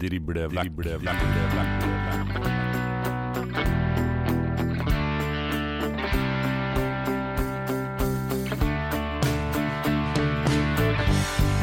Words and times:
Drible 0.00 0.48
vekk, 0.48 0.72
drible 0.80 0.96
vekk, 0.96 1.18
drible 1.20 1.44
vekk. 1.52 1.68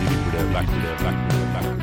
Drible 0.04 0.44
vekk, 0.54 0.70
drible 0.70 0.94
vekk, 1.02 1.20
drible 1.34 1.77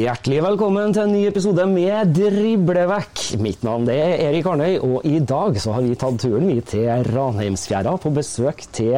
Hjertelig 0.00 0.38
velkommen 0.40 0.94
til 0.96 1.02
en 1.02 1.10
ny 1.12 1.26
episode 1.28 1.64
med 1.68 2.14
Driblevekk. 2.16 3.20
Mitt 3.44 3.64
navn 3.66 3.84
er 3.92 4.14
Erik 4.30 4.46
Arnøy, 4.48 4.78
og 4.80 5.04
i 5.04 5.18
dag 5.28 5.58
så 5.60 5.74
har 5.74 5.84
vi 5.84 5.96
tatt 5.98 6.16
turen 6.22 6.62
til 6.64 6.86
Ranheimsfjæra 7.10 7.92
på 8.00 8.12
besøk 8.16 8.64
til 8.72 8.96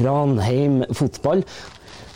Ranheim 0.00 0.80
fotball. 0.90 1.44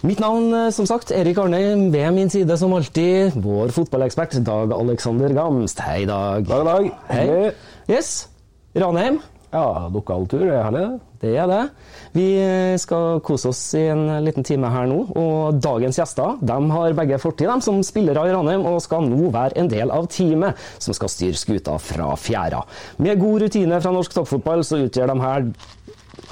Mitt 0.02 0.18
navn, 0.24 0.50
eh, 0.50 0.72
som 0.74 0.88
sagt, 0.88 1.12
Erik 1.14 1.38
Arnøy. 1.38 1.92
Ved 1.94 2.10
min 2.16 2.30
side 2.30 2.58
som 2.58 2.74
alltid 2.74 3.38
vår 3.38 3.70
fotballekspert 3.76 4.40
Dag 4.42 4.74
Alexander 4.74 5.30
Gamst. 5.38 5.78
Hei, 5.86 6.04
Dag. 6.04 6.48
Dag, 6.48 6.66
dag. 6.66 6.90
Hei. 7.12 7.52
Yes. 7.86 8.28
Ranheim. 8.74 9.22
Ja, 9.48 9.88
lokaltur 9.88 10.42
er 10.44 10.60
herlig, 10.66 10.82
det. 10.84 11.04
Det 11.18 11.30
er 11.40 11.48
det. 11.50 11.62
Vi 12.14 12.26
skal 12.78 13.18
kose 13.26 13.48
oss 13.50 13.62
i 13.74 13.86
en 13.90 14.04
liten 14.22 14.44
time 14.46 14.68
her 14.70 14.86
nå. 14.90 14.98
Og 15.18 15.56
dagens 15.58 15.98
gjester 15.98 16.36
de 16.44 16.58
har 16.74 16.94
begge 16.98 17.18
fortid 17.22 17.48
de 17.50 17.56
som 17.64 17.80
spillere 17.86 18.28
i 18.28 18.34
Ranheim, 18.34 18.66
og 18.68 18.82
skal 18.84 19.08
nå 19.08 19.32
være 19.34 19.58
en 19.58 19.70
del 19.72 19.90
av 19.94 20.06
teamet 20.12 20.60
som 20.78 20.94
skal 20.94 21.10
styre 21.10 21.40
skuta 21.40 21.78
fra 21.82 22.12
fjæra. 22.20 22.60
Med 23.02 23.18
god 23.22 23.46
rutine 23.46 23.80
fra 23.82 23.94
norsk 23.94 24.14
toppfotball 24.14 24.62
så 24.68 24.84
utgjør 24.84 25.14
de 25.14 25.18
her 25.24 25.50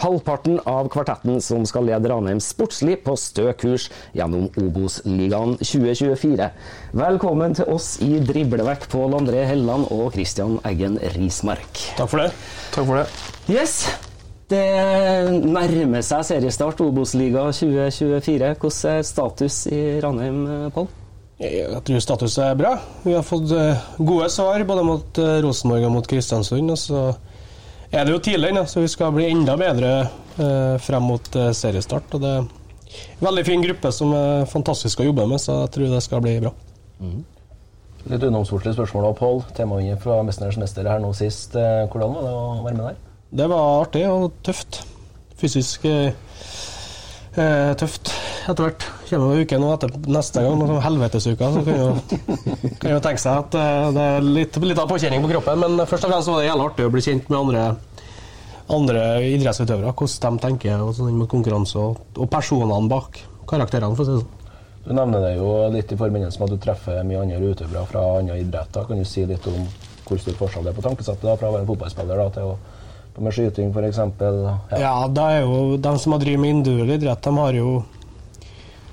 halvparten 0.00 0.58
av 0.68 0.88
kvartetten 0.92 1.40
som 1.44 1.66
skal 1.68 1.86
lede 1.88 2.10
Ranheim 2.10 2.40
sportslig 2.42 2.98
på 3.04 3.14
stø 3.20 3.50
kurs 3.58 3.88
gjennom 4.16 4.48
Obos-ligaen 4.60 5.56
2024. 5.62 6.50
Velkommen 6.96 7.56
til 7.58 7.70
oss 7.72 7.94
i 8.04 8.18
Driblevekk, 8.24 8.88
Pål 8.92 9.16
André 9.20 9.46
Helland 9.48 9.88
og 9.94 10.12
Christian 10.16 10.58
Eggen 10.68 10.98
Rismark. 11.16 11.82
Takk 11.98 12.12
for 12.12 12.24
det. 12.24 12.28
Takk 12.74 12.90
for 12.90 13.00
det. 13.00 13.06
Yes! 13.52 13.80
Det 14.46 14.62
nærmer 15.42 16.04
seg 16.06 16.22
seriestart, 16.28 16.78
Obos-liga 16.84 17.48
2024. 17.50 18.52
Hvordan 18.60 18.92
er 18.92 19.08
status 19.08 19.64
i 19.74 19.82
Ranheim, 20.04 20.46
Pål? 20.74 20.86
Jeg 21.36 21.82
tror 21.84 22.00
status 22.00 22.38
er 22.40 22.54
bra. 22.56 22.76
Vi 23.04 23.12
har 23.12 23.24
fått 23.26 23.50
eh, 23.52 23.82
gode 23.98 24.30
svar 24.32 24.62
både 24.64 24.84
mot 24.88 25.18
eh, 25.20 25.34
Rosenborg 25.44 25.84
og 25.84 25.92
mot 25.98 26.06
Kristiansund. 26.08 26.72
Og 26.72 26.78
så 26.80 27.02
er 27.90 28.04
det 28.04 28.12
jo 28.14 28.22
tidlig 28.22 28.52
så 28.68 28.82
vi 28.82 28.90
skal 28.90 29.14
bli 29.14 29.28
enda 29.30 29.56
bedre 29.60 29.90
eh, 30.02 30.76
frem 30.82 31.06
mot 31.06 31.36
eh, 31.36 31.52
seriestart. 31.54 32.16
Og 32.16 32.22
det 32.24 32.32
er 32.32 32.42
en 32.42 33.26
veldig 33.26 33.44
fin 33.46 33.62
gruppe 33.64 33.92
som 33.94 34.12
er 34.16 34.46
fantastisk 34.50 35.00
å 35.02 35.08
jobbe 35.08 35.26
med, 35.30 35.42
så 35.42 35.62
jeg 35.64 35.72
tror 35.76 35.94
det 35.94 36.02
skal 36.04 36.24
bli 36.24 36.36
bra. 36.42 36.52
Litt 38.06 38.22
utenomsportslig 38.22 38.76
spørsmål 38.76 39.08
og 39.10 39.16
Pål. 39.18 39.40
Temavinner 39.56 39.98
fra 40.02 40.20
'Mesternes 40.22 40.58
mester' 40.62 40.86
her 40.88 41.00
nå 41.02 41.12
sist. 41.14 41.56
Eh, 41.56 41.86
Hvordan 41.90 42.14
var 42.14 42.22
det 42.22 42.34
å 42.34 42.62
være 42.64 42.76
med 42.76 42.84
der? 42.86 43.00
Det 43.36 43.48
var 43.50 43.80
artig 43.82 44.04
og 44.08 44.32
tøft. 44.46 44.84
Fysisk 45.36 45.84
eh, 45.84 46.12
tøft 47.36 48.12
etter 48.48 48.62
hvert. 48.62 48.86
Kommer 49.06 49.34
det 49.36 49.46
uken 49.46 49.64
etter 49.70 49.92
neste 50.10 50.42
gang, 50.42 50.56
noen 50.58 50.72
sånn 50.72 50.82
helvetesuke, 50.82 51.50
så 51.54 51.60
kan 51.66 51.76
jo, 51.78 51.90
kan 52.82 52.94
jo 52.96 53.02
tenke 53.04 53.22
seg 53.22 53.42
at 53.44 53.58
eh, 53.60 53.90
det 53.94 54.06
er 54.16 54.24
litt, 54.26 54.58
litt 54.66 54.80
av 54.82 54.88
påkjenning 54.90 55.22
på 55.22 55.30
kroppen. 55.30 55.62
Men 55.62 55.84
først 55.86 56.08
og 56.08 56.12
fremst 56.12 56.30
var 56.32 56.40
det 56.42 56.48
jævlig 56.48 56.66
artig 56.70 56.86
å 56.88 56.94
bli 56.94 57.04
kjent 57.06 57.30
med 57.30 57.38
andre, 57.38 57.66
andre 58.78 59.04
idrettsutøvere. 59.28 59.94
Hvordan 59.94 60.40
de 60.40 60.46
tenker 60.48 60.82
og 60.82 60.94
sånn 60.98 61.14
med 61.20 61.30
konkurranse, 61.30 61.78
og, 61.78 62.02
og 62.18 62.30
personene 62.32 62.90
bak 62.90 63.20
karakterene, 63.46 63.94
for 63.94 64.02
å 64.02 64.08
si 64.08 64.16
det 64.16 64.24
sånn. 64.24 64.32
Du 64.86 64.92
nevner 64.94 65.22
det 65.22 65.32
jo 65.34 65.52
litt 65.74 65.90
i 65.90 65.98
forbindelse 65.98 66.38
med 66.38 66.50
at 66.50 66.54
du 66.54 66.62
treffer 66.62 67.06
mye 67.06 67.22
andre 67.24 67.52
utøvere 67.54 67.86
fra 67.90 68.02
andre 68.20 68.38
idretter. 68.42 68.86
Kan 68.86 69.02
du 69.02 69.06
si 69.06 69.26
litt 69.26 69.46
om 69.50 69.66
hvor 70.06 70.18
stor 70.22 70.36
forskjell 70.38 70.66
det 70.66 70.70
er 70.70 70.76
på 70.76 70.84
tankesettet 70.84 71.26
da, 71.26 71.34
fra 71.38 71.50
å 71.50 71.56
være 71.56 71.66
fotballspiller 71.66 72.22
da, 72.22 72.26
til 72.34 72.52
å 72.52 73.22
med 73.22 73.32
skyting 73.32 73.72
f.eks.? 73.72 73.98
Ja. 74.20 74.56
Ja, 74.78 74.94
det 75.08 75.22
er 75.22 75.44
jo 75.46 75.76
de 75.80 75.92
som 75.98 76.14
har 76.14 76.22
drevet 76.22 76.42
med 76.42 76.58
individuell 76.58 76.96
idrett, 76.98 77.22
de 77.24 77.32
har 77.38 77.56
jo 77.56 77.70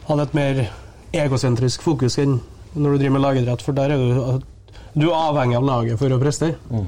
hatt 0.07 0.25
et 0.25 0.35
mer 0.37 0.63
egosentrisk 1.13 1.85
fokus 1.85 2.17
enn 2.21 2.39
når 2.73 2.95
du 2.95 3.01
driver 3.03 3.15
med 3.17 3.23
lagidrett, 3.23 3.61
for 3.61 3.77
der 3.77 3.93
er 3.93 4.01
du, 4.01 4.45
du 4.97 5.07
er 5.09 5.17
avhengig 5.17 5.59
av 5.59 5.67
laget 5.67 5.99
for 6.01 6.13
å 6.13 6.19
prestere. 6.21 6.57
Mm. 6.73 6.87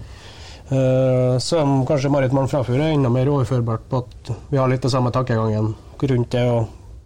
Uh, 0.65 1.35
som 1.37 1.83
kanskje 1.85 2.09
Marit 2.09 2.33
Malm 2.33 2.49
Frafjord 2.49 2.81
er 2.81 2.95
enda 2.95 3.11
mer 3.13 3.29
overførbart 3.29 3.83
på 3.89 3.99
at 4.01 4.31
vi 4.49 4.57
har 4.57 4.71
litt 4.71 4.81
det 4.81 4.89
samme 4.89 5.11
tankegangen 5.13 5.75
rundt 6.01 6.31
det 6.33 6.41
å 6.49 6.63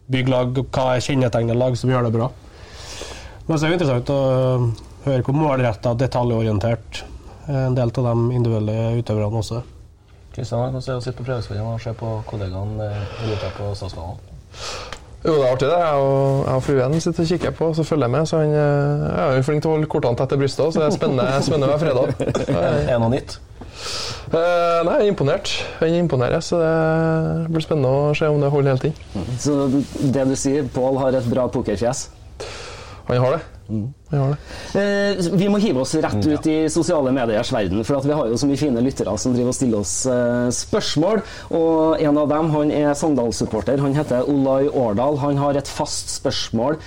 bygge 0.09 0.31
lag, 0.31 0.61
og 0.61 0.69
hva 0.73 0.93
er 0.95 1.03
kjennetegnet 1.03 1.59
lag 1.59 1.75
som 1.77 1.91
gjør 1.91 2.07
det 2.07 2.13
bra. 2.15 2.29
Men 3.47 3.57
så 3.57 3.65
er 3.65 3.73
det 3.73 3.79
interessant 3.79 4.13
å 4.13 4.21
høre 5.05 5.25
hvor 5.25 5.37
målretta, 5.37 5.93
detaljorientert 5.97 7.03
eh, 7.47 7.65
en 7.65 7.75
del 7.77 7.91
av 7.91 8.07
de 8.07 8.15
individuelle 8.37 9.01
utøverne 9.01 9.43
også 9.43 9.59
er. 9.59 9.67
Kristian, 10.33 10.61
hvordan 10.61 10.79
er 10.79 10.87
det 10.87 10.97
å 10.97 11.03
sitte 11.03 11.19
på 11.19 11.27
prøvespillet 11.27 11.65
og 11.65 11.83
se 11.83 11.93
på 11.99 12.15
kollegaene 12.29 12.87
eh, 12.87 13.27
i 13.27 13.37
på 13.57 13.73
Statskanalen? 13.75 14.98
Jo, 15.19 15.33
det 15.35 15.43
er 15.43 15.51
artig, 15.51 15.67
det. 15.67 15.79
Jeg 15.83 16.03
og, 16.03 16.45
jeg 16.45 16.55
og 16.55 16.63
fruen 16.63 17.01
sitter 17.03 17.25
og 17.25 17.29
kikker 17.33 17.55
på, 17.57 17.69
så 17.75 17.83
følger 17.83 18.07
jeg 18.07 18.13
med. 18.15 18.29
Så 18.29 18.39
han 18.39 18.53
eh, 18.55 19.09
er 19.11 19.35
jo 19.35 19.45
flink 19.49 19.63
til 19.65 19.71
å 19.71 19.75
holde 19.75 19.89
kortene 19.91 20.19
tett 20.19 20.31
til 20.31 20.39
brystet, 20.39 20.73
så 20.73 20.79
det 20.79 20.87
er 20.87 20.95
spennende, 20.95 21.27
spennende 21.47 21.71
hver 21.73 21.81
fredag. 21.83 22.13
Er 22.55 22.79
det 22.87 22.99
noe 23.03 23.11
nytt? 23.17 23.39
Uh, 24.29 24.79
nei, 24.85 24.95
jeg 24.99 25.07
er 25.07 25.11
imponert. 25.11 25.51
Han 25.79 25.99
imponerer, 25.99 26.43
så 26.45 26.59
det 26.61 27.51
blir 27.51 27.65
spennende 27.65 27.91
å 27.91 28.15
se 28.15 28.31
om 28.31 28.39
det 28.39 28.51
holder 28.53 28.75
hele 28.75 28.89
tiden. 28.89 29.37
Så 29.41 29.59
det 30.15 30.27
du 30.29 30.35
sier, 30.39 30.67
Pål 30.71 30.99
har 31.01 31.19
et 31.19 31.31
bra 31.31 31.47
pokerfjes? 31.51 32.07
Han 33.09 33.23
har 33.25 33.39
det. 33.39 33.58
Har 34.09 34.31
det. 34.33 34.37
Eh, 34.81 35.31
vi 35.37 35.49
må 35.51 35.59
hive 35.61 35.83
oss 35.83 35.93
rett 36.01 36.25
ut 36.25 36.47
i 36.49 36.55
sosiale 36.73 37.11
mediers 37.13 37.51
verden, 37.53 37.83
for 37.85 37.99
at 37.99 38.07
vi 38.09 38.15
har 38.17 38.31
jo 38.31 38.37
så 38.41 38.49
mye 38.49 38.57
fine 38.57 38.81
lyttere 38.81 39.13
som 39.21 39.35
driver 39.35 39.53
og 39.53 39.57
stiller 39.59 39.83
oss 39.83 39.93
eh, 40.09 40.47
spørsmål. 40.57 41.21
Og 41.53 42.01
en 42.01 42.17
av 42.17 42.31
dem 42.31 42.49
han 42.55 42.73
er 42.73 42.97
Sogndal-supporter. 42.97 43.77
Han 43.83 43.93
heter 43.97 44.25
Olai 44.29 44.65
Årdal. 44.69 45.21
Han 45.21 45.37
har 45.37 45.59
et 45.61 45.69
fast 45.69 46.09
spørsmål 46.17 46.79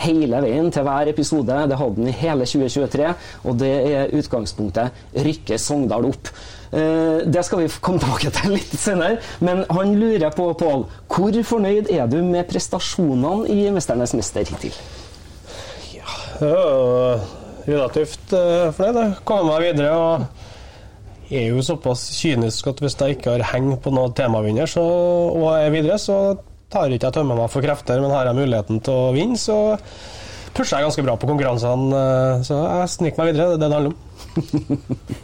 hele 0.00 0.38
veien 0.40 0.70
til 0.72 0.86
hver 0.86 1.10
episode. 1.10 1.58
Det 1.68 1.76
hadde 1.76 1.98
han 1.98 2.08
i 2.08 2.14
hele 2.22 2.46
2023, 2.48 3.10
og 3.44 3.58
det 3.60 3.72
er 3.90 4.14
utgangspunktet 4.16 5.02
rykker 5.26 5.60
Sogndal 5.60 6.06
opp. 6.08 6.30
Eh, 6.72 7.26
Det 7.26 7.44
skal 7.44 7.64
vi 7.64 7.68
komme 7.82 7.98
tilbake 8.00 8.30
til 8.30 8.54
litt 8.54 8.78
senere, 8.78 9.18
men 9.40 9.64
han 9.70 9.94
lurer 9.98 10.30
på, 10.30 10.52
Pål, 10.54 10.86
hvor 11.10 11.42
fornøyd 11.52 11.90
er 11.90 12.06
du 12.06 12.22
med 12.22 12.48
prestasjonene 12.48 13.48
i 13.50 13.68
'Mesternes 13.70 14.14
mester' 14.14 14.46
hittil? 14.48 14.72
Det 16.40 16.48
er 16.48 16.56
jo 16.56 17.74
relativt 17.76 18.32
for 18.32 18.76
fornøyd. 18.78 19.00
Jeg 19.04 19.24
Komme 19.28 19.50
meg 19.52 19.66
videre 19.68 19.90
og 19.96 21.30
er 21.30 21.44
jo 21.52 21.62
såpass 21.62 22.06
kynisk 22.18 22.70
at 22.72 22.80
hvis 22.82 22.96
jeg 22.98 23.18
ikke 23.18 23.36
har 23.36 23.44
heng 23.52 23.74
på 23.82 23.92
noen 23.94 24.14
temavinner 24.18 24.66
så, 24.70 24.82
og 24.82 25.44
er 25.54 25.70
videre, 25.70 25.98
så 26.02 26.16
tar 26.72 26.90
ikke 26.90 27.06
jeg 27.10 27.16
tømmer 27.20 27.38
meg 27.38 27.50
for 27.52 27.62
krefter, 27.62 28.00
men 28.02 28.10
har 28.14 28.26
jeg 28.30 28.38
muligheten 28.40 28.80
til 28.86 28.94
å 28.96 29.12
vinne, 29.14 29.38
så 29.38 29.76
pusher 30.54 30.78
jeg 30.80 30.88
ganske 30.88 31.04
bra 31.06 31.14
på 31.20 31.28
konkurransene. 31.30 32.00
eh, 32.00 32.42
Så 32.46 32.56
jeg 32.58 32.92
sniker 32.96 33.22
meg 33.22 33.30
videre, 33.30 33.46
det 33.46 33.54
er 33.54 33.60
det 33.60 33.68
det 33.68 33.76
handler 33.76 33.92
om. 33.92 33.98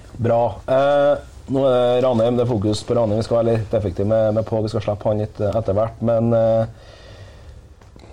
Bra. 0.26 0.40
Eh, 0.72 1.24
nå 1.52 1.62
er 1.68 1.74
det 1.76 2.04
Ranheim, 2.06 2.38
det 2.38 2.46
er 2.46 2.50
fokus 2.50 2.80
på 2.86 2.94
Ranheim. 2.96 3.20
Vi 3.20 3.26
skal 3.26 3.40
være 3.40 3.50
litt 3.56 3.74
effektive 3.78 4.06
med, 4.10 4.34
med 4.38 4.46
Pål, 4.48 4.64
vi 4.66 4.70
skal 4.72 4.82
slippe 4.86 5.10
han 5.10 5.20
litt 5.22 5.42
eh, 5.42 5.58
etter 5.60 5.76
hvert. 5.76 5.98
Men 6.06 6.30
eh, 6.34 6.85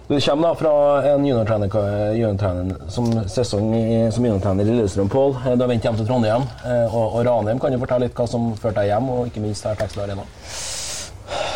du 0.08 0.20
kommer 0.22 0.48
da 0.48 0.56
fra 0.60 0.72
en 1.14 1.26
juniortrener, 1.26 1.70
juniortrener 2.18 2.90
som 2.92 3.08
sesong 3.32 3.70
i, 3.78 4.12
som 4.12 4.26
juniortrener 4.26 4.64
i 4.68 4.68
Lillestrøm, 4.76 5.10
Pål. 5.10 5.36
Eh, 5.46 5.56
Du 5.56 5.64
har 5.64 5.70
vendt 5.72 5.84
hjem 5.88 5.96
til 5.98 6.08
Trondheim. 6.10 6.44
eh, 6.66 6.96
Og, 6.96 7.16
og 7.16 7.26
Ranheim, 7.26 7.60
kan 7.60 7.72
du 7.72 7.80
fortelle 7.82 8.08
litt 8.10 8.16
hva 8.20 8.28
som 8.28 8.52
førte 8.60 8.82
deg 8.82 8.92
hjem, 8.92 9.10
og 9.10 9.28
ikke 9.32 9.44
minst 9.46 9.64
her 9.66 9.76
Texel 9.80 10.04
Arena? 10.06 10.26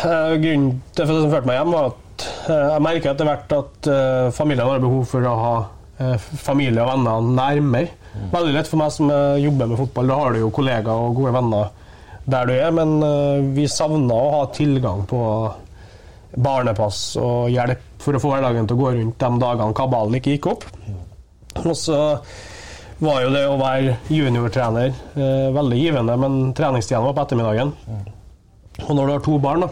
Eh, 0.08 0.34
Grunnen 0.42 0.80
til 0.94 1.04
det 1.06 1.18
som 1.22 1.30
førte 1.34 1.46
meg 1.50 1.58
hjem, 1.60 1.74
var 1.76 1.90
at 1.92 2.26
eh, 2.48 2.64
jeg 2.72 2.84
merker 2.88 3.12
etter 3.12 3.28
hvert 3.28 3.56
at 3.58 3.90
eh, 3.94 4.30
familien 4.34 4.66
har 4.72 4.80
behov 4.82 5.04
for 5.12 5.28
å 5.28 5.34
ha 5.44 5.54
eh, 6.00 6.16
familie 6.48 6.82
og 6.86 6.92
venner 6.94 7.28
nærmere. 7.42 7.94
Veldig 8.32 8.54
lett 8.56 8.66
for 8.70 8.80
meg 8.80 8.90
som 8.96 9.10
eh, 9.14 9.36
jobber 9.44 9.68
med 9.70 9.78
fotball. 9.84 10.08
Da 10.10 10.16
har 10.24 10.32
du 10.34 10.40
jo 10.46 10.50
kollegaer 10.56 11.04
og 11.10 11.20
gode 11.20 11.36
venner 11.36 11.68
der 12.28 12.48
du 12.48 12.52
er, 12.56 12.72
men 12.74 12.96
eh, 13.04 13.44
vi 13.56 13.68
savna 13.70 14.16
å 14.16 14.32
ha 14.38 14.42
tilgang 14.56 15.04
på 15.08 15.20
barnepass 16.38 16.98
og 17.20 17.46
hjelp 17.52 17.84
for 18.02 18.16
å 18.16 18.22
få 18.22 18.32
hverdagen 18.34 18.68
til 18.68 18.78
å 18.78 18.82
gå 18.82 18.92
rundt 18.98 19.18
de 19.22 19.42
dagene 19.42 19.76
kabalen 19.76 20.18
ikke 20.18 20.36
gikk 20.36 20.50
opp. 20.52 20.66
Og 21.64 21.74
så 21.76 21.98
var 22.98 23.22
jo 23.22 23.32
det 23.34 23.44
å 23.46 23.58
være 23.60 23.96
juniortrener 24.10 24.90
eh, 24.90 25.48
veldig 25.54 25.78
givende, 25.78 26.18
men 26.18 26.38
treningstida 26.58 27.02
var 27.04 27.14
på 27.14 27.26
ettermiddagen. 27.26 27.72
Og 28.86 28.92
når 28.94 29.04
du 29.04 29.12
har 29.14 29.24
to 29.26 29.38
barn, 29.42 29.66
da, 29.66 29.70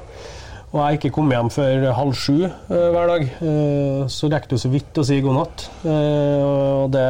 og 0.73 0.81
jeg 0.83 0.99
ikke 0.99 1.13
kom 1.17 1.31
hjem 1.33 1.51
før 1.53 1.85
halv 1.97 2.15
sju 2.19 2.37
eh, 2.45 2.87
hver 2.95 3.11
dag, 3.11 3.27
eh, 3.27 4.01
så 4.13 4.31
rekker 4.31 4.55
du 4.55 4.61
så 4.61 4.71
vidt 4.73 4.99
å 4.99 5.05
si 5.07 5.21
god 5.25 5.39
natt. 5.39 5.67
Eh, 5.87 6.43
og 6.43 6.91
det, 6.95 7.07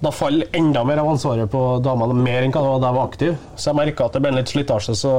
da 0.00 0.12
faller 0.14 0.52
enda 0.56 0.84
mer 0.86 1.02
av 1.02 1.10
ansvaret 1.14 1.50
på 1.50 1.64
damene, 1.84 2.16
mer 2.16 2.44
enn 2.44 2.54
hva 2.54 2.76
da 2.76 2.90
jeg 2.90 2.98
var 2.98 3.08
aktiv. 3.08 3.34
Så 3.56 3.70
jeg 3.70 3.80
merka 3.80 4.06
at 4.06 4.16
det 4.16 4.22
ble 4.24 4.34
litt 4.36 4.52
slitasje, 4.52 4.96
så 4.96 5.14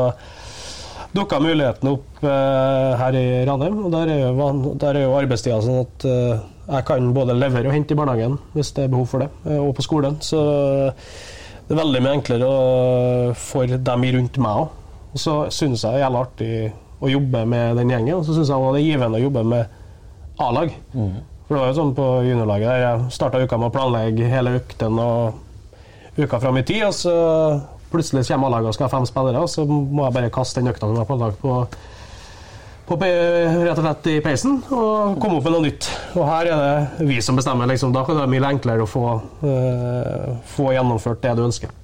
dukka 1.14 1.40
muligheten 1.44 1.90
opp 1.92 2.24
eh, 2.24 2.92
her 3.02 3.18
i 3.20 3.26
Ranheim. 3.48 3.86
og 3.86 3.92
Der 3.92 4.12
er 4.14 4.20
jo, 4.30 4.74
der 4.80 4.96
er 4.96 5.04
jo 5.06 5.16
arbeidstida 5.20 5.58
sånn 5.66 5.82
at 5.84 6.06
eh, 6.08 6.44
jeg 6.72 6.86
kan 6.88 7.10
både 7.14 7.36
levere 7.36 7.68
og 7.68 7.76
hente 7.76 7.92
i 7.96 8.00
barnehagen 8.00 8.38
hvis 8.56 8.72
det 8.78 8.86
er 8.86 8.94
behov 8.94 9.10
for 9.12 9.26
det, 9.26 9.30
eh, 9.50 9.58
og 9.60 9.74
på 9.76 9.84
skolen. 9.86 10.16
Så 10.24 10.40
det 11.68 11.76
er 11.76 11.82
veldig 11.82 12.02
mye 12.06 12.16
enklere 12.20 12.48
å- 12.48 13.36
for 13.36 13.66
dem 13.68 14.08
rundt 14.16 14.38
meg 14.38 14.62
òg. 14.64 14.70
Og 15.12 15.20
så 15.20 15.36
syns 15.52 15.84
jeg 15.84 15.92
det 15.92 16.00
er 16.00 16.06
jævlig 16.06 16.22
artig 16.22 16.54
å 17.02 17.10
jobbe 17.12 17.46
med 17.48 17.76
den 17.82 17.90
gjengen, 17.92 18.16
og 18.16 18.24
så 18.26 18.36
syns 18.38 18.48
jeg 18.48 18.56
også 18.58 18.74
det 18.78 18.82
er 18.82 18.90
givende 18.92 19.20
å 19.20 19.24
jobbe 19.26 19.44
med 19.44 19.66
A-lag. 20.40 20.72
For 21.48 21.58
det 21.58 21.60
var 21.62 21.68
jo 21.74 21.80
sånn 21.82 21.96
på 21.98 22.06
juniorlaget 22.24 22.70
der 22.70 22.82
jeg 22.86 23.12
starta 23.12 23.42
uka 23.44 23.58
med 23.60 23.68
å 23.68 23.76
planlegge 23.76 24.30
hele 24.32 24.54
økten 24.62 25.00
og 25.04 25.34
uka 26.18 26.40
fram 26.40 26.58
i 26.58 26.64
tid, 26.64 26.84
og 26.88 26.94
så 26.96 27.16
plutselig 27.92 28.26
kommer 28.28 28.50
A-laget 28.52 28.72
og 28.72 28.78
skal 28.78 28.88
ha 28.88 28.94
fem 28.98 29.08
spillere, 29.10 29.42
og 29.44 29.50
så 29.52 29.66
må 29.68 30.06
jeg 30.08 30.16
bare 30.18 30.32
kaste 30.34 30.62
den 30.62 30.72
økta 30.72 30.88
som 30.88 30.96
jeg 30.96 31.04
har 31.04 31.10
planlagt 31.10 31.42
på, 31.42 31.58
på 32.88 32.98
rett 33.02 33.78
og 33.78 33.84
slett 33.86 34.10
i 34.12 34.16
peisen 34.26 34.58
og 34.74 35.20
komme 35.22 35.38
opp 35.38 35.46
med 35.48 35.56
noe 35.56 35.66
nytt. 35.68 35.90
Og 36.16 36.26
her 36.28 36.50
er 36.52 36.64
det 36.66 37.10
vi 37.12 37.20
som 37.24 37.38
bestemmer. 37.40 37.70
Liksom. 37.72 37.94
Da 37.96 38.04
kan 38.08 38.18
det 38.18 38.26
være 38.26 38.34
mye 38.34 38.50
enklere 38.56 38.84
å 38.84 38.90
få, 38.90 39.06
uh, 39.46 40.34
få 40.56 40.74
gjennomført 40.76 41.22
det 41.24 41.36
du 41.40 41.46
ønsker. 41.46 41.78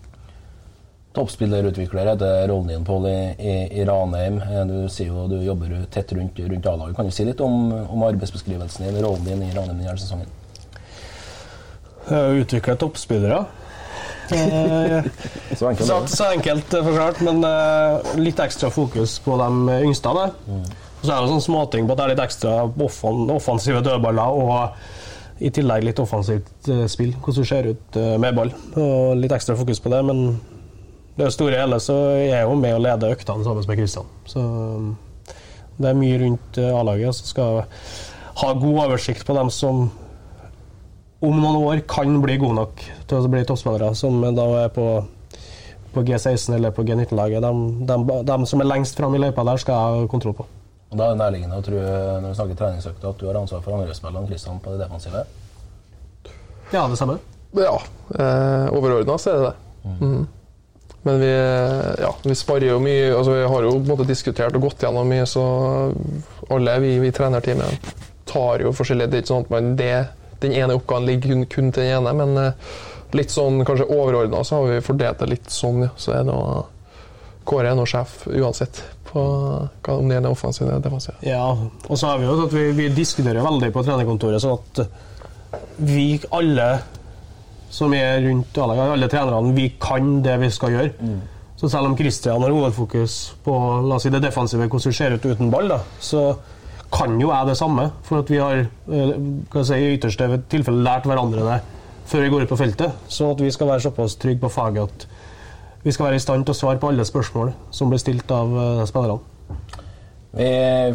Toppspillerutvikler 1.18 2.12
heter 2.12 2.44
rollen 2.51 2.68
din, 2.69 2.83
Pål, 2.86 3.07
i, 3.09 3.19
i, 3.42 3.54
i 3.81 3.86
Ranheim. 3.88 4.36
Eh, 4.44 4.65
Du 4.69 4.89
sier 4.92 5.09
jo 5.09 5.24
du 5.31 5.39
jobber 5.42 5.71
tett 5.89 6.12
rundt, 6.13 6.38
rundt 6.38 6.68
A-laget. 6.69 6.95
Kan 7.00 7.07
du 7.09 7.15
si 7.15 7.25
litt 7.25 7.42
om, 7.42 7.71
om 7.74 8.04
arbeidsbeskrivelsen 8.06 8.86
din, 8.86 9.00
rollen 9.01 9.25
din 9.25 9.42
i 9.48 9.54
Ranheim 9.56 9.80
denne 9.80 9.95
sesongen? 9.98 10.30
Eh, 12.12 12.38
Utvikle 12.44 12.75
toppspillere. 12.77 13.39
Eh, 14.31 15.03
Så 15.55 15.67
enkelt. 15.67 15.88
Så, 15.88 15.97
så 16.07 16.27
enkelt 16.31 16.73
eh, 16.73 16.83
forklart, 16.83 17.21
men 17.25 17.39
uh, 17.45 18.15
litt 18.19 18.39
ekstra 18.44 18.69
fokus 18.73 19.17
på 19.23 19.38
de 19.39 19.79
yngste. 19.88 20.11
Mm. 20.47 20.65
Så 21.01 21.11
er 21.13 21.21
det 21.21 21.31
sånn 21.31 21.45
småting 21.45 21.88
på 21.88 21.95
at 21.95 22.01
det 22.01 22.05
er 22.05 22.13
litt 22.15 22.23
ekstra 22.25 22.55
offen, 22.67 23.27
offensive 23.33 23.81
dødballer 23.85 24.41
og 24.41 25.44
i 25.44 25.51
tillegg 25.53 25.85
litt 25.85 26.01
offensivt 26.01 26.69
uh, 26.71 26.85
spill. 26.91 27.13
Hvordan 27.21 27.45
du 27.45 27.49
ser 27.49 27.71
ut 27.71 27.99
uh, 27.99 28.15
med 28.21 28.38
ball. 28.38 28.53
Og 28.75 29.17
litt 29.21 29.35
ekstra 29.35 29.57
fokus 29.59 29.81
på 29.83 29.94
det. 29.94 30.01
Men 30.07 30.23
det 31.17 31.31
store 31.33 31.61
hele 31.61 31.79
så 31.81 31.95
er 32.17 32.25
jeg 32.25 32.47
jo 32.49 32.57
med 32.59 32.75
å 32.75 32.81
lede 32.83 33.13
øktene 33.15 33.45
sammen 33.45 33.69
med 33.69 33.79
Kristian. 33.79 34.11
Så 34.29 34.44
um, 34.44 34.91
det 35.77 35.91
er 35.91 35.97
mye 35.97 36.19
rundt 36.23 36.57
A-laget 36.57 37.15
som 37.19 37.31
skal 37.31 37.63
ha 38.38 38.53
god 38.57 38.83
oversikt 38.88 39.25
på 39.25 39.33
dem 39.38 39.49
som 39.53 39.88
om 41.19 41.37
noen 41.41 41.55
år 41.63 41.83
kan 41.89 42.19
bli 42.21 42.37
gode 42.41 42.59
nok 42.59 42.83
til 43.09 43.17
å 43.17 43.31
bli 43.31 43.43
toppspillere, 43.47 43.93
som 43.97 44.19
da 44.37 44.45
er 44.63 44.69
på, 44.73 44.85
på 45.95 46.03
G16 46.05 46.55
eller 46.59 46.75
på 46.75 46.85
G19-laget. 46.85 47.41
De, 47.41 47.87
de, 47.89 48.19
de 48.29 48.37
som 48.49 48.61
er 48.61 48.69
lengst 48.69 48.99
fram 48.99 49.17
i 49.17 49.21
løypa 49.21 49.45
der, 49.47 49.61
skal 49.61 49.73
jeg 49.73 50.03
ha 50.03 50.11
kontroll 50.11 50.37
på. 50.37 50.45
Og 50.87 50.95
Da 50.95 51.09
er 51.09 51.15
det 51.15 51.21
nærliggende 51.23 51.59
å 51.59 51.65
tro 51.65 51.79
når 51.81 52.29
vi 52.29 52.37
snakker 52.37 52.59
treningsøkta, 52.61 53.11
at 53.11 53.19
du 53.19 53.27
har 53.27 53.39
ansvar 53.41 53.63
for 53.65 53.75
angrepsspillene 53.75 54.29
Kristian 54.29 54.61
på 54.63 54.75
det 54.75 54.85
defensive. 54.85 55.25
Ja, 56.71 56.85
det 56.87 56.99
samme. 56.99 57.17
Ja, 57.57 57.77
eh, 58.15 58.67
overordna 58.75 59.17
så 59.19 59.31
er 59.31 59.37
det 59.37 59.47
det. 59.49 59.55
Mhm. 59.87 60.27
Men 61.07 61.19
vi, 61.21 61.31
ja, 62.01 62.09
vi 62.23 62.35
sparer 62.35 62.65
jo 62.67 62.79
mye 62.83 63.13
altså 63.15 63.31
Vi 63.37 63.43
har 63.47 63.63
jo 63.63 63.69
på 63.71 63.77
en 63.77 63.91
måte 63.93 64.07
diskutert 64.09 64.55
og 64.57 64.65
gått 64.65 64.81
gjennom 64.83 65.07
mye, 65.07 65.23
så 65.29 65.43
alle 66.51 66.73
vi 66.83 66.89
i 66.99 67.11
trenerteamet 67.15 67.91
tar 68.27 68.65
jo 68.65 68.73
forskjellige 68.75 69.11
Det 69.11 69.19
er 69.19 69.23
ikke 69.23 69.31
sånn 69.31 69.45
at 69.45 69.53
man 69.53 69.69
det, 69.79 69.93
den 70.43 70.55
ene 70.57 70.77
oppgaven 70.77 71.07
ligger 71.09 71.33
kun, 71.33 71.45
kun 71.51 71.71
til 71.75 71.83
den 71.83 71.99
ene, 71.99 72.13
men 72.17 72.41
eh, 72.41 72.73
litt 73.17 73.33
sånn 73.33 73.63
kanskje 73.67 73.87
overordna 73.93 74.43
så 74.45 74.59
har 74.61 74.73
vi 74.73 74.85
fordelt 74.85 75.21
det 75.21 75.31
litt 75.31 75.53
sånn, 75.53 75.85
ja. 75.87 75.93
Så 75.99 76.15
er 76.17 76.27
det 76.27 76.35
å 76.35 76.65
Kåre 77.47 77.69
er 77.71 77.77
nå 77.79 77.85
sjef 77.87 78.25
uansett 78.27 78.81
på 79.07 79.21
hva, 79.23 79.93
om 79.93 80.09
det 80.09 80.17
er 80.17 80.25
offensiv 80.27 80.65
eller 80.65 80.81
defensiv. 80.83 81.15
Ja, 81.23 81.45
og 81.55 81.95
så 81.95 82.09
har 82.09 82.19
vi 82.19 82.27
jo 82.27 82.33
at 82.43 82.51
vi, 82.51 82.65
vi 82.75 82.89
diskuterer 82.91 83.39
veldig 83.45 83.69
på 83.71 83.83
trenerkontoret, 83.87 84.43
sånn 84.43 84.57
at 84.57 85.61
vi 85.79 86.17
alle 86.35 86.67
som 87.71 87.93
er 87.95 88.19
rundt 88.25 88.59
A-laget, 88.59 88.93
alle 88.97 89.09
trenerne, 89.11 89.55
vi 89.55 89.69
kan 89.79 90.17
det 90.25 90.35
vi 90.43 90.51
skal 90.51 90.75
gjøre. 90.75 91.15
Så 91.57 91.69
selv 91.71 91.89
om 91.89 91.95
Kristian 91.97 92.43
har 92.43 92.53
hovedfokus 92.53 93.15
på 93.43 93.55
la 93.87 93.97
oss 93.97 94.05
si, 94.05 94.11
det 94.13 94.21
defensive, 94.23 94.67
hvordan 94.67 94.91
det 94.91 94.97
ser 94.99 95.15
ut 95.15 95.25
uten 95.25 95.51
ball, 95.53 95.71
da, 95.71 95.79
så 95.99 96.27
kan 96.97 97.19
jo 97.21 97.31
jeg 97.31 97.49
det 97.49 97.57
samme. 97.59 97.89
For 98.07 98.23
at 98.23 98.31
vi 98.31 98.41
har 98.41 98.63
eh, 98.65 99.63
si, 99.63 99.77
i 99.77 99.95
ytterste 99.95 100.41
tilfelle 100.49 100.83
lært 100.85 101.07
hverandre 101.09 101.45
det 101.45 101.59
før 102.07 102.23
vi 102.23 102.29
går 102.31 102.45
ut 102.45 102.51
på 102.53 102.59
feltet. 102.59 103.07
Så 103.11 103.31
at 103.33 103.41
vi 103.44 103.51
skal 103.51 103.71
være 103.71 103.88
såpass 103.88 104.15
trygge 104.19 104.41
på 104.45 104.51
faget 104.51 104.83
at 104.88 105.07
vi 105.83 105.91
skal 105.91 106.07
være 106.07 106.19
i 106.19 106.23
stand 106.23 106.45
til 106.45 106.55
å 106.55 106.57
svare 106.57 106.79
på 106.81 106.89
alle 106.91 107.05
spørsmål 107.07 107.51
som 107.71 107.91
blir 107.91 108.01
stilt 108.01 108.31
av 108.33 108.55
eh, 108.63 108.85
spillerne. 108.89 109.35
Vi 110.38 110.47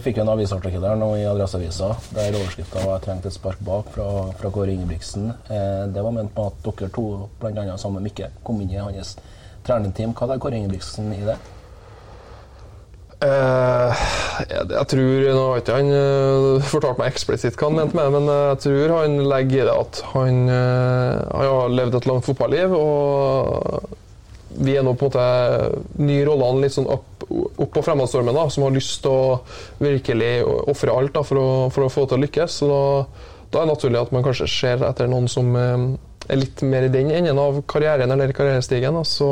fikk 0.04 0.20
en 0.22 0.28
avisartikkel 0.30 0.82
der 0.84 0.98
nå 1.00 1.08
i 1.18 1.24
Adresseavisa 1.26 1.88
der 2.14 2.36
overskrifta 2.36 2.84
var 2.84 2.98
'Jeg 2.98 3.04
trengte 3.06 3.28
et 3.28 3.34
spark 3.34 3.58
bak' 3.64 3.88
fra, 3.94 4.08
fra 4.38 4.50
Kåre 4.50 4.74
Ingebrigtsen. 4.74 5.30
Eh, 5.30 5.86
det 5.94 6.04
var 6.04 6.12
ment 6.12 6.36
med 6.36 6.46
at 6.46 6.68
dere 6.68 6.88
to, 6.88 7.28
bl.a. 7.40 7.76
sammen 7.76 8.02
med 8.02 8.10
Mikke, 8.10 8.28
kom 8.44 8.60
inn 8.60 8.70
i 8.70 8.76
hans 8.76 9.16
trenerteam. 9.64 10.14
Hva 10.14 10.34
er 10.34 10.38
Kåre 10.38 10.60
Ingebrigtsen 10.60 11.12
i 11.14 11.24
det? 11.26 11.38
Eh, 13.22 14.02
jeg, 14.50 14.84
tror 14.90 15.24
Nå 15.30 15.42
har 15.46 15.60
ikke 15.60 15.78
han 15.78 15.90
uh, 15.94 16.64
fortalt 16.66 16.98
meg 16.98 17.12
eksplisitt 17.12 17.58
hva 17.58 17.68
han 17.68 17.78
mente 17.78 17.94
med 17.94 18.08
det, 18.08 18.12
men 18.16 18.30
eh, 18.32 18.44
jeg 18.50 18.60
tror 18.64 18.94
han 18.96 19.18
legger 19.30 19.60
i 19.60 19.66
det 19.68 19.74
at 19.78 20.00
han, 20.10 20.38
uh, 20.50 21.20
han 21.30 21.50
har 21.52 21.76
levd 21.76 21.98
et 22.00 22.08
langt 22.10 22.26
fotballiv, 22.26 22.74
og 22.74 24.56
vi 24.62 24.74
er 24.76 24.82
nå 24.84 24.96
på 24.98 25.06
en 25.06 25.12
måte 25.12 26.02
nye 26.02 26.24
rollene 26.26 26.64
litt 26.64 26.74
sånn 26.74 26.90
opp, 26.90 27.22
opp 27.30 27.70
på 27.72 27.84
fremadstormen, 27.86 28.36
da, 28.36 28.48
som 28.52 28.66
har 28.66 28.74
lyst 28.74 29.04
til 29.04 29.14
å 29.14 29.36
virkelig 29.80 30.32
ofre 30.72 30.96
alt 30.96 31.14
da, 31.14 31.22
for, 31.24 31.38
å, 31.38 31.52
for 31.72 31.86
å 31.86 31.92
få 31.92 32.08
til 32.08 32.18
å 32.18 32.24
lykkes. 32.26 32.58
Så 32.58 32.68
da, 32.68 32.82
da 33.54 33.62
er 33.62 33.70
det 33.70 33.76
naturlig 33.76 34.02
at 34.02 34.12
man 34.12 34.26
kanskje 34.26 34.50
ser 34.50 34.82
etter 34.88 35.08
noen 35.08 35.30
som 35.30 35.54
er 35.56 36.36
litt 36.36 36.60
mer 36.66 36.84
i 36.84 36.92
den 36.92 37.14
enden 37.14 37.40
av 37.40 37.62
karrieren 37.70 38.12
eller 38.12 38.34
karrierestigen. 38.36 38.98
Da, 38.98 39.06
så 39.08 39.30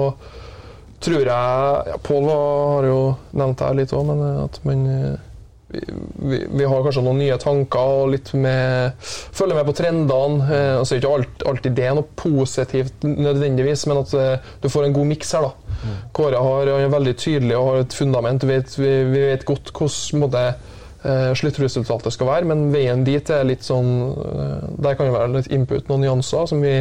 tror 1.00 1.20
jeg 1.20 1.26
ja, 1.30 1.98
Pål 2.04 2.28
har 2.30 2.86
jo 2.88 3.00
nevnt 3.36 3.60
det 3.62 3.74
litt 3.80 3.96
òg, 3.96 4.06
men 4.10 4.22
eh, 4.26 4.38
at 4.44 4.60
man 4.68 4.86
eh, 4.94 5.26
vi, 5.70 5.80
vi, 6.14 6.38
vi 6.50 6.64
har 6.66 6.82
kanskje 6.82 7.02
noen 7.06 7.20
nye 7.22 7.36
tanker 7.38 7.92
og 8.00 8.08
litt 8.14 8.32
med 8.34 8.96
Følger 9.00 9.54
med 9.54 9.68
på 9.68 9.74
trendene. 9.78 10.48
Eh, 10.50 10.72
altså 10.80 10.98
Ikke 10.98 11.12
alt, 11.14 11.44
alltid 11.46 11.76
det 11.78 11.86
er 11.86 11.94
noe 11.98 12.08
positivt 12.18 13.06
nødvendigvis, 13.06 13.86
men 13.90 14.02
at 14.02 14.16
eh, 14.18 14.50
du 14.62 14.68
får 14.72 14.88
en 14.88 14.96
god 14.96 15.12
miks 15.12 15.30
her. 15.36 15.46
da. 15.46 15.94
Kåre 16.16 16.42
har, 16.42 16.72
er 16.74 16.90
veldig 16.92 17.14
tydelig 17.16 17.56
og 17.56 17.68
har 17.70 17.84
et 17.84 17.96
fundament. 17.96 18.44
Vi 18.44 18.52
vet, 18.52 18.76
vi, 18.78 18.90
vi 19.12 19.24
vet 19.30 19.46
godt 19.48 19.72
hvordan 19.76 20.50
eh, 20.50 21.30
sluttresultatet 21.38 22.12
skal 22.16 22.32
være, 22.32 22.50
men 22.50 22.68
veien 22.74 23.06
dit 23.06 23.30
er 23.32 23.46
litt 23.48 23.64
sånn 23.66 23.92
eh, 24.10 24.66
Der 24.82 24.98
kan 24.98 25.08
det 25.08 25.16
være 25.16 25.34
litt 25.38 25.52
input, 25.54 25.86
noen 25.88 26.04
nyanser, 26.04 26.50
som 26.50 26.64
vi 26.64 26.80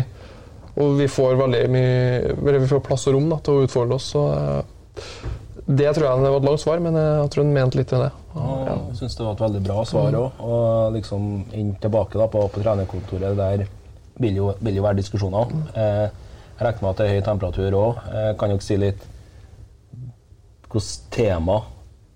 og 0.80 0.96
vi 1.00 1.08
får 1.12 1.42
mye 1.44 2.36
Vi 2.40 2.70
får 2.72 2.82
plass 2.86 3.08
og 3.10 3.18
rom 3.18 3.30
da, 3.32 3.40
til 3.44 3.60
å 3.60 3.68
utfordre 3.68 3.98
oss. 4.00 4.08
Så, 4.16 4.24
eh, 4.36 4.62
det 5.70 5.92
tror 5.94 6.08
jeg 6.08 6.24
det 6.24 6.32
var 6.34 6.40
et 6.40 6.48
langt 6.48 6.64
svar, 6.64 6.80
men 6.82 6.96
jeg 6.98 7.30
tror 7.34 7.46
han 7.46 7.54
mente 7.54 7.78
litt 7.78 7.92
med 7.94 8.08
det. 8.08 8.12
Og 8.40 8.64
Jeg 8.70 8.98
syns 9.02 9.18
det 9.18 9.26
var 9.26 9.36
et 9.36 9.44
veldig 9.44 9.62
bra 9.68 9.84
svar 9.86 10.16
òg. 10.18 10.40
Og 10.42 10.96
liksom 10.96 11.28
inn 11.54 11.76
tilbake 11.82 12.18
da 12.18 12.26
på, 12.32 12.42
på 12.50 12.64
trenerkontoret, 12.64 13.38
der 13.38 13.68
vil 14.20 14.40
jo, 14.42 14.54
vil 14.60 14.80
jo 14.80 14.86
være 14.88 15.00
diskusjoner. 15.02 15.54
Eh, 15.76 16.08
jeg 16.60 16.66
regner 16.68 16.84
med 16.84 16.90
at 16.90 17.02
det 17.02 17.06
er 17.08 17.14
høy 17.14 17.26
temperatur 17.28 17.78
òg. 17.80 18.02
Eh, 18.10 18.32
kan 18.40 18.52
dere 18.52 18.66
si 18.66 18.80
litt 18.80 19.06
hvilket 20.70 21.06
tema 21.14 21.62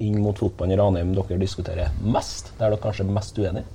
inn 0.04 0.20
mot 0.22 0.38
fotballen 0.38 0.76
i 0.76 0.80
Ranheim 0.80 1.14
dere 1.16 1.40
diskuterer 1.42 1.94
mest? 2.02 2.52
Der 2.60 2.74
dere 2.74 2.82
kanskje 2.82 3.06
er 3.06 3.16
mest 3.16 3.40
uenige? 3.40 3.66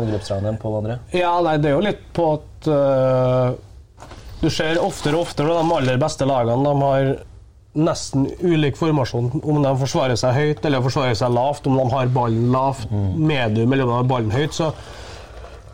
Angrepstreneren 0.00 0.58
Pål 0.62 0.80
André? 0.80 0.98
Ja, 1.16 1.36
nei, 1.44 1.58
det 1.62 1.70
er 1.70 1.76
jo 1.76 1.84
litt 1.84 2.02
på 2.16 2.30
at 2.38 2.68
uh, 2.70 3.54
Du 4.42 4.50
ser 4.52 4.80
oftere 4.82 5.18
og 5.18 5.28
oftere 5.28 5.54
de 5.54 5.78
aller 5.78 6.00
beste 6.02 6.28
lagene 6.28 6.64
de 6.66 6.74
har 6.82 7.14
nesten 7.74 8.28
ulik 8.38 8.76
formasjon. 8.78 9.32
Om 9.42 9.62
de 9.64 9.72
forsvarer 9.80 10.18
seg 10.18 10.36
høyt 10.36 10.66
eller 10.66 10.84
forsvarer 10.84 11.16
seg 11.18 11.32
lavt, 11.34 11.66
om 11.66 11.78
de 11.80 11.86
har 11.90 12.12
ballen 12.14 12.52
lavt, 12.54 12.92
medium 12.92 13.72
eller 13.72 13.88
om 13.88 13.90
de 13.90 13.96
har 13.96 14.12
ballen 14.12 14.34
høyt, 14.34 14.54
så 14.54 14.70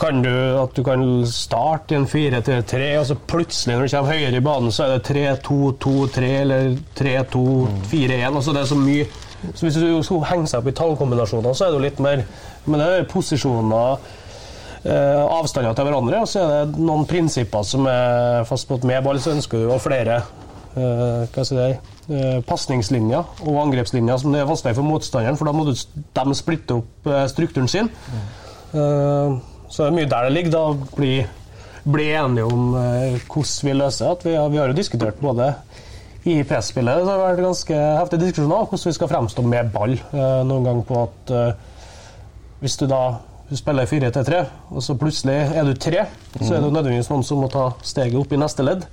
kan 0.01 0.23
du 0.25 0.33
at 0.57 0.73
du 0.73 0.81
kan 0.85 1.03
starte 1.29 1.93
i 1.93 1.99
en 1.99 2.07
4-3-3, 2.09 2.85
og 2.97 3.05
så 3.11 3.17
plutselig 3.29 3.77
når 3.77 3.83
du 3.85 3.93
kommer 3.93 4.17
høyere 4.17 4.39
i 4.39 4.45
banen, 4.47 4.73
så 4.73 4.87
er 4.87 4.95
det 4.95 5.11
3-2-2-3 5.45 6.31
eller 6.39 6.71
3-2-4-1. 6.97 8.31
Altså 8.31 8.55
det 8.57 8.63
er 8.63 8.71
så 8.71 8.81
mye 8.81 9.09
så 9.55 9.67
Hvis 9.67 9.79
du 9.81 10.03
skulle 10.05 10.29
henge 10.29 10.49
seg 10.51 10.61
opp 10.61 10.69
i 10.69 10.77
tallkombinasjoner, 10.77 11.55
så 11.57 11.67
er 11.67 11.71
det 11.73 11.79
jo 11.79 11.85
litt 11.87 12.03
mer 12.05 12.25
Men 12.67 12.83
det 12.83 12.89
er 12.93 13.07
posisjoner, 13.09 14.03
eh, 14.85 15.23
avstander 15.25 15.75
til 15.77 15.89
hverandre, 15.89 16.21
og 16.21 16.29
så 16.29 16.43
er 16.45 16.69
det 16.69 16.83
noen 16.85 17.07
prinsipper 17.09 17.65
som 17.67 17.89
er 17.89 18.45
fast 18.49 18.69
på 18.69 18.77
at 18.77 18.85
med 18.89 19.03
ball 19.05 19.21
så 19.21 19.33
ønsker 19.33 19.65
du 19.65 19.73
å 19.73 19.81
flere 19.81 20.21
eh, 20.21 21.25
hva 21.25 21.45
skal 21.45 21.63
jeg 21.63 21.79
si, 21.79 22.15
eh, 22.15 22.41
pasningslinjer 22.47 23.47
og 23.47 23.63
angrepslinjer 23.65 24.21
som 24.21 24.35
det 24.35 24.43
er 24.43 24.51
vanskelig 24.51 24.77
for 24.77 24.91
motstanderen, 24.91 25.41
for 25.41 25.49
da 25.49 25.57
må 25.57 25.67
du, 25.69 25.73
de 26.21 26.37
splitte 26.39 26.77
opp 26.83 27.11
eh, 27.11 27.27
strukturen 27.33 27.71
sin. 27.71 27.91
Eh, 28.75 29.41
så 29.71 29.85
det 29.85 29.89
er 29.89 29.97
mye 29.97 30.11
der 30.11 30.27
det 30.27 30.35
ligger. 30.35 30.55
Da 30.57 30.97
bli, 30.97 31.13
bli 31.87 32.09
enige 32.19 32.49
om 32.51 32.75
eh, 32.79 33.21
hvordan 33.25 33.69
vi 33.69 33.77
løser 33.79 34.15
det. 34.15 34.31
Vi, 34.31 34.37
vi 34.53 34.61
har 34.61 34.73
jo 34.73 34.79
diskutert 34.79 35.23
både 35.23 35.53
i 36.29 36.37
presspillet 36.45 37.01
så 37.01 37.09
har 37.09 37.17
det 37.17 37.25
vært 37.25 37.47
ganske 37.47 37.81
heftig 37.97 38.21
diskusjon 38.21 38.53
om 38.53 38.67
hvordan 38.69 38.91
vi 38.91 38.97
skal 38.97 39.11
fremstå 39.11 39.45
med 39.47 39.73
ball. 39.73 39.97
Eh, 39.97 40.41
noen 40.45 40.67
gang 40.69 40.83
på 40.85 41.03
at 41.07 41.33
eh, 41.33 41.69
hvis 42.61 42.77
du 42.81 42.87
da 42.91 43.03
du 43.51 43.57
spiller 43.59 43.89
4-3-3, 43.89 44.41
og 44.71 44.83
så 44.85 44.95
plutselig 44.95 45.35
er 45.59 45.65
du 45.67 45.73
tre, 45.75 46.05
så 46.39 46.53
er 46.55 46.61
det 46.61 46.69
nødvendigvis 46.69 47.09
noen 47.11 47.25
som 47.27 47.41
må 47.43 47.49
ta 47.51 47.73
steget 47.83 48.15
opp 48.21 48.31
i 48.31 48.39
neste 48.39 48.63
ledd. 48.63 48.85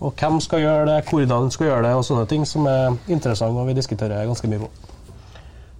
Og 0.00 0.16
hvem 0.18 0.40
skal 0.42 0.64
gjøre 0.64 0.88
det, 0.88 0.96
hvordan 1.06 1.52
skal 1.54 1.68
gjøre 1.68 1.84
det, 1.86 1.92
og 1.94 2.02
sånne 2.08 2.24
ting 2.26 2.42
som 2.48 2.66
er 2.66 2.96
interessant 3.06 3.54
og 3.54 3.68
vi 3.68 3.76
diskuterer 3.78 4.26
ganske 4.26 4.50
mye 4.50 4.64
på. 4.64 4.70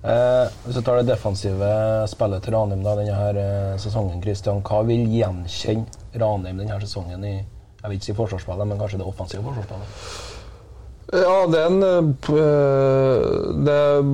Eh, 0.04 0.52
hvis 0.66 0.76
du 0.76 0.82
tar 0.84 1.00
det 1.00 1.08
defensive 1.08 1.72
spillet 2.12 2.44
til 2.44 2.54
Ranheim 2.54 2.84
da, 2.84 2.94
denne 3.00 3.16
her, 3.18 3.40
eh, 3.40 3.74
sesongen, 3.82 4.22
Christian, 4.22 4.62
hva 4.62 4.84
vil 4.86 5.08
gjenkjenne 5.08 6.20
Ranheim 6.20 6.60
denne 6.60 6.78
sesongen 6.84 7.24
i 7.24 7.34
jeg 7.34 7.90
vil 7.90 7.98
ikke 7.98 8.06
si 8.06 8.16
forsvarsspillet, 8.16 8.68
men 8.68 8.78
kanskje 8.80 9.02
det 9.02 9.08
offensive 9.08 9.42
forsvarsspillet? 9.44 10.33
Ja, 11.12 11.44
det 11.50 11.60
er, 11.60 11.66
en, 11.68 11.82
eh, 11.84 12.04
det 13.66 13.74
er 13.74 14.06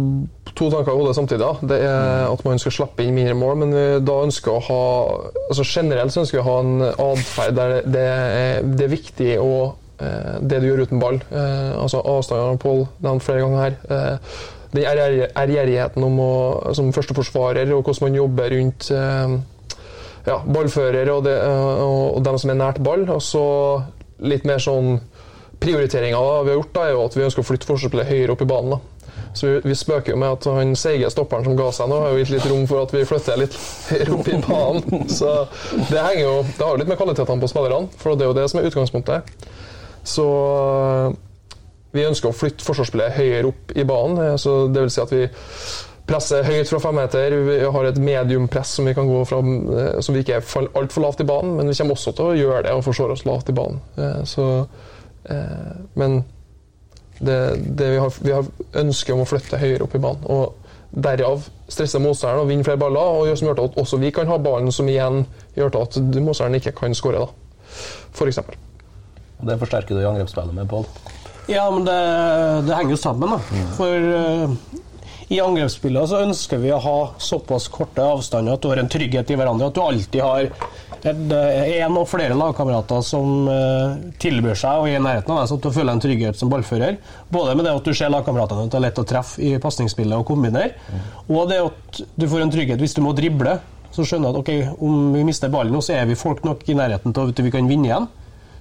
to 0.59 0.71
tanker 0.73 0.93
i 0.93 0.97
hodet 0.99 1.15
samtidig. 1.17 1.45
Da. 1.45 1.69
Det 1.71 1.79
er 1.87 2.25
at 2.27 2.45
man 2.45 2.59
skal 2.59 2.75
slippe 2.75 3.05
inn 3.05 3.15
mindre 3.15 3.37
mål, 3.39 3.61
men 3.63 3.77
da 4.05 4.17
ønsker 4.25 4.57
å 4.57 4.65
ha 4.67 4.81
altså 5.47 5.67
Generelt 5.67 6.13
så 6.13 6.25
ønsker 6.25 6.41
vi 6.41 6.43
å 6.43 6.49
ha 6.49 6.57
en 6.65 6.89
atferd 6.91 7.55
der 7.57 7.77
det 7.87 8.07
er, 8.07 8.67
det 8.67 8.87
er 8.89 8.93
viktig 8.97 9.31
å 9.41 9.53
eh, 10.03 10.41
det 10.43 10.61
du 10.61 10.67
gjør 10.71 10.83
uten 10.89 11.03
ball. 11.03 11.21
Eh, 11.31 11.71
altså 11.79 12.03
Avstandene 12.03 12.61
Pål 12.61 12.85
nevnte 12.99 13.29
flere 13.29 13.47
ganger 13.47 13.63
her. 13.63 14.27
Den 14.71 14.87
ærgjerr- 14.87 15.33
ærgjerrigheten 15.39 16.05
om 16.07 16.21
å, 16.23 16.35
som 16.79 16.93
førsteforsvarer 16.95 17.73
og 17.75 17.87
hvordan 17.87 18.07
man 18.07 18.21
jobber 18.21 18.53
rundt 18.55 18.91
ja, 18.91 20.37
ballfører 20.45 21.11
og, 21.11 21.25
det, 21.27 21.35
og 21.83 22.21
dem 22.23 22.39
som 22.39 22.53
er 22.53 22.61
nært 22.61 22.79
ball. 22.87 23.03
Og 23.11 23.23
så 23.25 23.43
litt 24.23 24.47
mer 24.47 24.63
sånn 24.63 25.01
Prioriteringa 25.61 26.21
vi 26.45 26.51
har 26.51 26.57
gjort, 26.57 26.73
da, 26.75 26.87
er 26.89 26.95
jo 26.97 27.05
at 27.05 27.17
vi 27.17 27.25
ønsker 27.27 27.43
å 27.45 27.49
flytte 27.51 27.69
forsvarsspillet 27.69 28.09
høyere 28.09 28.33
opp 28.33 28.43
i 28.43 28.49
banen. 28.49 28.71
da. 28.71 28.81
Så 29.35 29.47
vi, 29.47 29.61
vi 29.69 29.75
spøker 29.79 30.11
jo 30.15 30.17
med 30.19 30.33
at 30.33 30.47
han 30.51 30.73
seige 30.75 31.11
stopperen 31.13 31.45
som 31.47 31.55
ga 31.59 31.69
seg 31.77 31.89
nå, 31.91 31.99
har 32.03 32.11
jo 32.15 32.19
gitt 32.23 32.33
litt 32.35 32.47
rom 32.51 32.65
for 32.67 32.83
at 32.83 32.95
vi 32.97 33.05
flytter 33.07 33.37
litt 33.39 33.55
høyere 33.91 34.17
opp 34.17 34.29
i 34.33 34.39
banen. 34.47 35.05
Så 35.13 35.35
det 35.91 36.01
henger 36.03 36.25
jo 36.25 36.33
Det 36.49 36.65
har 36.65 36.73
jo 36.73 36.81
litt 36.81 36.89
med 36.91 36.99
kvalitetene 36.99 37.45
på 37.45 37.51
spillerne, 37.53 37.89
for 38.01 38.17
det 38.19 38.25
er 38.27 38.33
jo 38.33 38.39
det 38.41 38.49
som 38.51 38.61
er 38.63 38.67
utgangspunktet. 38.71 39.23
Så 40.03 40.27
vi 41.95 42.05
ønsker 42.07 42.31
å 42.31 42.37
flytte 42.37 42.65
forsvarsspillet 42.67 43.17
høyere 43.19 43.51
opp 43.51 43.73
i 43.77 43.85
banen. 43.87 44.19
eh, 44.33 44.37
Så 44.37 44.69
det 44.73 44.81
vil 44.87 44.91
si 44.95 45.01
at 45.03 45.13
vi 45.13 45.25
presser 46.11 46.43
høyt 46.47 46.67
fra 46.71 46.81
femmeter. 46.83 47.35
Vi 47.47 47.59
har 47.71 47.85
et 47.87 47.99
mediumpress 48.03 48.73
som 48.79 48.87
vi 48.87 48.95
kan 48.95 49.07
gå 49.07 49.25
fra, 49.27 49.39
eh, 49.39 50.01
som 50.01 50.15
vi 50.15 50.23
ikke 50.25 50.37
er 50.37 50.41
for- 50.41 50.71
altfor 50.75 51.03
lavt 51.03 51.21
i 51.21 51.25
banen, 51.29 51.57
men 51.57 51.69
vi 51.69 51.75
kommer 51.75 51.95
også 51.95 52.15
til 52.17 52.25
å 52.25 52.35
gjøre 52.39 52.63
det 52.65 52.73
og 52.73 52.83
forsvare 52.85 53.13
oss 53.13 53.25
lavt 53.27 53.49
i 53.49 53.53
banen. 53.53 53.81
Eh, 53.99 54.25
Så, 54.25 54.49
eh, 54.63 54.67
men 55.95 56.23
det, 57.21 57.37
det 57.77 57.91
vi, 57.91 57.99
har, 58.01 58.15
vi 58.25 58.33
har 58.33 58.47
ønske 58.81 59.13
om 59.13 59.23
å 59.25 59.29
flytte 59.29 59.61
høyere 59.61 59.85
opp 59.85 59.95
i 59.95 60.01
banen. 60.03 60.25
Og 60.33 60.57
derav 60.91 61.45
stresse 61.71 62.01
motstanderen 62.03 62.45
og 62.45 62.51
vinne 62.51 62.67
flere 62.67 62.81
baller, 62.81 63.21
og 63.21 63.29
gjør 63.29 63.39
som 63.39 63.51
gjør 63.51 63.59
til 63.61 63.69
at 63.71 63.79
også 63.85 64.01
vi 64.03 64.11
kan 64.15 64.31
ha 64.31 64.39
ballen, 64.43 64.73
som 64.75 64.89
igjen 64.91 65.23
gjør 65.59 65.75
til 65.75 65.87
at 65.87 66.01
motstanderen 66.25 66.59
ikke 66.59 66.75
kan 66.81 66.97
skåre, 66.97 67.27
da. 67.27 67.67
For 68.17 68.31
eksempel. 68.31 68.59
Det 69.41 69.57
forsterker 69.61 69.97
du 69.97 70.03
i 70.03 70.09
angrepsspillet 70.09 70.57
med, 70.57 70.69
Pål. 70.69 70.89
Ja, 71.51 71.65
men 71.73 71.87
det, 71.87 71.99
det 72.67 72.77
henger 72.77 72.97
jo 72.97 73.01
sammen, 73.01 73.37
da. 73.37 73.67
For 73.77 74.09
uh, 74.17 74.57
i 75.31 75.39
angrepsspillet 75.41 76.11
så 76.11 76.25
ønsker 76.25 76.61
vi 76.63 76.73
å 76.75 76.81
ha 76.83 76.99
såpass 77.23 77.69
korte 77.71 78.03
avstander 78.03 78.57
at 78.57 78.65
du 78.65 78.73
har 78.73 78.83
en 78.83 78.91
trygghet 78.91 79.31
i 79.31 79.39
hverandre. 79.39 79.71
At 79.71 79.77
du 79.79 79.83
alltid 79.85 80.25
har 80.25 80.51
én 81.07 81.97
og 81.97 82.09
flere 82.09 82.37
lagkamerater 82.37 83.03
som 83.07 83.49
eh, 83.49 83.97
tilbyr 84.21 84.59
seg 84.59 84.83
og 84.83 84.89
er 84.91 85.03
nærheten 85.03 85.33
av 85.33 85.41
deg, 85.41 85.49
sånn 85.51 85.61
at 85.61 85.67
du 85.67 85.75
føler 85.75 85.93
en 85.95 86.03
trygghet 86.05 86.39
som 86.39 86.53
ballfører. 86.53 86.99
Både 87.33 87.57
med 87.57 87.65
det 87.65 87.75
at 87.79 87.89
du 87.89 87.95
ser 87.97 88.13
lagkameratene 88.13 88.67
at 88.67 88.75
det 88.75 88.79
er 88.81 88.85
lett 88.87 89.01
å 89.01 89.07
treffe 89.09 89.41
i 89.41 89.55
pasningsspillet 89.63 90.19
og 90.19 90.27
kombinere, 90.29 90.75
og 91.29 91.51
det 91.51 91.61
at 91.65 92.01
du 92.17 92.29
får 92.29 92.45
en 92.45 92.53
trygghet 92.53 92.81
hvis 92.81 92.97
du 92.99 93.03
må 93.05 93.15
drible. 93.17 93.59
Så 93.91 94.05
skjønner 94.07 94.31
du 94.31 94.39
at 94.39 94.41
ok, 94.45 94.81
om 94.87 95.11
vi 95.17 95.25
mister 95.27 95.51
ballen 95.51 95.75
nå, 95.75 95.81
så 95.83 95.97
er 95.97 96.07
vi 96.07 96.19
folk 96.19 96.45
nok 96.47 96.63
i 96.71 96.77
nærheten 96.79 97.15
til 97.17 97.33
at 97.33 97.43
vi 97.43 97.51
kan 97.51 97.67
vinne 97.67 97.89
igjen. 97.89 98.07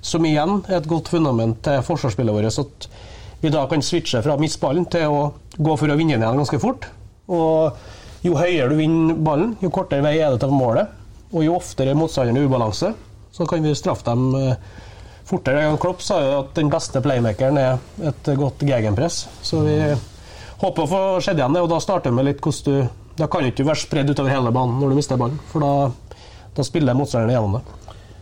Som 0.02 0.26
igjen 0.26 0.64
er 0.70 0.80
et 0.80 0.90
godt 0.90 1.12
fundament 1.12 1.60
til 1.66 1.84
forsvarsspillet 1.86 2.34
vårt. 2.34 2.58
At 2.64 2.88
vi 3.44 3.52
da 3.54 3.66
kan 3.70 3.84
switche 3.86 4.24
fra 4.26 4.36
å 4.36 4.42
miste 4.42 4.64
ballen 4.64 4.88
til 4.90 5.12
å 5.12 5.20
gå 5.60 5.76
for 5.78 5.92
å 5.92 5.98
vinne 6.00 6.16
den 6.16 6.26
igjen 6.26 6.42
ganske 6.42 6.62
fort. 6.64 6.88
Og 7.30 8.26
jo 8.26 8.36
høyere 8.40 8.72
du 8.72 8.80
vinner 8.80 9.20
ballen, 9.22 9.54
jo 9.62 9.70
kortere 9.72 10.04
vei 10.04 10.18
er 10.18 10.34
det 10.34 10.42
til 10.42 10.56
målet. 10.56 10.96
Og 11.30 11.44
jo 11.46 11.56
oftere 11.60 11.94
motstanderen 11.98 12.40
er 12.42 12.48
ubalanse, 12.50 12.94
så 13.32 13.46
kan 13.50 13.62
vi 13.64 13.76
straffe 13.78 14.06
dem 14.08 14.24
eh, 14.36 14.56
fortere. 15.30 15.62
Jan 15.68 15.78
Klopp 15.82 16.02
sa 16.02 16.18
jo 16.24 16.38
at 16.42 16.56
den 16.58 16.72
beste 16.74 17.02
playmakeren 17.06 17.60
er 17.62 17.78
et 18.10 18.32
godt 18.40 18.64
gegenpress. 18.66 19.28
Så 19.46 19.62
vi 19.68 19.76
håper 20.64 20.86
å 20.86 20.90
få 20.90 21.02
sett 21.24 21.38
igjen 21.38 21.54
det, 21.54 21.62
og 21.62 21.70
da 21.72 21.78
starter 21.84 22.10
vi 22.10 22.18
med 22.20 22.32
litt 22.32 22.42
hvordan 22.44 22.66
du 22.66 22.96
Da 23.20 23.28
kan 23.28 23.44
du 23.44 23.50
ikke 23.52 23.66
være 23.68 23.82
spredd 23.82 24.10
utover 24.14 24.32
hele 24.32 24.52
banen 24.56 24.78
når 24.80 24.94
du 24.94 24.96
mister 24.96 25.18
ballen, 25.20 25.36
for 25.52 25.60
da, 25.60 25.92
da 26.56 26.64
spiller 26.64 26.96
motstanderen 26.96 27.34
gjennom 27.36 27.58
det. 27.58 27.64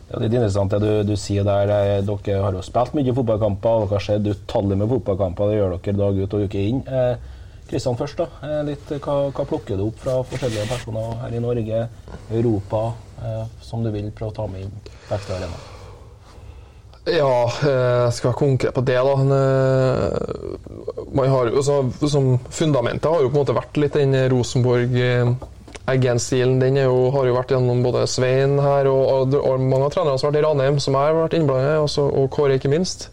Det 0.07 0.15
er 0.15 0.23
litt 0.23 0.35
interessant 0.39 0.71
det 0.73 0.79
du, 0.81 0.91
du 1.11 1.15
sier 1.19 1.45
der. 1.45 1.69
eh, 1.69 1.99
Dere 2.07 2.37
har 2.41 2.55
jo 2.57 2.63
spilt 2.65 2.95
mye 2.97 3.13
fotballkamper, 3.13 3.83
og 3.83 3.87
dere 3.91 3.99
har 3.99 4.05
sett 4.07 4.25
utallige 4.31 4.79
med 4.81 4.89
fotballkamper. 4.89 5.51
Det 5.51 5.59
gjør 5.59 5.75
dere 5.77 5.97
dag 6.01 6.21
ut 6.23 6.33
og 6.33 6.45
uke 6.47 6.63
inn. 6.71 6.81
Eh, 6.87 7.36
Kristian 7.69 7.97
først, 7.99 8.17
da. 8.19 8.27
Eh, 8.47 8.59
litt, 8.71 8.91
eh, 8.91 8.99
hva, 9.03 9.17
hva 9.31 9.45
plukker 9.49 9.77
du 9.79 9.87
opp 9.87 10.03
fra 10.03 10.19
forskjellige 10.27 10.67
personer 10.69 11.17
her 11.23 11.35
i 11.37 11.41
Norge, 11.43 11.81
Europa, 12.31 12.83
eh, 13.23 13.41
som 13.61 13.83
du 13.83 13.91
vil 13.91 14.11
prøve 14.11 14.31
å 14.31 14.37
ta 14.41 14.47
med 14.51 14.67
inn 14.67 14.77
på 15.07 15.17
Ekstra 15.17 15.39
Arena? 15.41 15.59
Ja, 17.07 17.47
jeg 17.63 18.15
skal 18.17 18.33
være 18.33 18.39
konkret 18.41 18.73
på 18.75 18.83
det, 18.83 18.97
da. 18.99 19.13
Eh, 19.37 21.05
Man 21.15 21.29
har, 21.31 21.47
altså, 21.55 21.85
som 22.11 22.33
Fundamentet 22.51 23.07
har 23.07 23.21
jo 23.23 23.29
på 23.29 23.37
en 23.37 23.45
måte 23.45 23.55
vært 23.55 23.77
litt 23.79 23.95
den 23.95 24.15
Rosenborg 24.31 24.95
eh, 24.99 25.29
Eggen-stilen. 25.87 26.59
Den 26.59 26.75
jo, 26.81 27.09
har 27.15 27.29
jo 27.29 27.35
vært 27.37 27.53
gjennom 27.55 27.79
både 27.85 28.03
Svein 28.11 28.57
her 28.59 28.89
og, 28.91 29.03
og, 29.07 29.37
og 29.39 29.63
mange 29.63 29.87
av 29.87 29.93
trenerne 29.95 30.19
som 30.19 30.27
har 30.27 30.35
vært 30.35 30.41
i 30.41 30.47
Ranheim, 30.47 30.81
som 30.83 30.97
jeg 30.97 31.07
har 31.07 31.21
vært 31.21 31.37
innblandet 31.37 31.77
i, 31.77 32.01
og 32.03 32.27
Kåre 32.35 32.59
ikke 32.59 32.73
minst. 32.73 33.07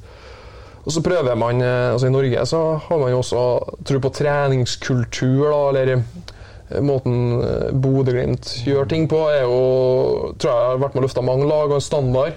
Og 0.85 0.93
så 0.93 1.01
prøver 1.05 1.37
man, 1.39 1.63
eh, 1.65 1.93
altså 1.95 2.09
I 2.09 2.13
Norge 2.13 2.47
så 2.47 2.63
har 2.87 2.99
man 3.01 3.13
jo 3.13 3.23
også 3.23 3.43
tro 3.89 4.01
på 4.05 4.13
treningskultur, 4.19 5.47
da, 5.49 5.61
eller 5.71 5.93
eh, 5.95 6.81
måten 6.85 7.41
eh, 7.41 7.71
Bodø-Glimt 7.73 8.51
gjør 8.69 8.91
ting 8.91 9.09
på, 9.09 9.23
er 9.33 9.47
jo 9.47 10.35
tror 10.37 10.51
jeg 10.51 10.69
har 10.75 10.83
vært 10.83 10.97
med 10.97 11.05
å 11.05 11.07
løfte 11.07 11.25
mange 11.25 11.49
lag 11.49 11.73
og 11.73 11.79
en 11.79 11.89
standard. 11.89 12.37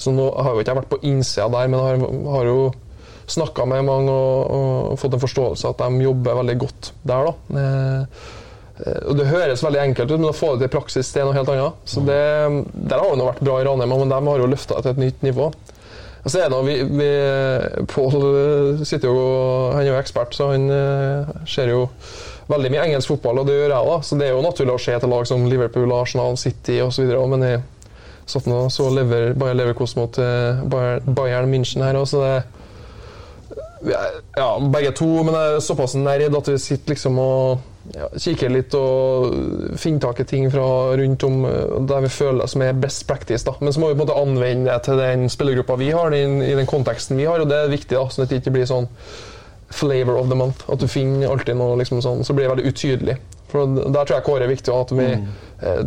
Så 0.00 0.12
nå 0.16 0.30
har 0.32 0.54
jo 0.54 0.60
ikke 0.62 0.72
jeg 0.72 0.80
vært 0.80 0.92
på 0.92 1.00
innsida 1.08 1.48
der, 1.52 1.72
men 1.72 1.80
har, 1.80 2.04
har 2.36 2.48
jo 2.48 2.60
snakka 3.30 3.64
med 3.68 3.84
mange 3.86 4.12
og, 4.12 4.92
og 4.92 5.00
fått 5.00 5.16
en 5.16 5.22
forståelse 5.22 5.72
at 5.72 5.82
de 5.84 6.04
jobber 6.06 6.38
veldig 6.40 6.56
godt 6.60 6.92
der. 7.06 7.28
da. 7.28 7.58
Og 9.10 9.12
Det 9.16 9.28
høres 9.28 9.62
veldig 9.62 9.82
enkelt 9.82 10.08
ut, 10.12 10.16
men 10.16 10.32
å 10.32 10.36
få 10.36 10.54
det 10.56 10.66
til 10.66 10.72
praksis 10.72 11.12
det 11.12 11.20
er 11.20 11.28
noe 11.28 11.36
helt 11.36 11.52
annet. 11.52 11.84
Så 11.84 12.02
det, 12.04 12.16
Der 12.72 12.96
har 12.96 13.12
det 13.12 13.28
vært 13.28 13.44
bra 13.44 13.60
i 13.60 13.68
Ranheim, 13.68 13.92
men 13.92 14.12
de 14.12 14.20
har 14.32 14.42
jo 14.42 14.48
løfta 14.48 14.80
det 14.80 14.88
til 14.88 14.96
et 14.96 15.04
nytt 15.04 15.28
nivå. 15.28 15.50
Og 16.20 16.28
så 16.28 16.40
er 16.40 16.48
det 16.48 16.52
noe, 16.52 16.66
vi, 16.66 16.76
vi, 16.84 17.08
Pål 17.88 18.16
eh, 18.28 18.82
sitter 18.84 19.08
jo, 19.08 19.24
han 19.72 19.84
er 19.84 19.92
jo 19.92 19.98
ekspert, 20.00 20.36
så 20.36 20.50
han 20.52 20.66
eh, 20.74 21.32
ser 21.48 21.72
jo 21.72 21.86
veldig 22.50 22.72
mye 22.74 22.86
engelsk 22.88 23.14
fotball, 23.14 23.40
og 23.40 23.48
det 23.48 23.56
gjør 23.56 23.74
jeg 23.74 23.92
òg. 23.94 24.06
Så 24.06 24.18
det 24.20 24.28
er 24.28 24.34
jo 24.34 24.44
naturlig 24.44 24.76
å 24.76 24.82
se 24.82 24.96
til 25.00 25.12
lag 25.14 25.28
som 25.30 25.46
Liverpool, 25.48 25.92
Arsenal, 25.96 26.36
City 26.40 26.80
osv. 26.84 27.12
Men 27.32 27.46
jeg 27.46 27.62
satt 28.30 28.48
nå 28.50 28.64
så 28.74 28.90
lever, 28.94 29.32
Bayer 29.38 29.56
Leverkosten 29.58 30.02
mot 30.02 30.18
Bayern, 30.70 31.06
Bayern 31.06 31.50
München 31.50 31.86
her 31.86 31.98
òg, 31.98 32.08
så 32.10 32.24
det 32.24 32.34
ja, 34.36 34.48
begge 34.60 34.92
to, 34.92 35.08
men 35.24 35.34
jeg 35.34 35.54
er 35.56 35.62
såpass 35.64 35.96
nerd 35.96 36.36
at 36.36 36.48
vi 36.52 36.58
sitter 36.60 36.92
liksom 36.92 37.16
og 37.22 37.69
ja, 37.94 38.06
kikke 38.14 38.50
litt 38.52 38.74
og 38.78 39.34
finne 39.80 40.02
tak 40.02 40.22
i 40.22 40.26
ting 40.28 40.46
fra 40.52 40.66
rundt 40.98 41.24
om 41.26 41.42
eh, 41.48 41.74
der 41.90 42.04
vi 42.04 42.12
føler 42.12 42.50
som 42.50 42.62
er 42.64 42.78
best 42.78 43.06
practice. 43.08 43.44
da. 43.46 43.56
Men 43.60 43.74
så 43.74 43.82
må 43.82 43.90
vi 43.90 43.96
på 43.98 44.02
en 44.02 44.06
måte 44.06 44.20
anvende 44.20 44.70
det 44.70 44.78
til 44.86 45.00
den 45.00 45.26
spillergruppa 45.32 45.78
vi 45.80 45.90
har, 45.90 46.14
den, 46.14 46.38
i 46.44 46.54
den 46.58 46.70
konteksten 46.70 47.18
vi 47.18 47.26
har, 47.28 47.42
og 47.42 47.50
det 47.50 47.58
er 47.58 47.72
viktig, 47.72 47.96
da, 47.96 48.06
sånn 48.10 48.26
at 48.26 48.32
det 48.32 48.42
ikke 48.42 48.54
blir 48.58 48.70
sånn 48.70 48.88
flavor 49.70 50.18
of 50.18 50.30
the 50.30 50.38
month. 50.38 50.64
At 50.70 50.82
du 50.82 50.88
finner 50.90 51.30
alltid 51.30 51.58
noe 51.58 51.78
liksom 51.80 52.02
sånn, 52.04 52.24
så 52.26 52.34
blir 52.36 52.48
det 52.48 52.54
veldig 52.54 52.72
utydelig. 52.74 53.18
For 53.50 53.66
Der 53.66 54.04
tror 54.04 54.16
jeg 54.16 54.26
Kåre 54.26 54.46
er 54.46 54.52
viktig, 54.52 54.74
at 54.74 54.94
vi, 54.94 55.08
mm. 55.18 55.26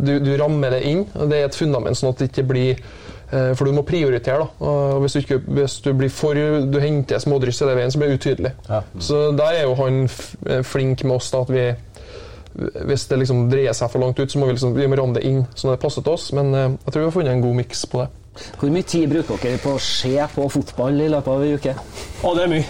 du, 0.04 0.12
du 0.20 0.34
rammer 0.40 0.76
det 0.76 0.82
inn. 0.88 1.06
Det 1.14 1.40
er 1.40 1.48
et 1.48 1.56
fundament, 1.56 1.96
sånn 1.96 2.12
at 2.12 2.20
det 2.20 2.28
ikke 2.32 2.46
blir 2.52 2.74
eh, 2.74 3.23
For 3.58 3.66
du 3.66 3.72
må 3.74 3.82
prioritere. 3.86 4.44
da. 4.44 4.68
Og 4.68 5.00
hvis, 5.04 5.16
du 5.16 5.22
ikke, 5.24 5.40
hvis 5.56 5.78
du 5.82 5.90
blir 5.96 6.12
for 6.12 6.38
Du 6.70 6.78
henter 6.82 7.18
smådryss 7.22 7.62
hele 7.64 7.74
veien, 7.78 7.90
så 7.90 7.98
blir 7.98 8.12
det 8.12 8.20
utydelig. 8.20 8.52
Ja. 8.68 8.82
Så 9.02 9.24
der 9.36 9.60
er 9.60 9.64
jo 9.66 9.74
han 9.80 10.04
eh, 10.06 10.62
flink 10.62 11.02
med 11.04 11.16
oss. 11.16 11.30
da, 11.34 11.40
at 11.42 11.50
vi 11.50 11.64
Hvis 12.86 13.08
det 13.10 13.18
liksom 13.18 13.48
dreier 13.50 13.74
seg 13.74 13.90
for 13.90 13.98
langt 13.98 14.18
ut, 14.20 14.30
så 14.30 14.38
må 14.38 14.46
vi 14.46 14.54
liksom, 14.54 14.76
vi 14.76 14.86
må 14.86 14.98
ramme 15.00 15.16
det 15.16 15.24
inn 15.26 15.40
sånn 15.58 15.72
at 15.72 15.80
det 15.80 15.82
passer 15.82 16.04
til 16.06 16.14
oss. 16.14 16.28
Men 16.36 16.54
eh, 16.54 16.68
jeg 16.84 16.92
tror 16.92 17.02
vi 17.02 17.08
har 17.08 17.16
funnet 17.16 17.34
en 17.34 17.42
god 17.42 17.58
miks 17.62 17.82
på 17.90 18.04
det. 18.04 18.10
Hvor 18.58 18.70
mye 18.74 18.82
tid 18.82 19.10
bruker 19.10 19.38
dere 19.42 19.58
på 19.62 19.76
å 19.76 19.82
se 19.82 20.14
på 20.34 20.46
fotball 20.50 20.96
i 21.04 21.10
løpet 21.10 21.30
av 21.30 21.42
en 21.42 21.58
uke? 21.58 21.74
Å, 22.26 22.32
det 22.34 22.46
er 22.46 22.50
mye. 22.50 22.64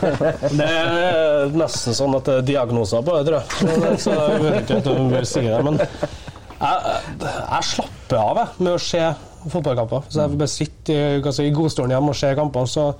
Det 0.60 0.68
er 0.68 1.52
nesten 1.56 1.96
sånn 1.96 2.16
at 2.16 2.28
det 2.28 2.36
er 2.40 2.46
diagnoser 2.48 3.04
på 3.04 3.18
det, 3.18 3.26
tror 3.28 3.40
jeg. 3.40 3.98
Så 4.00 4.14
jeg 4.16 4.38
vet 4.46 4.72
ikke 4.78 4.94
om 4.94 5.10
jeg 5.10 5.18
vil 5.18 5.28
si 5.28 5.42
det, 5.44 5.58
men 5.68 5.80
jeg, 5.82 6.96
jeg 7.20 7.68
slapper 7.74 8.18
av 8.22 8.40
jeg, 8.40 8.48
med 8.64 8.72
å 8.72 8.80
se 8.80 9.04
fotballkamper. 9.50 10.08
Så 10.08 10.24
jeg 10.24 10.38
bare 10.40 10.50
sitter 10.50 11.20
altså, 11.20 11.46
i 11.46 11.54
godstolen 11.54 11.94
hjemme 11.94 12.12
og 12.12 12.18
ser 12.18 12.36
kamper, 12.38 12.66
så 12.70 12.90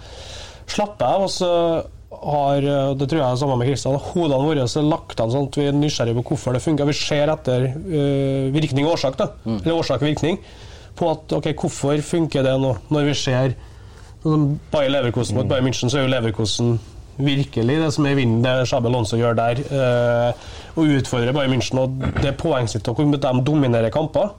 slapper 0.71 1.07
av. 1.09 1.27
Og 1.27 1.33
så 1.33 1.51
har, 2.23 2.67
det 2.99 3.09
tror 3.09 3.21
jeg 3.21 3.27
er 3.27 3.41
sammen 3.41 3.61
med 3.61 3.71
Kristian, 3.71 3.99
hodene 4.13 4.45
våre 4.45 4.67
er 4.67 4.87
lagt 4.87 5.21
an 5.23 5.33
sånn 5.33 5.49
at 5.49 5.59
vi 5.59 5.67
er 5.71 5.77
nysgjerrige 5.77 6.19
på 6.21 6.33
hvorfor 6.33 6.57
det 6.57 6.63
funker. 6.65 6.89
Vi 6.89 6.97
ser 6.97 7.33
etter 7.33 7.69
uh, 7.73 8.53
virkning 8.55 8.87
og 8.87 8.99
årsak, 8.99 9.19
da. 9.21 9.31
Eller 9.49 9.77
årsak 9.79 10.03
og 10.03 10.11
virkning. 10.11 10.41
På 10.99 11.13
at 11.15 11.33
ok, 11.39 11.53
hvorfor 11.57 12.03
funker 12.05 12.45
det 12.47 12.57
nå, 12.61 12.75
når 12.93 13.07
vi 13.09 13.19
ser 13.19 13.55
sånn 14.23 14.51
Bayer 14.71 14.93
Leverkosen 14.93 15.39
mot 15.39 15.49
Bayern 15.51 15.67
München, 15.67 15.91
så 15.91 15.99
er 15.99 16.07
jo 16.07 16.13
Leverkosen 16.13 16.77
virkelig 17.23 17.77
det 17.83 17.91
som 17.93 18.07
er 18.09 18.17
vinden, 18.17 18.41
det 18.45 18.69
Shabel 18.69 18.93
Alonso 18.93 19.19
gjør 19.21 19.37
der. 19.39 19.63
Uh, 19.73 20.51
og 20.77 20.97
utfordrer 20.99 21.35
Bayern 21.37 21.57
München, 21.57 21.81
og 21.83 21.97
det 22.21 22.31
er 22.31 22.39
poengsnitt 22.39 22.89
og 22.89 23.01
hvor 23.01 23.17
de 23.17 23.33
dominerer 23.45 23.93
kamper, 23.93 24.31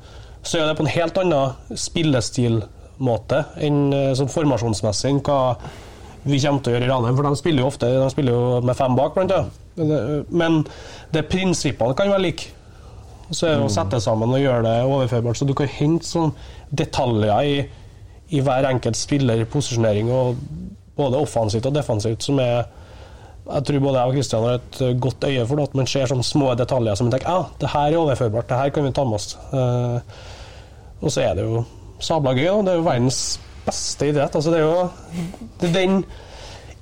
så 0.44 0.60
er 0.60 0.68
det 0.70 0.78
på 0.78 0.84
en 0.86 0.92
helt 0.92 1.18
annen 1.22 1.78
spillestilmåte 1.80 3.44
enn 3.64 3.82
øh, 3.96 4.12
sånn 4.18 4.32
formasjonsmessig 4.32 5.12
enn 5.14 5.22
hva 5.26 5.38
vi 6.24 6.40
kommer 6.40 6.64
til 6.64 6.72
å 6.72 6.76
gjøre 6.78 6.88
i 6.88 6.90
Ranheim, 6.92 7.16
for 7.18 7.28
de 7.28 7.36
spiller 7.40 7.64
jo 7.66 7.70
ofte 7.72 7.88
de 7.92 8.10
spiller 8.14 8.36
jo 8.36 8.60
med 8.64 8.78
fem 8.80 8.94
bak, 8.96 9.16
blant 9.18 9.34
annet. 9.36 10.28
Men 10.32 10.62
det- 11.12 11.26
prinsippene 11.28 11.96
kan 12.00 12.12
være 12.14 12.22
like. 12.24 12.46
Så 13.34 13.48
er 13.50 13.58
det 13.58 13.66
å 13.66 13.72
sette 13.74 14.00
sammen 14.00 14.30
og 14.32 14.40
gjøre 14.40 14.64
det 14.64 14.76
overførbart, 14.88 15.36
så 15.36 15.48
du 15.48 15.54
kan 15.58 15.68
hente 15.68 16.06
sånn 16.08 16.32
detaljer 16.72 17.44
i, 17.44 17.58
i 18.38 18.40
hver 18.40 18.70
enkelt 18.70 18.96
spiller, 18.96 19.44
posisjonering, 19.52 20.12
og 20.12 20.38
både 20.96 21.20
offensivt 21.20 21.66
og 21.66 21.74
defensivt, 21.76 22.24
som 22.24 22.40
er 22.40 22.66
jeg 23.44 23.66
tror 23.68 23.80
både 23.84 24.00
jeg 24.00 24.08
og 24.08 24.14
Kristian 24.16 24.44
har 24.48 24.54
et 24.62 24.78
eh, 24.82 24.94
godt 25.04 25.26
øye 25.28 25.46
for 25.46 25.60
det, 25.60 25.64
at 25.68 25.74
man 25.76 25.88
ser 25.92 26.08
sånne 26.08 26.24
små 26.24 26.54
detaljer 26.56 26.96
som 26.96 27.10
man 27.10 27.18
tenker 27.18 27.28
ja, 27.34 27.42
det 27.60 27.72
her 27.74 27.90
er 27.90 27.98
overførbart, 28.00 28.48
det 28.48 28.60
her 28.62 28.70
kan 28.72 28.86
vi 28.88 28.92
ta 28.96 29.04
med 29.04 29.18
oss. 29.18 29.34
Eh, 29.52 29.98
og 31.04 31.12
så 31.14 31.26
er 31.28 31.38
det 31.38 31.48
jo 31.48 31.64
sabla 32.04 32.34
gøy. 32.36 32.50
Det 32.64 32.74
er 32.74 32.80
jo 32.80 32.86
verdens 32.88 33.24
beste 33.66 34.12
idrett. 34.12 34.36
Altså, 34.36 34.54
det 34.54 34.62
er 34.62 34.68
jo 34.68 35.50
det 35.62 35.70
er 35.70 35.76
den 35.76 36.04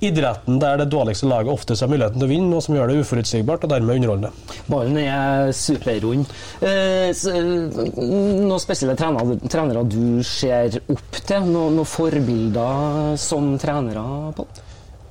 idretten 0.02 0.58
der 0.58 0.80
det 0.80 0.88
dårligste 0.90 1.28
laget 1.30 1.52
oftest 1.52 1.84
har 1.84 1.90
muligheten 1.90 2.18
til 2.18 2.26
å 2.26 2.30
vinne, 2.32 2.56
og 2.58 2.64
som 2.64 2.74
gjør 2.74 2.90
det 2.90 3.02
uforutsigbart 3.04 3.66
og 3.66 3.70
dermed 3.70 4.00
underholdende. 4.00 4.32
Ballen 4.66 4.98
er 4.98 5.52
superrund. 5.54 6.32
Eh, 6.58 7.12
så, 7.14 7.36
noen 7.38 8.62
spesielle 8.62 8.96
trenere, 8.98 9.38
trenere 9.46 9.84
du 9.86 10.22
ser 10.26 10.80
opp 10.82 11.20
til? 11.20 11.46
Noen, 11.46 11.78
noen 11.78 11.88
forbilder 11.88 13.14
som 13.20 13.54
trenere? 13.62 14.06
på? 14.36 14.46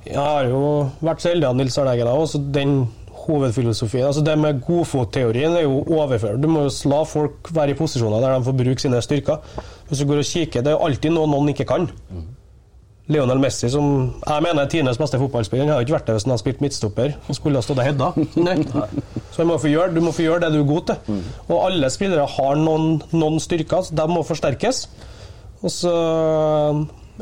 Jeg 0.04 0.18
har 0.18 0.48
jo 0.50 0.62
vært 1.00 1.22
så 1.22 1.30
heldig 1.30 1.46
av 1.48 1.56
Nils 1.56 1.78
Arne 1.78 1.94
Eggen 1.94 2.10
også, 2.10 2.36
så 2.36 2.52
den 2.58 2.82
hovedfilosofien 3.26 4.06
altså 4.08 4.22
Det 4.24 4.34
med 4.38 4.60
godfotteorien 4.66 5.56
er 5.56 5.64
jo 5.66 5.80
overført. 5.94 6.40
Du 6.42 6.48
må 6.50 6.66
jo 6.66 6.74
la 6.90 7.02
folk 7.08 7.50
være 7.54 7.74
i 7.74 7.78
posisjoner 7.78 8.22
der 8.22 8.36
de 8.36 8.46
får 8.48 8.56
bruke 8.60 8.82
sine 8.82 9.02
styrker. 9.04 9.42
Hvis 9.88 10.02
du 10.02 10.06
går 10.08 10.22
og 10.22 10.30
kikker, 10.30 10.62
Det 10.62 10.72
er 10.72 10.78
jo 10.78 10.86
alltid 10.86 11.14
noe 11.14 11.30
noen 11.30 11.52
ikke 11.52 11.68
kan. 11.68 11.88
Lionel 13.10 13.40
Messi, 13.42 13.66
som 13.68 13.86
jeg 14.22 14.42
mener 14.44 14.62
er 14.62 14.68
tidenes 14.70 14.98
beste 15.00 15.18
fotballspiller, 15.18 15.66
han 15.66 15.74
har 15.74 15.82
ikke 15.82 15.96
vært 15.96 16.06
det 16.06 16.14
hvis 16.14 16.24
han 16.28 16.32
har 16.36 16.40
spilt 16.40 16.60
midtstopper 16.62 17.16
og 17.26 17.34
skulle 17.36 17.58
ha 17.58 17.64
stått 17.66 17.80
og 17.82 17.88
hedda. 17.88 18.12
Så 19.34 19.44
må 19.48 19.58
få 19.58 19.72
gjøre, 19.72 19.90
du 19.96 20.00
må 20.04 20.12
få 20.14 20.22
gjøre 20.22 20.44
det 20.44 20.52
du 20.54 20.60
er 20.60 20.68
god 20.68 20.86
til. 20.92 21.18
Og 21.48 21.56
alle 21.66 21.90
spillere 21.90 22.28
har 22.36 22.60
noen, 22.60 23.00
noen 23.10 23.40
styrker, 23.42 23.82
så 23.82 23.96
de 23.98 24.06
må 24.08 24.22
forsterkes. 24.28 24.84
Og 25.62 25.70
så 25.70 25.92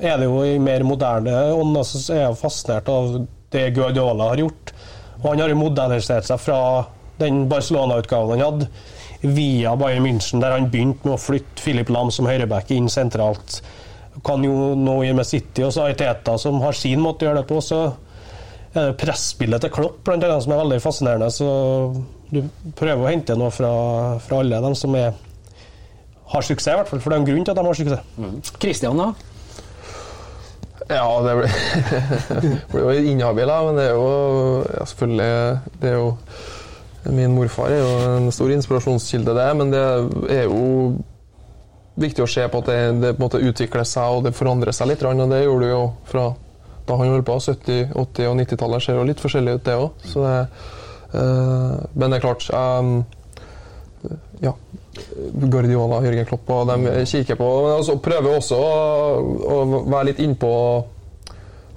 er 0.00 0.20
det 0.20 0.28
jo 0.28 0.42
i 0.46 0.58
mer 0.62 0.84
moderne 0.86 1.34
ånd, 1.56 1.74
altså, 1.76 2.00
så 2.00 2.14
er 2.16 2.22
jeg 2.26 2.40
fascinert 2.40 2.88
av 2.92 3.16
det 3.52 3.64
Guardiola 3.76 4.30
har 4.32 4.44
gjort. 4.44 4.72
Og 5.20 5.28
han 5.32 5.42
har 5.42 5.54
modernisert 5.58 6.28
seg 6.28 6.40
fra 6.40 6.60
den 7.20 7.44
Barcelona-utgaven 7.50 8.38
han 8.38 8.46
hadde, 8.46 8.68
via 9.20 9.74
Bayern 9.76 10.06
München, 10.06 10.40
der 10.40 10.54
han 10.56 10.70
begynte 10.72 11.04
med 11.04 11.18
å 11.18 11.20
flytte 11.20 11.60
Philip 11.60 11.90
Lam 11.92 12.08
som 12.14 12.28
høyreback 12.28 12.70
inn 12.72 12.88
sentralt. 12.88 13.60
Kan 14.24 14.44
jo 14.44 14.72
nå 14.76 14.94
gjøre 15.04 15.18
med 15.18 15.28
City, 15.28 15.64
og 15.66 15.74
så 15.74 15.84
har 15.84 15.98
Teta 15.98 16.38
som 16.40 16.60
har 16.64 16.76
sin 16.76 17.02
måte 17.04 17.26
å 17.26 17.30
gjøre 17.30 17.42
det 17.42 17.50
på. 17.50 17.60
Så 17.64 17.82
er 18.72 18.88
det 18.88 18.96
presspillet 19.00 19.60
til 19.60 19.72
Klopp 19.74 20.00
blant 20.06 20.24
annet, 20.24 20.44
som 20.44 20.54
er 20.54 20.62
veldig 20.62 20.80
fascinerende. 20.80 21.28
Så 21.34 21.50
du 22.32 22.40
prøver 22.78 23.04
å 23.04 23.10
hente 23.10 23.36
noe 23.36 23.52
fra, 23.52 23.72
fra 24.24 24.40
alle 24.40 24.62
dem 24.64 24.76
som 24.78 24.96
er, 24.96 25.12
har 26.32 26.46
suksess, 26.46 26.72
i 26.72 26.80
hvert 26.80 26.88
fall. 26.88 27.02
For 27.04 27.12
det 27.12 27.18
er 27.18 27.24
en 27.24 27.28
grunn 27.28 27.44
til 27.44 27.52
at 27.52 27.60
de 27.60 27.68
har 27.68 27.80
suksess. 27.80 28.54
Kristian, 28.62 29.04
da? 29.04 29.29
Ja, 30.90 31.06
det 31.22 31.36
blir, 31.38 32.82
jo 32.82 32.90
inhabil, 33.12 33.52
men 33.68 33.78
det 33.78 33.84
er 33.86 33.94
jo 33.94 34.08
ja, 34.66 34.86
selvfølgelig 34.90 35.76
det 35.82 35.92
er 35.92 35.94
jo, 35.94 36.08
Min 37.14 37.32
morfar 37.32 37.70
er 37.72 37.78
jo 37.80 37.92
en 38.18 38.32
stor 38.34 38.50
inspirasjonskilde, 38.52 39.32
det, 39.38 39.46
men 39.56 39.70
det 39.72 39.84
er 40.34 40.48
jo 40.50 40.98
viktig 42.00 42.24
å 42.24 42.28
se 42.28 42.44
på 42.50 42.60
at 42.60 42.68
det, 42.68 42.78
det 43.00 43.14
på 43.14 43.22
en 43.22 43.26
måte 43.26 43.40
utvikler 43.40 43.86
seg 43.88 44.18
og 44.18 44.26
det 44.26 44.34
forandrer 44.36 44.74
seg 44.76 44.90
litt. 44.90 45.04
Og 45.04 45.22
det 45.30 45.42
gjorde 45.44 45.64
det 45.66 45.72
jo 45.72 45.84
fra 46.10 46.26
da 46.88 46.98
han 46.98 47.12
holdt 47.14 47.28
på. 47.28 47.38
70-, 47.38 47.94
80- 47.94 48.28
og 48.30 48.36
90-tallet 48.40 48.84
ser 48.84 48.98
jo 48.98 49.06
litt 49.08 49.22
forskjellig 49.22 49.56
ut, 49.58 49.64
det 49.66 49.78
òg. 49.78 49.90
men 51.94 52.06
det 52.06 52.18
er 52.18 52.24
klart 52.24 52.46
um, 52.54 52.92
Ja. 54.40 54.54
Guardiola, 54.90 56.00
Jørgen 56.02 56.26
Klopp 56.26 56.48
og 56.50 56.70
de 56.70 57.04
kikker 57.06 57.38
på 57.38 57.50
Men 57.62 57.76
altså, 57.76 57.94
prøver 58.02 58.40
også 58.40 58.56
å, 58.58 58.72
å 59.54 59.60
være 59.84 60.08
litt 60.10 60.24
innpå 60.24 60.50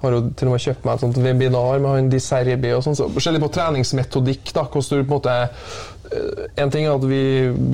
har 0.04 0.16
jo 0.16 0.22
til 0.36 0.48
og 0.48 0.54
med 0.54 0.64
kjøpt 0.64 0.84
meg 0.84 0.96
et 0.96 1.04
sånt 1.04 1.18
webinar 1.24 1.80
med 1.80 1.90
han 1.90 2.10
Di 2.12 2.20
Serbi 2.22 2.72
og 2.76 2.84
sånn. 2.84 2.96
Så 2.98 3.08
forskjellig 3.12 3.42
på 3.44 3.50
treningsmetodikk. 3.54 4.52
da, 4.56 4.66
hvordan 4.68 5.00
du 5.00 5.08
på 5.08 5.14
en 5.14 5.14
måte 5.14 5.36
eh, 5.44 6.44
En 6.60 6.72
ting 6.72 6.86
er 6.86 6.94
at 6.94 7.06
vi, 7.08 7.22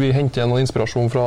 vi 0.00 0.12
henter 0.14 0.48
noe 0.48 0.62
inspirasjon 0.62 1.10
fra 1.12 1.26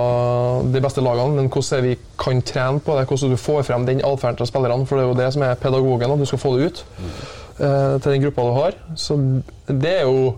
de 0.73 0.83
beste 0.83 1.03
lagene, 1.03 1.37
men 1.37 1.51
hvordan 1.51 1.83
vi 1.85 1.97
kan 2.19 2.41
trene 2.41 2.83
på 2.83 2.97
det, 2.97 3.07
hvordan 3.09 3.35
du 3.35 3.41
får 3.41 3.67
frem 3.67 3.87
den 3.89 4.03
atferden 4.05 4.39
til 4.41 4.49
spillerne. 4.49 4.87
For 4.89 4.99
det 4.99 5.05
er 5.05 5.11
jo 5.11 5.19
det 5.19 5.29
som 5.35 5.45
er 5.45 5.59
pedagogen, 5.59 6.15
at 6.15 6.23
du 6.23 6.29
skal 6.29 6.43
få 6.45 6.55
det 6.55 6.69
ut 6.69 6.85
mm. 6.95 7.11
til 7.59 8.09
den 8.09 8.25
gruppa 8.27 8.47
du 8.47 8.55
har. 8.61 8.79
Så 8.95 9.19
det 9.67 9.99
er 9.99 10.07
jo 10.07 10.33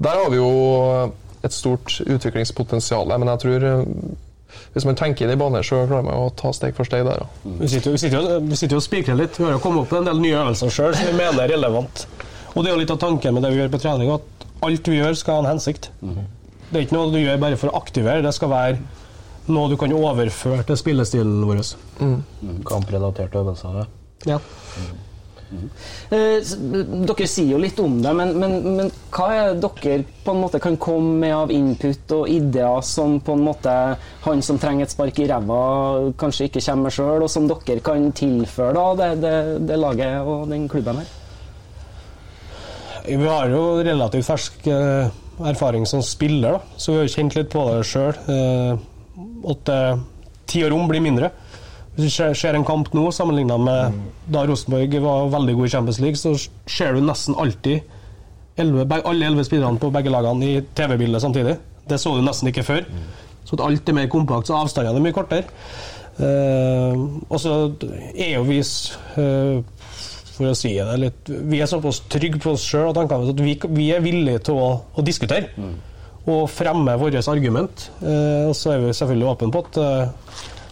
Der 0.00 0.16
har 0.16 0.30
vi 0.32 0.36
jo 0.36 1.10
et 1.44 1.52
stort 1.52 2.00
utviklingspotensial, 2.06 3.08
men 3.18 3.28
jeg 3.28 3.40
tror 3.44 3.64
eh, 3.64 3.84
hvis 4.74 4.84
man 4.86 4.96
tenker 4.98 5.26
i 5.26 5.30
de 5.30 5.36
baner, 5.40 5.62
så 5.66 5.84
klarer 5.86 6.04
man 6.04 6.14
å 6.14 6.30
ta 6.36 6.50
steg 6.52 6.74
for 6.76 6.84
steg 6.84 7.04
der. 7.06 7.22
Mm. 7.44 7.58
Vi 7.60 7.68
sitter, 7.68 7.90
jo- 7.90 7.92
vi 7.92 7.98
sitter, 8.02 8.16
jo- 8.20 8.40
vi 8.50 8.56
sitter 8.58 8.74
jo 8.76 8.80
og 8.82 8.86
spikrer 8.86 9.16
litt. 9.18 9.38
Vi 9.38 9.44
har 9.46 9.52
jo 9.52 9.58
kommet 9.62 9.82
opp 9.84 9.92
med 9.92 10.00
en 10.02 10.10
del 10.10 10.20
nye 10.20 10.40
øvelser 10.44 10.70
sjøl 10.74 10.94
som 10.98 11.06
vi 11.06 11.12
mener 11.16 11.44
er 11.44 11.52
relevant. 11.54 12.06
Og 12.54 12.64
det 12.64 12.70
er 12.70 12.74
jo 12.74 12.80
litt 12.80 12.90
av 12.90 12.98
tanken 12.98 13.34
med 13.34 13.42
det 13.46 13.52
vi 13.54 13.60
gjør 13.62 13.70
på 13.76 13.80
trening, 13.80 14.10
at 14.10 14.46
alt 14.66 14.88
vi 14.90 14.98
gjør, 14.98 15.14
skal 15.16 15.34
ha 15.34 15.40
en 15.44 15.52
hensikt. 15.54 15.90
Det 16.02 16.78
er 16.78 16.84
ikke 16.86 16.96
noe 16.98 17.10
du 17.12 17.18
gjør 17.22 17.38
bare 17.40 17.56
for 17.56 17.70
å 17.70 17.78
aktivere, 17.80 18.22
det 18.22 18.34
skal 18.34 18.48
være 18.50 18.78
noe 19.50 19.68
du 19.70 19.76
kan 19.76 19.92
overføre 19.92 20.62
til 20.66 20.76
spillestilen 20.76 21.40
vår. 21.46 21.62
Kamprelaterte 22.66 23.38
øvelser. 23.38 23.78
ja. 23.80 23.86
Ja. 24.34 24.38
Eh, 25.50 26.36
s- 26.40 26.54
dere 26.60 27.26
sier 27.26 27.48
jo 27.52 27.58
litt 27.58 27.78
om 27.82 27.96
det, 28.02 28.12
men, 28.14 28.32
men, 28.38 28.52
men 28.76 28.90
hva 29.10 29.26
er 29.34 29.54
dere 29.58 29.96
på 30.24 30.30
en 30.34 30.40
måte 30.44 30.60
kan 30.62 30.76
komme 30.78 31.16
med 31.24 31.34
av 31.34 31.50
input 31.54 32.12
og 32.14 32.28
ideer 32.30 32.82
som 32.86 33.16
på 33.24 33.34
en 33.34 33.42
måte 33.48 33.72
han 34.26 34.42
som 34.46 34.58
trenger 34.62 34.86
et 34.86 34.94
spark 34.94 35.18
i 35.18 35.26
ræva, 35.30 35.58
kanskje 36.20 36.46
ikke 36.50 36.62
kommer 36.68 36.86
med 36.86 36.94
sjøl, 36.94 37.24
og 37.26 37.32
som 37.32 37.48
dere 37.50 37.80
kan 37.82 38.10
tilføre 38.12 38.74
da, 38.78 38.86
det, 39.00 39.10
det, 39.24 39.34
det 39.72 39.80
laget 39.82 40.20
og 40.22 40.46
den 40.52 40.68
klubben 40.70 41.02
her? 41.02 41.10
Vi 43.08 43.16
har 43.26 43.48
jo 43.50 43.64
relativt 43.82 44.26
fersk 44.28 44.66
eh, 44.70 45.10
erfaring 45.50 45.86
som 45.88 46.02
spiller, 46.04 46.58
da. 46.58 46.78
så 46.78 46.92
vi 46.94 46.98
har 47.02 47.08
kjent 47.16 47.36
litt 47.38 47.50
på 47.52 47.62
det 47.72 47.82
sjøl. 47.88 48.12
Eh, 48.28 48.88
at 49.50 49.70
tid 50.50 50.66
og 50.66 50.74
rom 50.74 50.88
blir 50.90 51.00
mindre. 51.02 51.30
Hvis 51.96 52.16
du 52.16 52.34
ser, 52.38 52.54
en 52.54 52.64
kamp 52.64 52.92
nå 52.94 53.08
sammenligna 53.12 53.56
med 53.60 53.96
da 54.30 54.44
Rosenborg 54.48 54.94
var 55.02 55.32
veldig 55.32 55.56
god 55.58 55.66
i 55.66 55.72
Champions 55.72 55.98
League, 56.00 56.20
så 56.20 56.34
ser 56.70 56.94
du 56.94 57.02
nesten 57.04 57.34
alltid 57.34 57.80
11, 58.60 58.86
alle 59.04 59.26
elleve 59.26 59.44
spillerne 59.46 59.80
på 59.80 59.90
begge 59.94 60.12
lagene 60.12 60.46
i 60.46 60.60
TV-bildet 60.76 61.22
samtidig. 61.22 61.56
Det 61.90 61.98
så 62.00 62.14
du 62.14 62.22
nesten 62.22 62.50
ikke 62.50 62.66
før. 62.66 62.86
Så 63.44 63.56
at 63.58 63.64
alt 63.66 63.88
er 63.88 63.96
mer 63.96 64.10
kompakt, 64.12 64.46
så 64.46 64.60
avstandene 64.60 65.00
er 65.00 65.06
mye 65.08 65.16
kortere. 65.16 65.48
Uh, 66.20 67.20
og 67.30 67.38
så 67.40 67.54
er 68.12 68.34
jo 68.34 68.42
vi 68.44 68.58
eh, 68.60 69.60
for 70.34 70.50
å 70.50 70.56
si 70.58 70.74
det 70.76 70.96
litt 71.00 71.30
Vi 71.48 71.60
er 71.62 71.70
såpass 71.70 72.02
trygge 72.12 72.40
på 72.42 72.52
oss 72.52 72.66
sjøl 72.66 72.90
at 72.92 73.40
vi, 73.40 73.54
vi 73.72 73.86
er 73.94 74.02
villige 74.04 74.42
til 74.50 74.58
å, 74.60 74.66
å 74.92 75.04
diskutere 75.06 75.48
og 76.28 76.50
fremme 76.52 76.92
vårt 77.00 77.16
argument. 77.32 77.86
Uh, 78.02 78.50
og 78.50 78.54
så 78.54 78.74
er 78.74 78.82
vi 78.84 78.92
selvfølgelig 78.94 79.30
åpne 79.32 79.54
på 79.54 79.62
at 79.64 79.78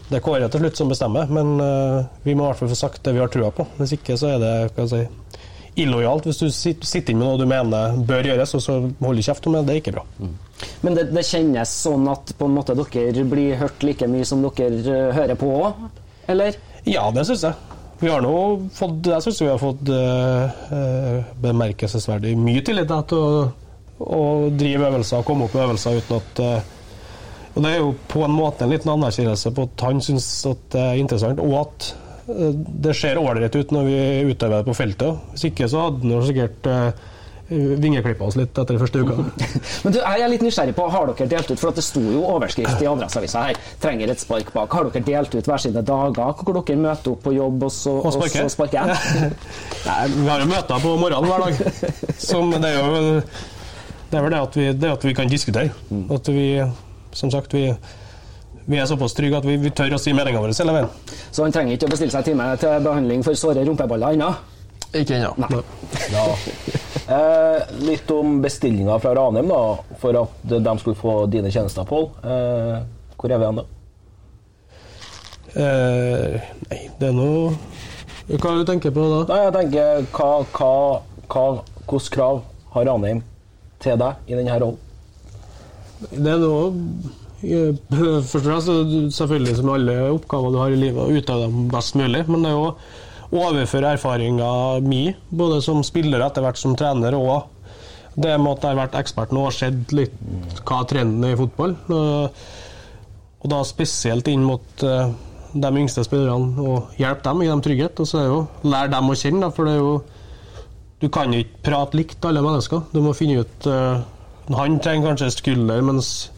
det 0.09 0.19
er 0.19 0.25
Kåre 0.25 0.49
til 0.49 0.63
slutt 0.63 0.81
som 0.81 0.91
bestemmer, 0.91 1.29
men 1.33 1.59
eh, 1.61 2.07
vi 2.25 2.35
må 2.35 2.47
i 2.47 2.51
hvert 2.51 2.63
fall 2.63 2.73
få 2.73 2.79
sagt 2.79 3.03
det 3.05 3.13
vi 3.17 3.21
har 3.21 3.33
trua 3.33 3.51
på. 3.55 3.67
Hvis 3.77 3.97
ikke 3.99 4.17
så 4.21 4.35
er 4.35 4.43
det 4.43 4.53
hva 4.73 4.87
jeg 4.87 4.93
si, 4.93 5.39
illojalt. 5.83 6.27
Hvis 6.29 6.41
du 6.41 6.49
sitter 6.51 7.13
inne 7.13 7.23
med 7.23 7.29
noe 7.29 7.41
du 7.41 7.47
mener 7.49 7.99
bør 8.09 8.31
gjøres, 8.31 8.55
og 8.57 8.65
så 8.65 8.79
holder 9.03 9.27
kjeft 9.29 9.49
om 9.49 9.59
det, 9.59 9.65
det 9.69 9.75
er 9.75 9.83
ikke 9.83 9.97
bra. 9.99 10.05
Men 10.83 10.99
det, 10.99 11.09
det 11.15 11.27
kjennes 11.29 11.75
sånn 11.85 12.09
at 12.11 12.35
på 12.39 12.49
en 12.49 12.57
måte 12.57 12.77
dere 12.79 13.27
blir 13.29 13.59
hørt 13.61 13.85
like 13.87 14.09
mye 14.11 14.27
som 14.29 14.43
dere 14.45 14.81
eh, 14.83 15.11
hører 15.15 15.39
på 15.39 15.53
òg, 15.61 15.85
eller? 16.33 16.57
Ja, 16.89 17.09
det 17.15 17.27
syns 17.29 17.45
jeg. 17.47 17.77
Vi 17.99 18.07
har 18.07 18.23
nå 18.23 18.33
fått 18.71 19.09
Jeg 19.11 19.25
syns 19.25 19.41
vi 19.43 19.49
har 19.51 19.59
fått 19.59 19.89
eh, 19.91 21.23
bemerkelsesverdig 21.43 22.37
mye 22.39 22.63
tillit 22.63 22.93
til 23.11 23.19
å, 23.19 23.41
å 24.07 24.25
drive 24.55 24.93
øvelser 24.93 25.19
og 25.19 25.27
komme 25.27 25.49
opp 25.49 25.57
med 25.57 25.65
øvelser 25.67 25.99
uten 25.99 26.21
at 26.21 26.43
eh, 26.45 26.75
Og 27.59 27.65
det 27.65 27.75
er 27.75 27.81
jo 27.83 27.95
på 28.07 28.23
en 28.23 28.35
måte 28.39 28.63
en 28.63 28.71
liten 28.71 28.93
anerkjennelse 28.93 29.51
på 29.57 29.67
at 29.67 29.83
han 29.89 30.01
syns 30.05 30.31
at 30.47 30.61
det 30.71 30.83
er 30.85 31.01
interessant, 31.03 31.41
og 31.43 31.57
at 31.65 31.91
eh, 32.31 32.53
det 32.87 32.95
ser 32.95 33.19
ålreit 33.19 33.57
ut 33.59 33.75
når 33.75 33.89
vi 33.89 34.01
utøver 34.31 34.61
det 34.61 34.67
på 34.69 34.77
feltet. 34.79 35.25
Hvis 35.33 35.49
ikke 35.51 35.67
så 35.73 35.89
hadde 35.89 36.13
han 36.13 36.29
sikkert 36.29 36.69
uh, 36.71 37.09
vingeklippa 37.83 38.29
oss 38.29 38.37
litt 38.39 38.53
etter 38.53 38.77
den 38.77 38.79
første 38.85 39.03
uka. 39.03 39.27
Men 39.89 39.97
du, 39.97 39.99
jeg 39.99 40.23
er 40.23 40.31
litt 40.31 40.47
nysgjerrig 40.47 40.77
på, 40.79 40.87
Har 40.95 41.11
dere 41.11 41.29
delt 41.35 41.51
ut, 41.51 41.59
for 41.59 41.73
at 41.73 41.83
det 41.83 41.87
sto 41.89 42.05
jo 42.07 42.23
overskrift 42.31 42.87
i 42.87 42.89
Adresseavisa 42.93 43.45
her, 43.49 43.61
trenger 43.83 44.15
et 44.15 44.23
spark 44.23 44.55
bak. 44.55 44.79
Har 44.79 44.93
dere 44.93 45.07
delt 45.11 45.35
ut 45.35 45.51
hver 45.51 45.67
sine 45.67 45.83
dager 45.83 46.43
hvor 46.45 46.63
dere 46.63 46.81
møter 46.87 47.17
opp 47.17 47.27
på 47.27 47.35
jobb 47.41 47.67
og 47.67 47.75
så, 47.75 47.99
Og 47.99 48.19
sparker. 48.21 48.47
og 48.47 48.53
så 48.53 48.55
sparker? 48.55 48.95
Nei, 49.89 50.01
vi 50.15 50.31
har 50.31 50.47
jo 50.47 50.51
møter 50.55 50.87
på 50.87 50.99
morgenen 51.03 51.31
hver 51.33 51.49
dag. 51.49 52.19
Som 52.23 52.55
det 52.55 52.71
er 52.71 52.79
jo 52.79 53.23
det 54.09 54.17
er 54.17 54.25
vel 54.25 54.33
det 54.33 54.41
at 54.41 54.55
vi, 54.57 54.67
det 54.73 54.91
at 54.95 55.03
vi 55.05 55.13
kan 55.17 55.29
diskutere. 55.29 55.73
At 56.15 56.29
vi, 56.33 56.47
som 57.19 57.33
sagt, 57.35 57.55
vi, 57.55 57.67
vi 58.69 58.79
er 58.79 58.87
såpass 58.89 59.17
trygge 59.19 59.41
at 59.41 59.49
vi, 59.49 59.57
vi 59.61 59.73
tør 59.75 59.97
å 59.97 60.03
si 60.03 60.15
meninga 60.17 60.43
vår 60.43 60.55
hele 60.55 60.77
veien. 60.77 60.93
Så 61.31 61.45
han 61.45 61.55
trenger 61.55 61.75
ikke 61.75 61.89
å 61.91 61.95
bestille 61.97 62.15
seg 62.15 62.31
time 62.31 62.53
til 62.63 62.85
behandling 62.87 63.27
for 63.27 63.39
såre 63.39 63.67
rumpeballer 63.67 64.19
ennå? 64.19 64.31
Ikke 64.97 65.19
ennå. 65.19 65.35
Ja. 66.15 66.27
Eh, 67.09 67.75
litt 67.85 68.11
om 68.13 68.39
bestillinga 68.45 68.99
fra 69.01 69.15
Ranheim, 69.17 69.49
da, 69.49 69.97
for 70.01 70.17
at 70.23 70.47
de 70.49 70.79
skulle 70.81 70.99
få 71.01 71.19
dine 71.33 71.51
tjenester, 71.53 71.85
Pål. 71.89 72.11
Eh, 72.21 72.79
hvor 73.19 73.33
er 73.33 73.41
vi 73.41 73.49
igjen 73.49 73.61
da? 73.61 73.67
Eh, 75.59 76.49
nei, 76.69 76.81
det 77.01 77.09
er 77.09 77.15
noe 77.17 77.55
Hva 78.29 78.51
er 78.51 78.59
det 78.59 78.67
du 78.67 78.69
tenker 78.69 78.93
på 78.93 79.07
da? 79.09 79.23
Nei, 79.31 79.39
jeg 79.47 79.55
tenker, 79.57 80.03
hva, 80.13 80.29
hva, 80.53 80.73
hva, 81.33 81.45
Hvilke 81.89 82.13
krav 82.19 82.43
har 82.75 82.85
Ranheim 82.91 83.23
til 83.81 83.97
deg 84.03 84.29
i 84.29 84.37
denne 84.37 84.59
rollen? 84.61 84.77
Det 85.99 86.31
er 86.31 86.41
noe 86.43 86.69
eh, 87.43 87.75
Først 87.91 88.39
og 88.39 88.45
fremst 88.45 89.19
selvfølgelig 89.19 89.59
som 89.59 89.71
alle 89.75 89.99
oppgaver 90.13 90.55
du 90.55 90.59
har 90.63 90.75
i 90.75 90.81
livet, 90.81 91.03
å 91.03 91.13
utøve 91.15 91.47
dem 91.47 91.69
best 91.73 91.99
mulig. 91.99 92.25
Men 92.31 92.45
det 92.45 92.53
er 92.53 92.59
jo 92.59 92.73
å 93.29 93.45
overføre 93.45 93.95
erfaringa 93.97 94.51
mi, 94.85 95.09
både 95.29 95.61
som 95.65 95.83
spiller 95.85 96.23
etter 96.25 96.45
hvert 96.45 96.61
som 96.61 96.77
trener, 96.79 97.17
og 97.19 97.49
det 98.19 98.35
med 98.41 98.57
at 98.57 98.65
jeg 98.65 98.73
har 98.73 98.81
vært 98.81 98.99
ekspert 98.99 99.33
nå 99.35 99.45
og 99.47 99.55
sett 99.55 99.93
litt 99.95 100.15
hva 100.67 100.81
trenden 100.89 101.27
er 101.27 101.37
i 101.37 101.39
fotball. 101.39 101.77
Og, 101.95 102.47
da 103.49 103.61
spesielt 103.63 104.27
inn 104.33 104.43
mot 104.43 104.83
eh, 104.83 105.11
de 105.55 105.69
yngste 105.81 106.03
spillerne, 106.07 106.59
og 106.59 106.99
hjelpe 106.99 107.23
dem, 107.29 107.45
gi 107.45 107.51
dem 107.53 107.63
trygghet. 107.65 108.01
Og 108.03 108.09
så 108.11 108.19
er 108.19 108.27
det 108.27 108.33
jo 108.33 108.71
lære 108.75 108.93
dem 108.97 109.13
å 109.13 109.19
kjenne, 109.19 109.51
for 109.55 109.69
det 109.69 109.77
er 109.77 109.85
jo 109.85 109.93
du 110.99 111.07
kan 111.15 111.31
ikke 111.31 111.61
prate 111.69 111.95
likt 111.95 112.27
alle 112.27 112.43
mennesker. 112.43 112.89
Du 112.91 112.99
må 113.05 113.15
finne 113.15 113.45
ut 113.47 113.69
eh, 113.71 114.01
Han 114.57 114.79
trenger 114.81 115.11
kanskje 115.11 115.31
skulder, 115.35 115.83
mens 115.85 116.31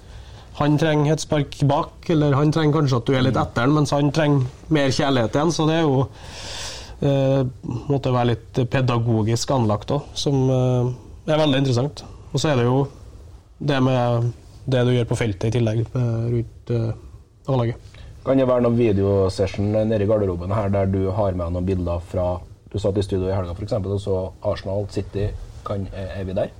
han 0.58 0.76
trenger 0.78 1.14
et 1.14 1.22
spark 1.22 1.60
bak. 1.68 2.08
Eller 2.10 2.34
han 2.36 2.52
trenger 2.52 2.80
kanskje 2.80 3.00
at 3.00 3.08
du 3.08 3.16
er 3.16 3.26
litt 3.26 3.38
etter 3.38 3.66
han, 3.66 3.76
mens 3.76 3.94
han 3.94 4.10
trenger 4.14 4.72
mer 4.74 4.90
kjærlighet 4.94 5.36
igjen. 5.36 5.52
Så 5.54 5.66
det 5.68 5.78
er 5.78 5.84
jo 5.86 6.00
eh, 7.06 7.42
måtte 7.90 8.14
være 8.14 8.32
litt 8.32 8.62
pedagogisk 8.72 9.54
anlagt 9.56 9.94
òg, 9.94 10.10
som 10.18 10.42
eh, 10.50 10.90
er 11.30 11.42
veldig 11.44 11.62
interessant. 11.62 12.04
Og 12.30 12.42
så 12.42 12.52
er 12.52 12.60
det 12.60 12.66
jo 12.68 12.82
det 13.60 13.78
med 13.84 14.30
det 14.70 14.84
du 14.86 14.92
gjør 14.94 15.08
på 15.10 15.18
feltet 15.18 15.50
i 15.50 15.54
tillegg, 15.58 15.82
eh, 15.86 16.26
rundt 16.34 16.74
eh, 16.76 17.50
A-laget. 17.50 17.88
Kan 18.26 18.36
det 18.36 18.48
være 18.50 18.66
noen 18.66 18.76
videosession 18.76 19.70
nede 19.72 20.04
i 20.04 20.08
garderoben 20.08 20.52
her 20.52 20.68
der 20.72 20.90
du 20.92 21.06
har 21.16 21.32
med 21.32 21.54
noen 21.54 21.66
bilder 21.66 22.02
fra 22.04 22.34
Du 22.70 22.76
satt 22.78 22.98
i 23.00 23.02
studio 23.02 23.26
i 23.26 23.34
helga 23.34 23.50
f.eks. 23.56 23.72
og 23.80 23.96
så 23.98 24.16
Arsenal 24.46 24.84
City. 24.94 25.24
Kan, 25.66 25.88
er 25.90 26.22
vi 26.22 26.36
der? 26.36 26.52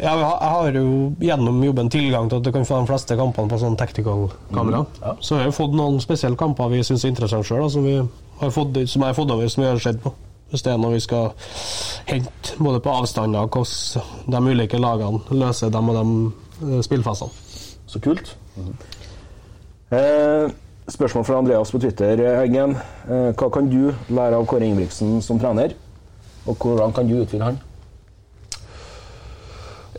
Ja, 0.00 0.14
jeg 0.16 0.24
har- 0.24 0.72
jo 0.72 1.12
gjennom 1.20 1.62
jobben 1.64 1.90
tilgang 1.90 2.28
til 2.30 2.36
at 2.38 2.42
du 2.42 2.52
kan 2.52 2.64
få 2.64 2.80
de 2.80 2.86
fleste 2.86 3.16
kampene 3.16 3.48
på 3.48 3.58
sånn 3.58 3.76
tactical 3.76 4.30
kamera. 4.52 4.86
ja. 5.02 5.14
Så 5.20 5.34
jeg 5.36 5.38
har 5.38 5.44
jo 5.52 5.52
fått 5.52 5.74
noen 5.74 6.00
spesielle 6.00 6.36
kamper 6.36 6.68
vi 6.70 6.80
syns 6.82 7.04
er 7.04 7.08
interessante 7.08 7.44
sjøl, 7.46 7.70
som, 7.70 7.84
fått- 8.50 8.88
som 8.88 9.02
jeg 9.02 9.14
har 9.14 9.14
fått 9.14 9.30
over 9.30 9.48
som 9.48 9.64
vi 9.64 9.70
har 9.70 9.78
sett 9.78 10.02
på. 10.02 10.12
Hvis 10.50 10.62
det 10.62 10.72
er 10.72 10.78
noe 10.78 10.92
vi 10.92 11.00
skal 11.00 11.32
hente 12.06 12.56
både 12.58 12.80
på 12.80 12.90
avstander 12.90 13.38
og 13.42 13.50
hvordan 13.50 14.02
de 14.28 14.36
ulike 14.50 14.78
lagene 14.80 15.20
løser 15.30 15.70
dem 15.70 15.88
og 15.90 16.32
de 16.60 16.82
spillfasene. 16.82 17.30
Så 17.86 18.00
kult. 18.00 18.34
Eh, 19.92 20.50
spørsmål 20.88 21.24
fra 21.26 21.38
Andreas 21.38 21.70
på 21.70 21.78
Twitter. 21.80 22.16
Eggen, 22.42 22.76
eh, 23.08 23.32
hva 23.32 23.50
kan 23.52 23.68
du 23.70 23.92
lære 24.10 24.34
av 24.38 24.46
Kåre 24.46 24.62
Ingebrigtsen 24.68 25.20
som 25.22 25.38
trener? 25.38 25.72
Og 26.46 26.56
hvordan 26.58 26.92
kan 26.94 27.08
du 27.08 27.14
utfylle 27.24 27.42
han? 27.44 27.60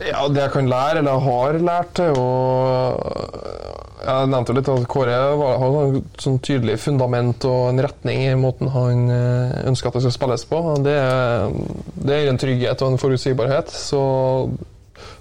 Ja, 0.01 0.25
det 0.31 0.41
jeg 0.41 0.51
kan 0.55 0.69
lære, 0.71 1.01
eller 1.01 1.21
har 1.21 1.57
lært, 1.61 1.99
er 2.01 2.13
jo 2.15 2.25
Jeg 4.01 4.29
nevnte 4.31 4.49
jo 4.53 4.57
litt 4.57 4.69
at 4.73 4.87
Kåre 4.89 5.13
har 5.13 5.97
et 5.99 6.23
sånn 6.23 6.39
tydelig 6.41 6.79
fundament 6.81 7.45
og 7.45 7.67
en 7.69 7.81
retning 7.85 8.23
i 8.25 8.31
måten 8.39 8.71
han 8.73 9.03
eh, 9.13 9.59
ønsker 9.69 9.91
at 9.91 9.99
det 9.99 10.01
skal 10.07 10.15
spilles 10.15 10.45
på. 10.49 10.61
Det, 10.81 10.95
det 12.01 12.17
gir 12.17 12.31
en 12.31 12.41
trygghet 12.41 12.81
og 12.81 12.95
en 12.95 13.01
forutsigbarhet. 13.03 13.69
Så 13.69 14.01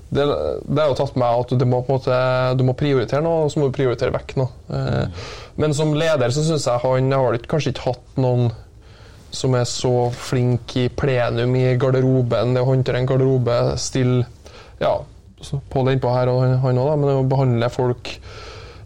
det, 0.09 0.25
det 0.25 0.81
er 0.81 0.89
jo 0.89 0.97
tatt 0.97 1.21
med 1.21 1.45
at 1.45 1.53
du 1.61 1.67
må, 1.69 1.83
måte, 1.87 2.17
du 2.57 2.65
må 2.67 2.73
prioritere 2.79 3.21
noe, 3.27 3.45
og 3.45 3.53
så 3.53 3.61
må 3.61 3.69
du 3.69 3.77
prioritere 3.77 4.17
vekk 4.17 4.35
noe. 4.41 4.49
Eh, 4.73 5.29
Men 5.61 5.77
som 5.77 5.93
leder 5.93 6.33
så 6.33 6.47
syns 6.47 6.65
jeg 6.71 6.81
han 6.87 7.13
har 7.13 7.37
kanskje 7.53 7.75
ikke 7.75 7.91
hatt 7.91 8.21
noen 8.25 8.49
som 9.31 9.53
er 9.55 9.69
så 9.69 10.09
flink 10.17 10.73
i 10.81 10.89
plenum 10.91 11.53
i 11.55 11.69
garderoben, 11.79 12.57
det 12.57 12.65
å 12.65 12.71
håndtere 12.73 12.99
en 13.05 13.07
garderobe, 13.07 13.59
stille 13.79 14.25
Ja, 14.81 14.95
Pål 15.73 15.89
er 15.89 15.95
innpå 15.97 16.11
her, 16.13 16.29
og 16.29 16.43
han- 16.61 16.79
òg, 16.79 16.99
men 17.01 17.11
å 17.15 17.23
behandle 17.29 17.69
folk 17.73 18.11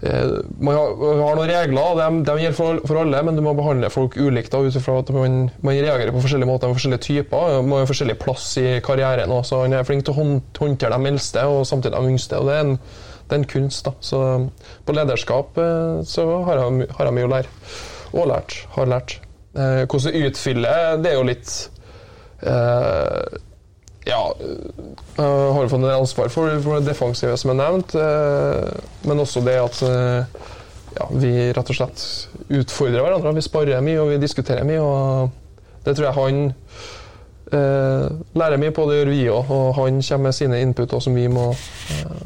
eh, 0.05 0.35
Man 0.61 0.77
har, 0.77 0.93
har 1.19 1.35
noen 1.39 1.49
regler, 1.51 1.81
og 1.83 1.97
de, 1.99 2.07
de 2.29 2.37
gjelder 2.45 2.55
for, 2.59 2.79
for 2.87 3.01
alle, 3.01 3.23
men 3.27 3.35
du 3.35 3.43
må 3.43 3.55
behandle 3.59 3.91
folk 3.91 4.15
ulikt 4.21 4.55
ut 4.55 4.77
ifra 4.79 4.99
at 5.01 5.11
man, 5.17 5.49
man 5.65 5.75
reagerer 5.81 6.13
på 6.15 6.23
forskjellige 6.23 6.47
måter 6.51 6.69
med 6.71 6.77
forskjellige 6.79 7.07
typer. 7.09 7.57
Man 7.67 7.81
har 7.81 7.89
forskjellig 7.91 8.19
plass 8.23 8.47
i 8.63 8.67
karrieren 8.87 9.35
så 9.49 9.63
han 9.65 9.73
er 9.75 9.83
flink 9.89 10.05
til 10.07 10.15
å 10.15 10.19
hånd- 10.21 10.61
håndtere 10.63 10.99
de 11.01 11.11
eldste 11.11 11.43
og 11.51 11.65
samtidig 11.67 11.97
de 11.99 12.13
yngste. 12.15 12.39
og 12.39 12.47
det 12.51 12.55
er 12.61 12.65
en 12.69 12.79
det 13.25 13.33
er 13.33 13.41
en 13.41 13.45
kunst. 13.49 13.85
da. 13.87 13.93
Så 14.05 14.19
på 14.85 14.93
lederskap 14.95 15.57
eh, 15.59 16.03
så 16.05 16.27
har 16.45 16.61
jeg, 16.61 16.89
har 16.99 17.09
jeg 17.09 17.15
mye 17.17 17.25
å 17.27 17.33
lære. 17.33 17.49
Og 18.15 18.29
lært. 18.29 18.59
Har 18.77 18.87
lært. 18.87 19.15
Eh, 19.57 19.87
hvordan 19.89 20.13
du 20.13 20.27
utfyller, 20.29 20.99
det 21.03 21.11
er 21.11 21.17
jo 21.17 21.25
litt 21.33 21.55
eh, 22.45 23.39
Ja, 24.05 24.35
jeg 24.37 25.25
har 25.25 25.69
fått 25.69 25.79
en 25.79 25.87
del 25.87 25.95
ansvar 25.97 26.29
for, 26.33 26.51
for 26.61 26.77
det 26.77 26.91
defensive, 26.91 27.37
som 27.41 27.55
er 27.55 27.61
nevnt. 27.63 27.95
Eh, 27.97 28.83
men 29.09 29.23
også 29.23 29.41
det 29.47 29.57
at 29.63 29.81
eh, 29.87 30.43
ja, 30.99 31.07
vi 31.11 31.33
rett 31.57 31.73
og 31.73 31.79
slett 31.79 32.05
utfordrer 32.53 33.01
hverandre. 33.01 33.33
Vi 33.39 33.47
sparer 33.47 33.81
mye, 33.85 34.03
og 34.03 34.13
vi 34.13 34.21
diskuterer 34.23 34.69
mye. 34.69 34.83
og 34.85 35.81
Det 35.87 35.97
tror 35.97 36.11
jeg 36.11 36.19
han 36.19 36.43
eh, 37.57 38.07
lærer 38.37 38.61
mye 38.61 38.77
på. 38.77 38.87
Det 38.91 39.01
gjør 39.01 39.13
vi 39.15 39.25
òg. 39.33 39.53
Og 39.57 39.67
han 39.81 40.01
kommer 40.05 40.29
med 40.29 40.37
sine 40.37 40.61
input 40.67 40.97
som 41.01 41.17
vi 41.17 41.25
må 41.33 41.49
eh, 41.97 42.25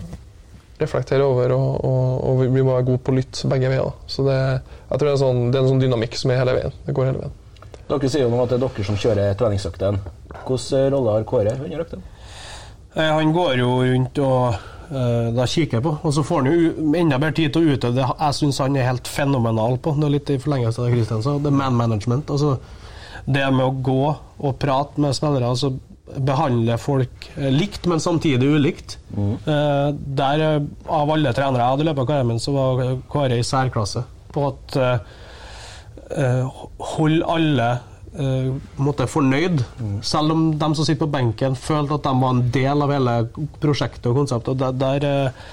reflektere 0.83 1.27
over. 1.31 1.55
Og, 1.55 1.85
og, 1.85 2.07
og 2.33 2.43
vi 2.43 2.51
må 2.59 2.73
være 2.73 2.89
gode 2.91 3.05
på 3.07 3.15
lytt 3.21 3.45
begge 3.55 3.71
veier. 3.71 3.95
Så 4.11 4.27
det, 4.27 4.39
jeg 4.91 4.97
tror 4.97 5.07
det 5.07 5.15
er, 5.15 5.23
sånn, 5.23 5.45
det 5.53 5.61
er 5.61 5.67
en 5.67 5.77
sånn 5.77 5.87
dynamikk 5.87 6.19
som 6.19 6.35
er 6.35 6.43
hele 6.43 6.59
veien. 6.59 6.81
Det 6.89 6.97
går 6.99 7.13
hele 7.13 7.23
veien. 7.23 7.38
Dere 7.89 8.09
sier 8.13 8.27
jo 8.27 8.33
nå 8.33 8.43
at 8.43 8.51
det 8.53 8.59
er 8.59 8.65
dere 8.67 8.85
som 8.85 8.99
kjører 9.01 9.37
treningsøktene. 9.41 10.15
Hvilken 10.45 10.91
rolle 10.95 11.15
har 11.17 11.29
Kåre 11.29 11.55
under 11.57 11.85
øktene? 11.85 12.03
Eh, 12.95 13.13
Han 13.15 13.33
går 13.33 13.59
jo 13.63 13.71
rundt 13.85 14.21
og 14.25 14.59
eh, 14.93 15.29
da 15.37 15.47
kikker 15.49 15.79
jeg 15.79 15.87
på, 15.87 15.95
og 16.03 16.15
så 16.15 16.25
får 16.27 16.43
han 16.43 16.53
jo 16.53 16.95
enda 17.01 17.19
bedre 17.21 17.39
tid 17.41 17.55
til 17.55 17.65
å 17.65 17.77
utøve 17.77 17.97
det 17.97 18.07
jeg 18.09 18.39
syns 18.41 18.61
han 18.65 18.77
er 18.77 18.89
helt 18.91 19.09
fenomenal 19.09 19.79
på. 19.81 19.95
Det 19.97 20.09
er 20.09 20.17
litt 20.19 20.33
i 20.35 20.41
forlengelse 20.43 20.83
av 20.83 20.89
det 20.89 20.97
Kristian 20.99 21.25
sa, 21.25 21.37
det 21.41 21.53
er 21.53 21.61
man 21.63 21.79
management. 21.79 22.33
Altså, 22.35 22.59
det 23.29 23.45
med 23.53 23.67
å 23.67 23.77
gå 23.85 24.01
og 24.09 24.59
prate 24.61 25.01
med 25.01 25.17
spillere, 25.17 25.49
altså 25.49 25.73
behandle 26.25 26.77
folk 26.81 27.31
eh, 27.37 27.51
likt, 27.53 27.87
men 27.91 28.01
samtidig 28.01 28.49
ulikt. 28.57 28.99
Eh, 29.17 29.89
der, 29.95 30.45
eh, 30.45 30.61
av 30.89 31.13
alle 31.13 31.33
trenere 31.37 31.65
jeg 31.65 31.75
hadde 31.75 31.85
i 31.85 31.89
løpet 31.91 32.05
av 32.05 32.11
karrieren 32.13 32.31
min, 32.33 32.43
så 32.43 32.55
var 32.57 32.85
Kåre 33.13 33.41
i 33.41 33.45
særklasse 33.47 34.05
på 34.33 34.47
at 34.53 34.77
eh, 34.77 34.95
eh, 34.95 35.27
holde 36.95 37.27
alle 37.29 37.69
eh, 38.17 38.51
måte 38.81 39.07
fornøyd, 39.11 39.63
selv 40.03 40.35
om 40.35 40.45
de 40.59 40.69
som 40.75 40.85
sitter 40.85 41.05
på 41.05 41.13
benken, 41.13 41.57
følte 41.59 41.99
at 41.99 42.07
de 42.07 42.15
var 42.21 42.35
en 42.35 42.45
del 42.55 42.85
av 42.85 42.93
hele 42.95 43.17
prosjektet 43.63 44.11
og 44.11 44.23
konseptet. 44.23 44.55
og 44.55 44.61
Der, 44.63 44.77
der 44.79 45.09
eh, 45.09 45.49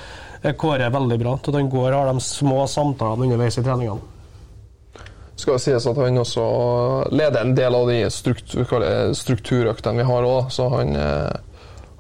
er 0.46 0.58
Kåre 0.60 0.92
veldig 0.94 1.20
bra. 1.22 1.38
til 1.38 1.52
at 1.52 1.62
Han 1.62 1.70
går 1.70 1.92
har 1.92 2.14
de 2.14 2.20
små 2.22 2.66
samtalene 2.68 3.26
underveis 3.26 3.58
i 3.58 3.64
treningene. 3.64 4.02
skal 5.36 5.54
jo 5.54 5.60
sies 5.60 5.86
at 5.88 5.98
han 5.98 6.18
også 6.18 6.44
leder 7.12 7.42
en 7.42 7.56
del 7.56 7.76
av 7.76 7.90
de 7.90 8.10
struktur, 8.10 8.80
det 8.80 8.88
er, 8.88 9.14
strukturøktene 9.14 9.98
vi 9.98 10.08
har 10.08 10.24
òg, 10.24 10.52
så 10.52 10.70
han, 10.70 10.96
eh, 10.96 11.32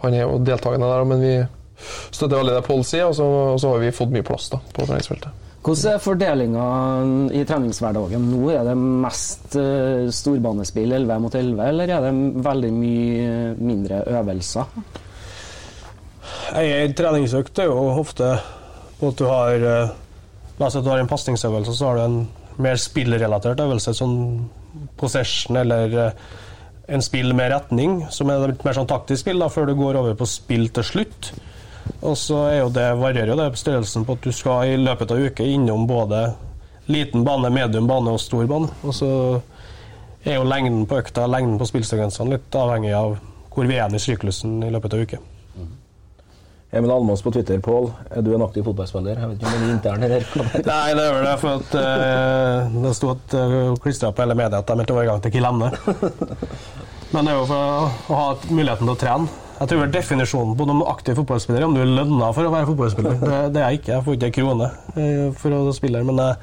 han 0.03 0.13
er 0.13 0.21
jo 0.21 0.39
deltakende 0.39 0.87
der. 0.87 1.03
Men 1.03 1.21
vi 1.21 1.35
støtter 2.11 2.37
veldig 2.37 2.55
det 2.55 2.67
Pål 2.67 2.85
sier, 2.85 3.09
og 3.09 3.15
så, 3.15 3.25
og 3.25 3.59
så 3.59 3.73
har 3.73 3.79
vi 3.83 3.91
fått 3.91 4.13
mye 4.13 4.23
plass 4.23 4.49
da, 4.49 4.61
på 4.73 4.85
treningsfeltet. 4.85 5.44
Hvordan 5.65 5.95
er 5.95 6.01
fordelinga 6.03 6.65
i 7.33 7.41
treningshverdagen 7.47 8.27
nå? 8.29 8.41
Er 8.53 8.67
det 8.67 8.75
mest 8.77 9.55
eh, 9.57 10.05
storbanespill 10.13 10.93
11 10.93 11.23
mot 11.23 11.33
11, 11.33 11.63
eller 11.71 11.93
er 11.95 12.05
det 12.05 12.43
veldig 12.45 12.69
mye 12.75 13.31
mindre 13.57 14.03
øvelser? 14.19 14.77
Ei 16.61 16.85
treningsøkt 16.93 17.63
er 17.63 17.71
jo 17.71 17.79
ofte 17.95 18.29
at 18.35 19.17
du 19.17 19.25
har 19.25 19.69
eh, 19.71 19.95
La 20.55 20.69
oss 20.69 20.77
si 20.77 20.79
at 20.79 20.85
du 20.85 20.91
har 20.93 21.01
en 21.01 21.09
pasningsøvelse, 21.09 21.73
så 21.75 21.89
har 21.89 21.97
du 21.97 22.03
en 22.05 22.19
mer 22.63 22.77
spillrelatert 22.79 23.59
øvelse. 23.59 23.93
som 23.93 24.13
possession 24.97 25.57
eller 25.57 25.97
eh, 26.05 26.11
en 26.87 27.01
spill 27.01 27.33
med 27.33 27.51
retning, 27.51 28.05
som 28.13 28.29
er 28.29 28.51
litt 28.51 28.63
mer 28.63 28.77
sånn 28.77 28.87
taktisk 28.87 29.25
spill, 29.25 29.41
da, 29.41 29.49
før 29.49 29.65
du 29.71 29.75
går 29.75 29.97
over 29.99 30.13
på 30.13 30.29
spill 30.29 30.69
til 30.69 30.85
slutt. 30.85 31.33
Og 32.01 32.17
så 32.17 32.39
er 32.49 32.57
jo 32.59 32.71
det, 32.73 32.87
varierer 32.99 33.33
jo 33.33 33.37
det 33.39 33.51
på 33.53 33.61
størrelsen 33.61 34.05
på 34.05 34.17
at 34.17 34.25
du 34.25 34.33
skal 34.35 34.73
i 34.73 34.79
løpet 34.79 35.13
av 35.13 35.21
uke 35.25 35.45
innom 35.45 35.85
både 35.89 36.25
liten 36.91 37.23
bane, 37.25 37.49
medium 37.53 37.87
bane 37.89 38.13
og 38.13 38.21
stor 38.21 38.45
bane. 38.49 38.69
Og 38.85 38.93
så 38.95 39.11
er 40.25 40.39
jo 40.39 40.49
lengden 40.49 40.85
på 40.89 40.99
økta, 41.01 41.27
lengden 41.29 41.57
på 41.61 41.69
spillsekvensene 41.69 42.35
litt 42.35 42.57
avhengig 42.57 42.93
av 42.97 43.17
hvor 43.55 43.69
vi 43.69 43.79
er 43.79 43.93
i 43.93 44.01
syklusen 44.01 44.59
i 44.65 44.73
løpet 44.73 44.93
av 44.93 45.05
uke. 45.05 45.21
Emil 46.75 46.91
Almås 46.91 47.21
på 47.23 47.31
Twitter, 47.31 47.59
Pål. 47.63 47.91
Er 48.11 48.21
du 48.21 48.33
en 48.35 48.41
aktiv 48.43 48.65
fotballspiller? 48.67 49.15
Jeg 49.15 49.29
vet 49.29 49.37
ikke 49.37 49.47
om 49.47 49.61
du 49.61 49.67
er 49.67 49.71
intern 49.71 50.03
eller 50.03 50.25
Nei, 50.73 50.95
det 50.97 51.05
er 51.05 51.13
vel 51.15 51.27
det, 51.29 51.35
for 51.39 51.61
at 51.61 51.77
eh, 51.79 52.73
det 52.83 52.91
sto 52.97 53.11
at 53.13 53.35
uh, 53.37 53.77
klistra 53.79 54.09
på 54.11 54.25
hele 54.25 54.35
media 54.35 54.59
at 54.59 54.67
de 54.67 54.75
mente 54.81 54.95
overgang 54.95 55.23
til 55.23 55.31
Kilemne. 55.37 55.69
Men 57.13 57.29
det 57.29 57.31
er 57.31 57.39
jo 57.39 57.47
for 57.47 58.11
å 58.11 58.19
ha 58.19 58.27
muligheten 58.49 58.89
til 58.89 58.91
å 58.91 58.99
trene. 59.05 59.44
Jeg 59.55 59.71
tror 59.71 59.85
vel 59.85 59.91
definisjonen 59.93 60.55
på 60.59 60.65
noen 60.67 60.81
aktiv 60.91 61.15
fotballspiller 61.15 61.61
er 61.61 61.67
om 61.69 61.75
du 61.75 61.79
er 61.79 61.91
lønna 61.91 62.31
for 62.35 62.47
å 62.47 62.51
være 62.51 62.67
fotballspiller. 62.67 63.19
Det, 63.21 63.37
det 63.55 63.61
er 63.61 63.69
jeg 63.71 63.79
ikke. 63.79 63.91
Jeg 63.93 64.05
får 64.05 64.17
ikke 64.17 64.27
en 64.27 64.35
krone 64.35 64.71
eh, 64.99 65.27
for 65.39 65.55
å 65.55 65.75
spille 65.75 66.01
her, 66.01 66.07
men 66.07 66.19
jeg 66.19 66.39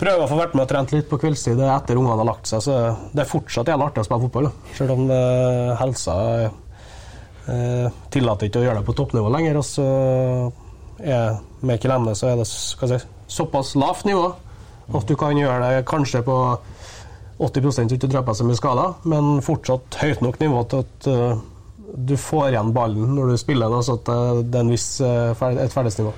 prøver 0.00 0.24
å 0.24 0.28
få 0.28 0.40
vært 0.40 0.56
med 0.56 0.66
og 0.66 0.72
trent 0.72 0.92
litt 0.92 1.08
på 1.08 1.20
kveldstid 1.20 1.60
er 1.60 1.72
etter 1.74 2.00
ungene 2.00 2.18
har 2.20 2.28
lagt 2.28 2.50
seg. 2.50 2.64
Så 2.66 2.76
det 3.16 3.24
er 3.24 3.30
fortsatt 3.30 3.72
jævlig 3.72 3.88
artig 3.88 4.04
å 4.04 4.08
spille 4.08 4.26
fotball, 4.26 4.50
selv 4.76 4.96
om 4.96 5.06
eh, 5.16 5.72
helsa 5.80 6.16
eh, 6.44 8.00
tillater 8.12 8.50
ikke 8.50 8.60
å 8.60 8.66
gjøre 8.68 8.82
det 8.82 8.88
på 8.90 8.96
toppnivå 9.00 9.32
lenger. 9.32 9.60
Og 9.62 9.66
så 9.70 9.88
er 11.00 11.40
med 11.64 11.80
Kilemne 11.80 12.12
så 12.16 12.34
er 12.34 12.40
det 12.42 12.48
si, 12.48 13.00
såpass 13.32 13.72
lavt 13.80 14.04
nivå 14.08 14.28
at 14.96 15.06
du 15.08 15.14
kan 15.16 15.38
gjøre 15.38 15.70
det 15.70 15.88
kanskje 15.88 16.20
på 16.26 16.36
80 17.40 17.94
uten 17.94 18.04
å 18.04 18.10
drar 18.12 18.24
på 18.26 18.34
så 18.36 18.44
mye 18.44 18.58
skader, 18.58 18.98
men 19.08 19.38
fortsatt 19.44 19.96
høyt 20.02 20.20
nok 20.20 20.40
nivå 20.42 20.60
til 20.68 20.82
at 20.84 21.06
uh, 21.08 21.38
du 21.94 22.16
får 22.16 22.50
igjen 22.50 22.72
ballen 22.74 23.14
når 23.16 23.32
du 23.32 23.40
spiller, 23.40 23.70
da, 23.72 23.80
så 23.82 23.96
at 23.98 24.10
eh, 24.12 24.42
det 24.42 24.58
er 24.58 24.66
en 24.66 24.72
viss, 24.74 24.88
uh, 25.02 25.30
et 25.30 25.72
ferdighetsnivå. 25.72 26.12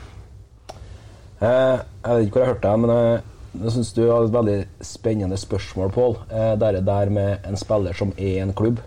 Eh, 1.43 1.79
jeg 2.05 2.15
vet 2.15 2.27
ikke 2.27 2.37
hvor 2.37 2.45
jeg 2.45 2.53
hørte 2.53 2.69
det, 2.69 2.81
men 2.83 2.91
jeg, 2.95 3.23
jeg 3.65 3.75
syns 3.75 3.93
du 3.97 4.03
har 4.07 4.27
et 4.27 4.35
veldig 4.37 4.57
spennende 4.87 5.39
spørsmål, 5.41 5.91
Pål. 5.91 6.17
Eh, 6.31 6.53
det 6.61 6.85
der 6.87 7.11
med 7.11 7.49
en 7.49 7.59
spiller 7.59 7.99
som 7.99 8.13
er 8.17 8.29
i 8.29 8.43
en 8.45 8.55
klubb. 8.55 8.79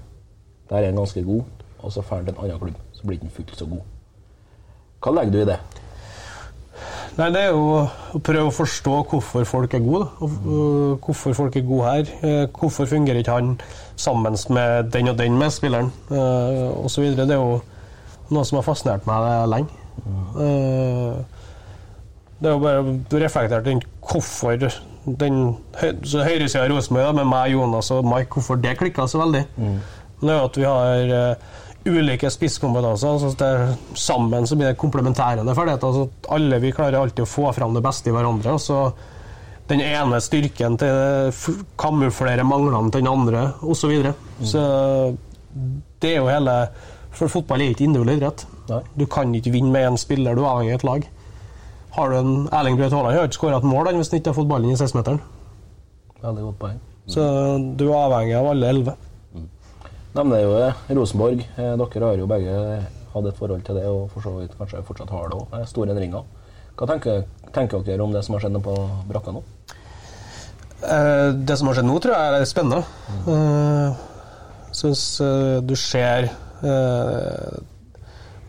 Der 0.70 0.78
er 0.78 0.86
han 0.86 0.96
ganske 0.96 1.24
god, 1.24 1.44
og 1.80 1.92
så 1.92 2.02
drar 2.02 2.22
han 2.22 2.30
til 2.30 2.36
en 2.36 2.44
annen 2.46 2.62
klubb, 2.62 2.78
så 2.94 3.08
blir 3.08 3.20
han 3.20 3.28
ikke 3.28 3.36
fullt 3.42 3.58
så 3.60 3.66
god. 3.66 3.84
Hva 5.04 5.12
legger 5.18 5.34
du 5.34 5.42
i 5.42 5.50
det? 5.52 5.60
Nei, 7.18 7.30
Det 7.32 7.42
er 7.42 7.52
jo 7.54 7.88
å 8.16 8.20
prøve 8.20 8.50
å 8.50 8.54
forstå 8.56 8.96
hvorfor 9.12 9.46
folk 9.48 9.74
er 9.74 9.80
gode. 9.86 10.06
da. 10.06 10.28
Og 10.28 11.00
hvorfor 11.06 11.34
folk 11.38 11.56
er 11.56 11.62
gode 11.68 11.92
her. 11.92 12.12
Eh, 12.22 12.48
Hvorfor 12.52 12.86
fungerer 12.86 13.22
ikke 13.22 13.32
han 13.38 13.54
sammen 13.96 14.36
med 14.50 14.92
den 14.92 15.08
og 15.10 15.18
den 15.18 15.38
medspilleren, 15.40 15.92
uh, 16.12 16.86
osv. 16.86 17.16
Det 17.16 17.30
er 17.30 17.40
jo 17.40 17.62
noe 18.30 18.44
som 18.46 18.58
har 18.60 18.66
fascinert 18.68 19.06
meg 19.08 19.48
lenge. 19.50 19.70
Eh, 20.36 21.16
det 22.42 22.50
er 22.50 22.52
jo 22.52 22.60
bare 22.60 23.22
reflektert 23.24 23.68
rundt 23.70 23.86
hvorfor 24.04 24.66
den 25.06 25.56
høyresida 25.80 26.66
i 26.66 26.72
Rosenborg, 26.74 27.16
med 27.16 27.30
meg, 27.30 27.54
Jonas 27.54 27.92
og 27.96 28.04
Mike, 28.06 28.34
hvorfor 28.36 28.60
det 28.62 28.76
klikka 28.80 29.06
så 29.08 29.22
veldig. 29.24 29.46
Det 30.22 30.30
er 30.32 30.40
jo 30.40 30.46
at 30.50 30.58
vi 30.58 30.66
har 30.68 31.14
eh, 31.16 31.36
ulike 31.86 32.30
spisskompetanser. 32.34 33.20
Så 33.22 33.32
det, 33.40 33.52
sammen 34.00 34.48
så 34.48 34.58
blir 34.58 34.72
det 34.72 34.80
komplementærende 34.82 35.56
ferdigheter. 35.58 35.94
Så 35.94 36.08
at 36.10 36.32
alle 36.38 36.62
vi 36.64 36.74
klarer 36.76 37.00
alltid 37.02 37.26
å 37.26 37.30
få 37.30 37.52
fram 37.54 37.76
det 37.78 37.84
beste 37.86 38.12
i 38.12 38.16
hverandre. 38.16 38.58
så 38.60 38.80
den 39.66 39.82
ene 39.82 40.20
styrken 40.22 40.76
til 40.78 40.92
kamuflerer 40.94 41.64
kamuflere 41.82 42.44
manglene 42.46 42.92
til 42.94 43.02
den 43.02 43.10
andre, 43.10 43.48
osv. 43.66 43.80
Så, 43.80 43.88
videre. 43.90 44.12
så 44.46 44.62
det 46.02 46.12
er 46.12 46.20
jo 46.20 46.28
hele 46.30 46.58
For 47.16 47.32
fotball 47.32 47.64
er 47.64 47.74
ikke 47.74 47.88
individuell 47.88 48.20
idrett. 48.20 48.44
Nei. 48.70 48.82
Du 49.00 49.06
kan 49.10 49.34
ikke 49.34 49.54
vinne 49.54 49.72
med 49.72 49.88
én 49.88 49.98
spiller, 49.98 50.36
du 50.36 50.44
er 50.44 50.52
avhengig 50.52 50.74
av 50.74 50.80
et 50.80 50.86
lag. 50.90 51.08
Har 51.96 52.12
du 52.12 52.18
en 52.18 52.34
Erling 52.52 52.76
Braut 52.78 52.92
Haaland, 52.92 53.16
har 53.16 53.30
ikke 53.30 53.40
skåra 53.40 53.62
et 53.62 53.68
mål 53.72 53.88
hvis 53.96 54.12
han 54.12 54.20
ikke 54.20 54.34
har 54.34 54.38
fått 54.38 54.50
ballen 54.52 54.74
i 54.74 54.76
16-meteren. 54.76 55.22
Veldig 56.26 56.44
godt 56.50 56.60
poeng. 56.60 56.82
Så 57.08 57.24
du 57.80 57.86
er 57.88 57.96
avhengig 58.02 58.36
av 58.36 58.50
alle 58.52 58.72
elleve. 58.74 58.96
Nevner 60.16 60.42
jo. 60.44 60.56
Rosenborg. 60.96 61.44
Eh, 61.58 61.76
dere 61.82 62.08
har 62.08 62.20
jo 62.22 62.30
begge 62.32 62.56
hatt 63.14 63.30
et 63.30 63.38
forhold 63.40 63.64
til 63.68 63.80
det, 63.80 63.86
og 63.92 64.10
for 64.14 64.24
så 64.24 64.34
vidt 64.40 64.58
kanskje 64.58 64.84
fortsatt 64.88 65.14
har 65.14 65.30
det 65.32 65.40
òg. 65.42 65.56
Store 65.68 65.92
endringer. 65.92 66.26
Hva 66.76 66.90
tenker, 66.90 67.24
tenker 67.56 67.84
dere 67.84 68.04
om 68.04 68.16
det 68.16 68.24
som 68.26 68.36
har 68.36 68.44
skjedd 68.44 68.60
på 68.64 68.76
brakka 69.12 69.36
nå? 69.36 69.44
Eh, 70.84 71.30
det 71.36 71.60
som 71.60 71.72
har 71.72 71.80
skjedd 71.80 71.90
nå, 71.92 72.02
tror 72.04 72.16
jeg 72.16 72.42
er 72.42 72.50
spennende. 72.50 72.84
Uh, 73.28 74.12
Syns 74.76 75.22
eh, 75.24 75.62
du 75.64 75.76
ser 75.80 76.28
eh, 76.28 77.60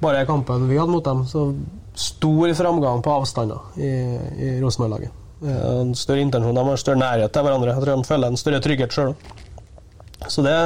Bare 0.02 0.22
i 0.22 0.28
kampen 0.28 0.66
vi 0.68 0.78
hadde 0.78 0.92
mot 0.92 1.04
dem, 1.04 1.22
så 1.28 1.48
stor 1.96 2.52
framgang 2.58 3.00
på 3.04 3.12
avstander 3.14 3.78
i, 3.80 3.88
i 4.36 4.48
Rosenborg-laget. 4.60 5.14
Eh, 5.40 5.68
en 5.80 5.94
større 5.96 6.24
intensjon, 6.26 6.56
de 6.56 6.64
har 6.68 6.82
større 6.82 7.00
nærhet 7.00 7.32
til 7.32 7.46
hverandre. 7.46 7.72
Jeg 7.72 7.84
tror 7.84 8.02
de 8.02 8.08
føler 8.10 8.32
en 8.32 8.40
større 8.40 8.60
trygghet 8.64 8.96
sjøl 8.96 9.14
òg. 9.14 9.30
Så 10.32 10.42
det, 10.44 10.56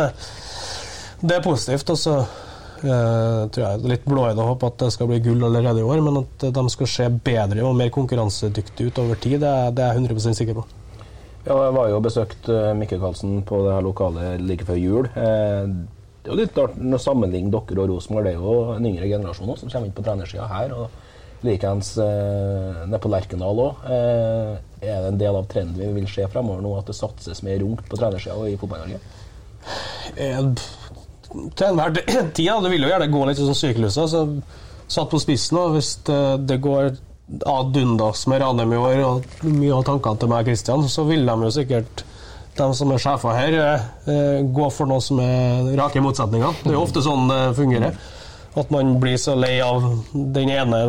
det 1.23 1.37
er 1.37 1.45
positivt. 1.45 1.91
Og 1.95 1.99
så 2.01 2.15
eh, 2.21 3.41
tror 3.53 3.61
jeg 3.65 3.71
er 3.79 3.89
litt 3.93 4.05
blåøyde 4.09 4.41
å 4.43 4.49
håpe 4.53 4.71
at 4.71 4.79
det 4.85 4.91
skal 4.95 5.11
bli 5.11 5.21
gull 5.25 5.45
allerede 5.49 5.83
i 5.83 5.87
år, 5.87 6.01
men 6.07 6.23
at 6.23 6.47
de 6.57 6.65
skal 6.73 6.91
se 6.91 7.09
bedre 7.31 7.65
og 7.69 7.77
mer 7.79 7.91
konkurransedyktige 7.95 8.91
utover 8.93 9.21
tid, 9.21 9.41
det, 9.45 9.49
er- 9.51 9.73
det 9.77 9.85
er 9.87 9.95
jeg 9.99 10.07
100% 10.09 10.41
sikker 10.41 10.61
på. 10.63 10.67
Ja, 11.47 11.55
jeg 11.57 11.73
var 11.73 11.89
jo 11.89 11.97
og 11.97 12.05
besøkte 12.05 12.53
eh, 12.71 12.75
Mikke 12.77 12.99
Karlsen 13.01 13.39
på 13.49 13.63
det 13.65 13.73
her 13.79 13.85
lokalet 13.87 14.43
like 14.45 14.67
før 14.69 14.77
jul. 14.81 15.07
Eh, 15.17 15.71
Det 16.21 16.29
er 16.29 16.35
jo 16.35 16.41
litt 16.43 16.59
rart 16.61 16.75
når 16.77 17.01
sammenligner 17.01 17.55
dere 17.65 17.81
og 17.81 17.89
Rosenborg. 17.95 18.27
Det 18.29 18.35
er 18.35 18.43
jo 18.43 18.75
en 18.75 18.85
yngre 18.91 19.07
generasjon 19.09 19.49
også, 19.55 19.63
som 19.65 19.71
kommer 19.73 19.89
inn 19.89 19.95
på 19.97 20.03
trenersida 20.05 20.49
her. 20.51 20.75
og 20.77 20.91
Likeens 21.49 21.95
eh, 21.97 22.83
nede 22.85 22.99
på 23.01 23.09
Lerkendal 23.09 23.63
òg. 23.65 23.87
Eh, 23.89 24.51
er 24.85 24.99
det 25.01 25.09
en 25.15 25.21
del 25.23 25.39
av 25.39 25.47
trenden 25.49 25.81
vi 25.81 25.89
vil 25.97 26.11
se 26.13 26.27
fremover 26.29 26.61
nå, 26.61 26.75
at 26.77 26.91
det 26.93 26.99
satses 26.99 27.41
mer 27.47 27.65
ungt 27.65 27.89
på 27.89 27.97
trenersida 27.97 28.37
og 28.37 28.51
i 28.53 28.59
Fotball-Norge? 28.61 29.01
Eh, 31.31 31.47
til 31.55 31.67
enhver 31.71 31.95
tid. 32.35 32.45
Ja, 32.47 32.59
det 32.61 32.73
vil 32.75 32.87
jo 32.87 32.91
gjerne 32.91 33.11
gå 33.13 33.25
litt 33.29 33.41
sånn 33.41 33.59
sykluser. 33.59 34.11
Så 34.11 34.27
satt 34.91 35.11
på 35.13 35.21
spissen, 35.23 35.59
og 35.61 35.77
hvis 35.77 35.95
det, 36.07 36.21
det 36.51 36.61
går 36.63 36.93
ad 37.47 37.77
undas 37.77 38.27
med 38.27 38.43
Ranheim 38.43 38.73
i 38.75 38.79
år, 38.81 39.03
og 39.07 39.43
mye 39.47 39.75
av 39.77 39.85
tankene 39.87 40.19
til 40.19 40.31
meg 40.33 40.43
og 40.43 40.51
Kristian, 40.51 40.87
så 40.91 41.05
vil 41.07 41.27
de 41.29 41.37
jo 41.47 41.51
sikkert 41.55 42.05
de 42.59 42.67
som 42.75 42.91
er 42.93 43.01
sjefer 43.01 43.37
her, 43.37 43.59
eh, 44.11 44.41
gå 44.51 44.71
for 44.75 44.91
noe 44.91 45.03
som 45.05 45.21
er 45.23 45.71
rake 45.79 46.03
motsetninger. 46.03 46.65
Det 46.65 46.73
er 46.73 46.77
jo 46.77 46.83
ofte 46.83 47.05
sånn 47.05 47.31
det 47.31 47.43
fungerer. 47.59 48.01
At 48.59 48.73
man 48.75 48.97
blir 48.99 49.15
så 49.23 49.37
lei 49.39 49.61
av 49.63 49.85
den 50.13 50.51
ene 50.51 50.81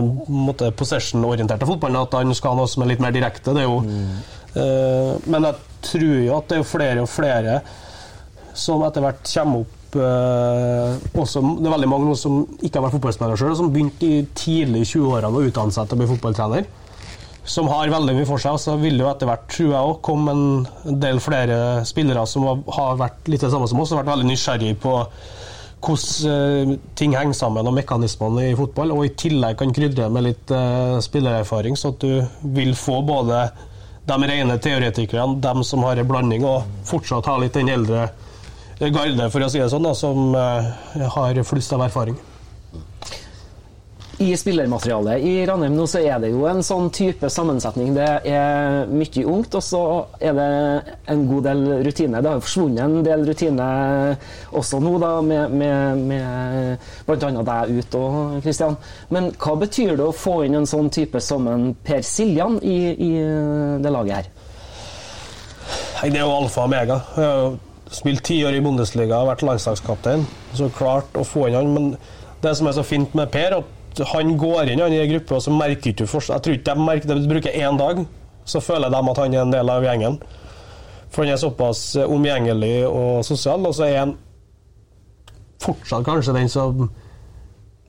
possession-orienterte 0.73 1.67
fotballen 1.69 2.01
at 2.01 2.17
han 2.17 2.33
skal 2.33 2.55
ha 2.55 2.63
noe 2.63 2.71
som 2.71 2.81
er 2.81 2.89
litt 2.89 3.03
mer 3.03 3.13
direkte. 3.13 3.53
Det 3.53 3.61
er 3.61 3.69
jo, 3.69 3.83
eh, 4.57 5.11
men 5.29 5.45
jeg 5.45 5.55
tror 5.85 6.17
jo 6.25 6.37
at 6.39 6.49
det 6.49 6.57
er 6.57 6.71
flere 6.71 7.05
og 7.05 7.11
flere 7.11 7.61
som 8.57 8.81
etter 8.83 9.05
hvert 9.05 9.21
kommer 9.29 9.61
opp 9.61 9.77
eh, 9.99 10.99
også, 11.17 11.41
Det 11.59 11.67
er 11.67 11.73
veldig 11.75 11.89
mange 11.89 12.15
som 12.19 12.43
ikke 12.59 12.77
har 12.79 12.85
vært 12.87 12.95
fotballspillere 12.97 13.39
sjøl, 13.39 13.55
som 13.59 13.71
begynte 13.73 14.07
i 14.07 14.21
tidlig 14.37 14.85
i 14.85 14.89
20-årene 14.93 15.41
å 15.41 15.43
utdanne 15.49 15.75
seg 15.75 15.89
til 15.89 15.97
å 15.97 16.01
bli 16.01 16.09
fotballtrener. 16.13 16.69
Som 17.43 17.71
har 17.71 17.89
veldig 17.89 18.15
mye 18.19 18.29
for 18.29 18.41
seg. 18.41 18.53
Og 18.53 18.61
så 18.61 18.75
vil 18.77 18.99
det 18.99 19.05
jo 19.05 19.09
etter 19.09 19.29
hvert, 19.29 19.47
tror 19.49 19.71
jeg 19.71 19.91
òg, 19.91 20.01
komme 20.05 20.35
en 20.35 20.99
del 21.01 21.21
flere 21.23 21.59
spillere 21.89 22.25
som 22.29 22.45
har- 22.45 22.97
vært 22.97 23.27
litt 23.27 23.41
det 23.41 23.51
samme 23.51 23.67
som 23.67 23.79
oss, 23.81 23.91
og 23.91 24.03
vært 24.03 24.13
veldig 24.13 24.29
nysgjerrig 24.29 24.75
på 24.79 24.95
hvordan 25.81 26.29
eh, 26.29 26.77
ting 26.95 27.15
henger 27.17 27.33
sammen 27.33 27.65
og 27.65 27.73
mekanismene 27.73 28.51
i 28.51 28.55
fotball, 28.55 28.91
og 28.93 29.05
i 29.05 29.15
tillegg 29.17 29.57
kan 29.57 29.73
krydre 29.73 30.09
med 30.13 30.27
litt 30.27 30.51
uh, 30.53 30.99
spillererfaring, 31.01 31.73
så 31.73 31.89
at 31.89 32.03
du 32.03 32.21
vil 32.53 32.75
få 32.77 33.01
både 33.01 33.49
de 34.05 34.17
rene 34.29 34.57
teoretikerne, 34.61 35.39
dem 35.41 35.63
som 35.65 35.83
har 35.87 35.97
en 35.97 36.07
blanding, 36.07 36.45
og 36.45 36.63
fortsatt 36.85 37.25
ha 37.25 37.37
litt 37.41 37.57
den 37.57 37.69
eldre 37.69 38.09
garde, 38.89 39.29
for 39.29 39.45
å 39.45 39.49
si 39.51 39.61
det 39.61 39.69
sånn, 39.69 39.85
da, 39.85 39.93
som 39.97 40.33
eh, 40.33 41.07
har 41.15 41.43
flust 41.45 41.73
av 41.77 41.85
erfaring. 41.85 42.17
I 44.21 44.35
spillermaterialet 44.37 45.23
i 45.25 45.31
Ranheim 45.49 45.73
nå 45.73 45.87
så 45.89 45.97
er 46.05 46.19
det 46.21 46.29
jo 46.29 46.43
en 46.45 46.59
sånn 46.61 46.91
type 46.93 47.25
sammensetning. 47.33 47.95
Det 47.95 48.09
er 48.29 48.89
mye 48.91 49.23
ungt, 49.25 49.55
og 49.57 49.63
så 49.65 49.81
er 50.21 50.35
det 50.37 50.49
en 51.09 51.23
god 51.29 51.47
del 51.47 51.63
rutine. 51.87 52.21
Det 52.21 52.29
har 52.29 52.37
jo 52.37 52.43
forsvunnet 52.45 52.83
en 52.83 53.07
del 53.07 53.25
rutine 53.25 53.69
også 54.59 54.81
nå, 54.83 54.91
da, 55.01 55.09
med, 55.25 55.55
med, 55.57 56.03
med 56.11 56.91
bl.a. 57.07 57.31
deg 57.49 57.73
ut 57.79 57.97
og 57.97 58.37
Kristian. 58.45 58.77
Men 59.09 59.31
hva 59.41 59.57
betyr 59.63 59.95
det 59.97 60.05
å 60.05 60.13
få 60.13 60.43
inn 60.45 60.59
en 60.59 60.69
sånn 60.69 60.93
type 60.93 61.23
som 61.23 61.49
en 61.49 61.71
Per 61.81 62.05
Siljan 62.05 62.61
i, 62.61 62.77
i 62.93 63.11
det 63.81 63.95
laget 63.97 64.19
her? 64.19 64.31
Det 66.01 66.17
er 66.17 66.25
jo 66.25 66.37
alfa 66.37 66.61
og 66.61 66.69
omega. 66.69 67.01
Spilt 67.91 68.23
ti 68.23 68.37
år 68.47 68.55
i 68.55 68.63
Bundesliga, 68.63 69.19
vært 69.27 69.43
landslagskaptein. 69.43 70.23
Så 70.55 70.69
klart 70.75 71.17
å 71.19 71.25
få 71.27 71.49
inn 71.49 71.57
han. 71.59 71.71
Men 71.75 71.89
det 72.43 72.55
som 72.57 72.69
er 72.69 72.77
så 72.77 72.85
fint 72.87 73.15
med 73.17 73.31
Per, 73.33 73.57
at 73.59 74.03
han 74.13 74.37
går 74.39 74.71
inn 74.71 74.79
han 74.79 74.95
i 74.95 75.03
gruppe, 75.09 75.35
og 75.35 75.43
så 75.43 75.51
merker 75.53 75.91
ikke 75.91 76.07
forskjell. 76.07 76.37
Jeg 76.37 76.45
tror 76.45 76.57
ikke 76.57 76.75
de 76.75 76.87
merker 76.87 77.11
det. 77.11 77.19
Du 77.19 77.31
bruker 77.33 77.57
én 77.59 77.79
dag, 77.79 78.05
så 78.47 78.63
føler 78.63 78.93
de 78.93 79.01
at 79.11 79.21
han 79.21 79.35
er 79.35 79.43
en 79.43 79.53
del 79.53 79.73
av 79.73 79.85
gjengen. 79.85 80.17
For 81.11 81.25
han 81.25 81.33
er 81.33 81.41
såpass 81.41 81.83
eh, 81.99 82.07
omgjengelig 82.07 82.75
og 82.87 83.25
sosial, 83.27 83.67
og 83.67 83.75
så 83.75 83.89
er 83.89 83.97
han 84.05 84.15
fortsatt 85.61 86.07
kanskje 86.07 86.35
den 86.39 86.49
som 86.49 86.87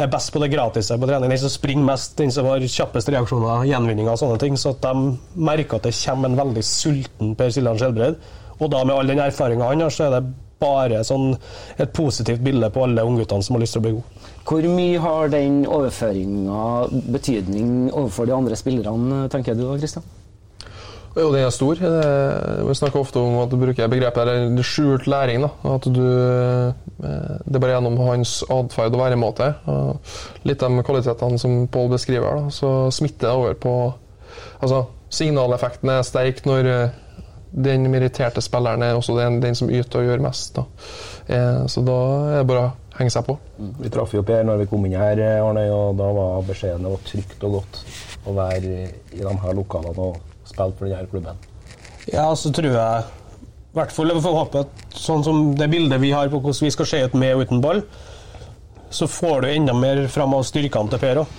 er 0.02 0.10
best 0.10 0.32
på 0.34 0.40
det 0.42 0.50
gratise 0.52 0.98
på 0.98 1.06
trening. 1.06 1.30
Den 1.30 1.40
som 1.40 1.52
springer 1.52 1.86
mest, 1.86 2.16
den 2.18 2.32
som 2.34 2.48
har 2.50 2.64
kjappest 2.66 3.10
reaksjoner, 3.12 3.66
gjenvinninger 3.70 4.12
og 4.12 4.18
sånne 4.18 4.38
ting. 4.42 4.58
Så 4.58 4.74
at 4.74 4.82
de 4.82 5.14
merker 5.38 5.78
at 5.78 5.86
det 5.86 5.94
kommer 6.02 6.32
en 6.32 6.40
veldig 6.42 6.64
sulten 6.66 7.36
Per 7.38 7.54
Siljan 7.54 7.78
Skjelbreid. 7.78 8.18
Og 8.62 8.70
da 8.70 8.84
med 8.86 8.94
all 8.94 9.10
den 9.10 9.22
erfaringa 9.24 9.68
han 9.72 9.82
har, 9.82 9.90
så 9.90 10.06
er 10.06 10.16
det 10.16 10.24
bare 10.62 11.02
sånn 11.02 11.32
et 11.82 11.92
positivt 11.96 12.42
bilde 12.44 12.70
på 12.70 12.84
alle 12.86 13.02
ungguttene 13.02 13.42
som 13.42 13.56
har 13.56 13.64
lyst 13.64 13.74
til 13.74 13.82
å 13.82 13.86
bli 13.88 13.94
gode. 13.98 14.24
Hvor 14.46 14.66
mye 14.76 15.02
har 15.02 15.30
den 15.32 15.62
overføringa 15.66 16.64
betydning 17.14 17.70
overfor 17.90 18.30
de 18.30 18.36
andre 18.36 18.58
spillerne, 18.58 19.24
tenker 19.32 19.58
du 19.58 19.64
da, 19.66 19.78
Kristian? 19.80 20.06
Jo, 21.12 21.26
den 21.28 21.42
er 21.44 21.50
stor. 21.52 21.76
Vi 21.76 22.74
snakker 22.78 23.02
ofte 23.02 23.20
om 23.20 23.34
at 23.42 23.50
du 23.52 23.58
bruker 23.60 23.90
begrepet 23.92 24.28
der, 24.30 24.62
skjult 24.64 25.04
læring. 25.10 25.42
da. 25.44 25.50
At 25.74 25.84
du, 25.84 26.00
eh, 26.00 26.72
Det 27.44 27.56
er 27.56 27.58
bare 27.60 27.74
gjennom 27.74 27.98
hans 27.98 28.42
atferd 28.48 28.94
og 28.94 29.00
væremåte. 29.00 29.54
og 29.66 29.98
Litt 30.44 30.58
de 30.58 30.82
kvalitetene 30.82 31.38
som 31.38 31.68
Pål 31.68 31.90
beskriver, 31.90 32.34
da, 32.36 32.48
så 32.48 32.90
smitter 32.90 33.28
det 33.28 33.36
over 33.36 33.54
på 33.54 33.94
Altså, 34.62 34.86
signaleffekten 35.10 35.90
er 35.90 36.02
sterk 36.02 36.44
når 36.46 36.66
eh, 36.66 36.88
den 37.52 37.84
meritterte 37.92 38.40
spilleren 38.40 38.82
er 38.82 38.96
også 38.96 39.16
den, 39.18 39.40
den 39.42 39.54
som 39.58 39.70
yter 39.70 40.00
og 40.00 40.06
gjør 40.08 40.22
mest. 40.24 40.54
Da. 40.56 40.64
Eh, 41.28 41.66
Så 41.68 41.84
da 41.84 41.96
er 42.32 42.38
det 42.40 42.46
bare 42.48 42.64
å 42.64 42.98
henge 42.98 43.12
seg 43.12 43.26
på. 43.26 43.38
Vi 43.80 43.90
traff 43.92 44.14
jo 44.16 44.22
Per 44.26 44.44
når 44.44 44.62
vi 44.62 44.66
kom 44.70 44.84
inn 44.88 44.96
her, 44.98 45.20
Arne, 45.44 45.66
og 45.72 45.96
da 46.00 46.10
var 46.16 46.42
beskjeden 46.48 46.82
det 46.86 46.92
var 46.94 47.04
trygt 47.08 47.44
og 47.48 47.58
godt 47.58 47.80
å 48.26 48.36
være 48.36 48.56
i 49.12 49.18
de 49.18 49.34
her 49.44 49.56
lokalene 49.58 49.98
og 49.98 50.20
spille 50.48 50.72
for 50.78 50.88
denne 50.88 51.08
klubben. 51.10 51.36
Ja, 52.12 52.30
så 52.34 52.50
tror 52.54 52.72
jeg 52.72 53.04
i 53.72 53.78
hvert 53.78 53.92
fall 53.94 54.10
jeg 54.12 54.20
får 54.24 54.34
håpe 54.36 54.60
at 54.66 54.96
sånn 55.00 55.22
som 55.24 55.54
det 55.56 55.70
bildet 55.72 56.00
vi 56.02 56.10
har 56.12 56.28
på 56.28 56.40
hvordan 56.42 56.66
vi 56.66 56.70
skal 56.74 56.86
se 56.90 56.98
ut 57.06 57.14
med 57.16 57.34
og 57.36 57.46
uten 57.46 57.62
ball, 57.64 57.80
så 58.92 59.08
får 59.10 59.44
du 59.44 59.48
enda 59.52 59.74
mer 59.76 60.04
fram 60.12 60.34
av 60.36 60.44
styrkene 60.46 60.92
til 60.92 61.00
Per 61.02 61.22
òg. 61.22 61.38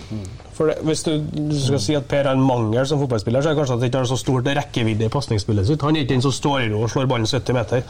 For 0.53 0.69
det, 0.69 0.81
Hvis 0.85 1.03
du, 1.05 1.13
du 1.21 1.55
skal 1.57 1.81
si 1.81 1.95
at 1.97 2.09
Per 2.09 2.27
er 2.27 2.33
en 2.33 2.43
mangel 2.45 2.85
som 2.89 3.01
fotballspiller, 3.01 3.41
så 3.41 3.51
er 3.51 3.55
det 3.55 3.61
kanskje 3.61 3.77
at 3.77 3.83
det 3.83 3.91
ikke 3.91 4.03
har 4.03 4.11
så 4.11 4.19
stort 4.21 4.49
rekkevidde 4.59 5.07
i 5.07 5.13
pasningsspillet 5.13 5.69
sitt. 5.69 5.85
Han 5.85 5.95
er 5.95 6.05
ikke 6.05 6.13
den 6.13 6.25
som 6.25 6.35
står 6.35 6.65
i 6.65 6.67
ro 6.73 6.83
og 6.85 6.91
slår 6.93 7.09
ballen 7.09 7.29
70 7.29 7.57
meter. 7.57 7.87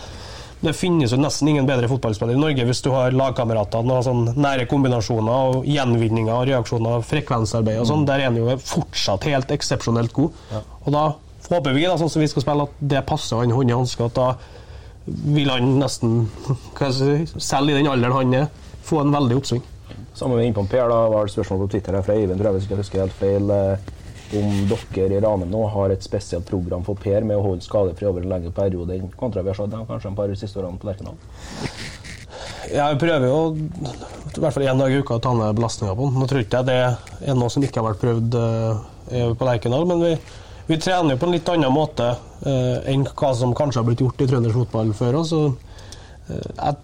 Det 0.64 0.72
finnes 0.80 1.12
jo 1.12 1.20
nesten 1.20 1.50
ingen 1.52 1.66
bedre 1.68 1.90
fotballspiller 1.92 2.38
i 2.38 2.40
Norge 2.40 2.64
hvis 2.70 2.80
du 2.86 2.88
har 2.94 3.12
lagkamerater 3.12 3.84
og 3.84 4.06
sånn 4.06 4.30
nære 4.40 4.64
kombinasjoner 4.72 5.50
og 5.50 5.68
gjenvinninger 5.68 6.32
og 6.32 6.48
reaksjoner 6.48 7.04
frekvensarbeid 7.04 7.82
og 7.82 7.90
sånn. 7.90 8.06
Der 8.08 8.24
er 8.24 8.32
han 8.32 8.40
jo 8.40 8.56
fortsatt 8.64 9.28
helt 9.28 9.52
eksepsjonelt 9.52 10.16
god. 10.16 10.40
Og 10.86 10.96
da 10.96 11.04
håper 11.50 11.76
vi, 11.76 11.84
da, 11.84 11.98
sånn 12.00 12.12
som 12.14 12.24
vi 12.24 12.32
skal 12.32 12.46
spille, 12.46 12.68
at 12.70 12.84
det 12.94 13.04
passer 13.10 13.42
han 13.42 13.52
hånd 13.52 13.74
i 13.74 13.76
hanske. 13.76 14.08
At 14.08 14.16
da 14.16 14.30
vil 15.36 15.52
han 15.52 15.76
nesten, 15.82 16.30
si, 16.96 17.18
selv 17.44 17.74
i 17.74 17.76
den 17.76 17.92
alderen 17.92 18.16
han 18.22 18.38
er, 18.46 18.48
få 18.94 19.02
en 19.02 19.18
veldig 19.18 19.42
oppsving. 19.42 19.66
Samme 20.14 20.38
med 20.38 20.48
innpå 20.48 20.68
Per, 20.70 20.86
da 20.90 21.02
var 21.10 21.26
det 21.26 21.34
spørsmål 21.34 21.66
på 21.66 21.74
Twitter 21.74 21.98
her 21.98 22.06
fra 22.06 22.16
Eivind, 22.16 22.38
tror 22.40 22.52
jeg, 22.52 22.60
hvis 22.60 22.66
jeg 22.68 22.72
ikke 22.72 22.82
husker 22.84 23.04
helt 23.04 23.20
feil, 23.20 23.54
eh, 23.54 23.92
om 24.38 24.54
dere 24.70 25.18
i 25.18 25.22
Ranheim 25.22 25.52
nå 25.52 25.64
har 25.74 25.94
et 25.94 26.06
spesielt 26.06 26.46
program 26.50 26.86
for 26.86 26.98
Per 27.00 27.26
med 27.28 27.38
å 27.38 27.44
holde 27.46 27.66
skadefri 27.66 28.08
over 28.10 28.24
en 28.24 28.32
lengre 28.34 28.54
periode 28.56 28.96
enn 28.96 29.12
kontra 29.18 29.44
vi 29.44 29.52
har 29.52 29.60
sett 29.60 29.74
dem 29.74 29.86
kanskje 29.90 30.10
en 30.10 30.18
par 30.18 30.34
siste 30.38 30.62
årene 30.62 30.80
på 30.82 30.90
Lerkendal. 30.90 31.18
Jeg 32.74 32.98
prøver 33.02 33.28
jo 33.28 33.40
i 33.54 34.40
hvert 34.40 34.56
fall 34.56 34.66
én 34.66 34.80
dag 34.80 34.94
i 34.94 35.02
uka 35.04 35.18
å 35.18 35.22
ta 35.22 35.34
ned 35.36 35.58
belastninga 35.58 35.94
på 35.98 36.08
den. 36.08 36.22
Nå 36.22 36.30
tror 36.30 36.42
ikke 36.42 36.62
jeg 36.62 36.70
det 36.70 36.78
er 37.28 37.38
noe 37.38 37.52
som 37.54 37.66
ikke 37.66 37.82
har 37.82 37.92
vært 37.92 38.02
prøvd 38.02 38.38
eh, 38.40 39.28
på 39.38 39.50
Lerkendal, 39.50 39.86
men 39.90 40.02
vi, 40.02 40.14
vi 40.72 40.80
trener 40.82 41.14
jo 41.14 41.22
på 41.22 41.30
en 41.30 41.36
litt 41.36 41.52
annen 41.54 41.76
måte 41.76 42.10
eh, 42.10 42.80
enn 42.94 43.06
hva 43.12 43.34
som 43.38 43.54
kanskje 43.58 43.82
har 43.82 43.90
blitt 43.90 44.02
gjort 44.06 44.24
i 44.24 44.30
trøndersk 44.32 44.64
fotball 44.64 44.96
før 44.98 45.20
òg, 45.22 45.30
så 45.30 45.44
eh, 46.32 46.50
jeg 46.56 46.80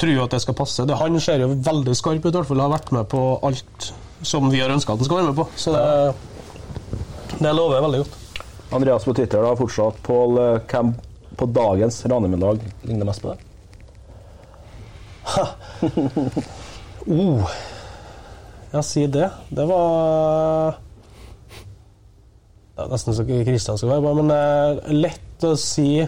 tror 0.00 0.14
jo 0.14 0.24
at 0.24 0.34
det 0.34 0.42
skal 0.42 0.56
passe. 0.58 0.86
Det, 0.86 0.96
han 0.98 1.20
ser 1.22 1.44
jo 1.44 1.52
veldig 1.54 1.94
skarp 1.96 2.24
ut, 2.24 2.32
i 2.32 2.36
hvert 2.36 2.50
fall 2.50 2.64
har 2.64 2.74
vært 2.74 2.92
med 2.96 3.08
på 3.12 3.22
alt 3.46 3.92
som 4.24 4.48
vi 4.50 4.62
har 4.62 4.72
ønska 4.72 4.94
at 4.94 5.02
han 5.02 5.08
skal 5.08 5.20
være 5.20 5.32
med 5.32 5.38
på. 5.38 5.46
Så 5.60 5.74
det, 5.74 5.82
det 7.38 7.54
lover 7.54 7.84
veldig 7.84 8.04
godt. 8.04 8.20
Andreas 8.74 9.04
på 9.06 9.14
Twitter 9.14 9.44
da, 9.44 9.52
fortsatt 9.58 10.00
Pål, 10.02 10.38
eh, 10.40 10.62
hvem 10.70 10.94
på 11.38 11.46
dagens 11.50 12.00
Ranheim-lag 12.10 12.62
ligner 12.88 13.06
mest 13.06 13.22
på 13.22 13.34
deg? 13.34 13.50
Oh. 17.04 17.50
Ja, 18.72 18.80
si 18.82 19.02
det. 19.12 19.26
Det 19.52 19.64
var 19.68 20.78
Det 22.74 22.86
er 22.86 22.88
nesten 22.90 23.14
så 23.14 23.26
Kristian 23.28 23.76
skal 23.78 23.92
være 23.92 24.02
med, 24.06 24.22
men 24.22 24.32
er 24.34 24.80
lett 25.04 25.44
å 25.44 25.52
si 25.60 26.00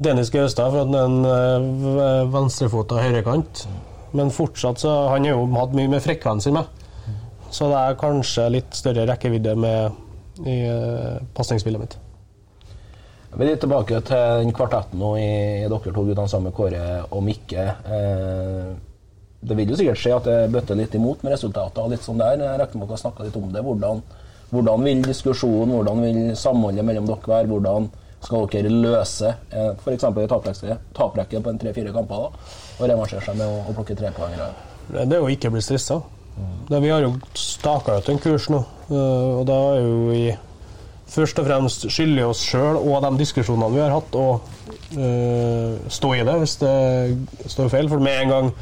Dennis 0.00 0.30
Gaustad, 0.32 0.72
for 0.72 0.82
at 0.82 0.88
han 0.88 0.96
er 0.96 1.56
en 1.60 1.96
eh, 2.00 2.28
venstrefota 2.32 3.00
høyrekant. 3.02 3.66
Men 4.16 4.32
fortsatt 4.34 4.80
så 4.82 4.90
Han 5.12 5.26
har 5.28 5.36
jo 5.36 5.46
hatt 5.54 5.74
mye 5.76 5.90
med 5.92 6.02
frekvenser 6.02 6.54
med. 6.56 6.66
Så 7.50 7.68
det 7.70 7.78
er 7.78 7.98
kanskje 7.98 8.46
litt 8.54 8.78
større 8.78 9.04
rekkevidde 9.10 9.56
med 9.58 10.46
i 10.46 10.56
uh, 10.70 11.18
pasningsspillet 11.34 11.82
mitt. 11.82 11.96
Vi 13.30 13.44
er 13.44 13.52
litt 13.52 13.60
tilbake 13.62 14.00
til 14.06 14.42
den 14.42 14.54
kvartetten 14.54 14.98
nå 14.98 15.10
i, 15.18 15.32
i 15.62 15.66
dere 15.70 15.92
to 15.94 16.04
guttene 16.06 16.30
sammen 16.30 16.48
med 16.50 16.56
Kåre 16.56 16.86
og 17.14 17.22
Mikke. 17.22 17.66
Eh, 17.94 18.70
det 19.40 19.56
vil 19.58 19.70
jo 19.70 19.78
sikkert 19.78 20.00
skje 20.00 20.14
at 20.16 20.26
det 20.26 20.38
bøtter 20.54 20.78
litt 20.78 20.96
imot 20.98 21.22
med 21.22 21.36
resultater 21.36 21.84
og 21.84 21.92
litt 21.92 22.02
sånn 22.06 22.18
der. 22.18 22.40
Jeg 22.40 22.58
regner 22.58 22.80
med 22.80 22.88
dere 22.88 22.96
har 22.96 23.02
snakka 23.04 23.26
litt 23.26 23.38
om 23.38 23.52
det. 23.54 23.62
Hvordan, 23.66 24.02
hvordan 24.50 24.88
vil 24.88 25.04
diskusjonen, 25.06 25.76
hvordan 25.76 26.02
vil 26.06 26.20
samholdet 26.38 26.86
mellom 26.88 27.06
dere 27.06 27.32
være? 27.34 27.50
Hvordan 27.52 27.86
skal 28.20 28.46
dere 28.52 28.72
løse 28.72 29.32
eh, 29.50 29.70
i 29.92 29.98
taprekke, 30.00 31.40
på 31.40 31.52
en 31.52 31.60
tre-fire 31.60 31.92
kamper 31.94 32.26
da, 32.26 32.48
og 32.78 32.88
revansjere 32.90 33.24
seg 33.24 33.38
med 33.40 33.48
å, 33.48 33.62
å 33.70 33.76
plukke 33.76 33.96
trepoengere? 33.98 34.50
Det 34.90 35.06
er 35.06 35.20
jo 35.20 35.30
ikke 35.32 35.50
å 35.50 35.54
bli 35.56 35.64
stressa. 35.64 36.00
Mm. 36.40 36.80
vi 36.82 36.92
har 36.92 37.02
jo 37.04 37.14
staka 37.36 37.98
ut 37.98 38.08
en 38.08 38.20
kurs 38.22 38.48
nå, 38.52 38.62
eh, 38.88 39.30
og 39.40 39.44
da 39.48 39.58
er 39.74 39.84
jo 39.84 39.96
vi 40.10 40.24
først 41.10 41.40
og 41.42 41.48
fremst 41.48 41.88
skylder 41.90 42.28
oss 42.30 42.42
sjøl 42.46 42.78
og 42.78 43.00
de 43.02 43.10
diskusjonene 43.18 43.74
vi 43.74 43.82
har 43.82 43.94
hatt, 43.96 44.18
og 44.18 44.68
eh, 44.94 45.80
stå 45.90 46.12
i 46.16 46.26
det 46.26 46.36
hvis 46.42 46.60
det 46.62 46.76
står 47.50 47.72
feil. 47.72 47.90
For 47.90 48.02
med 48.02 48.26
en 48.26 48.36
gang 48.36 48.52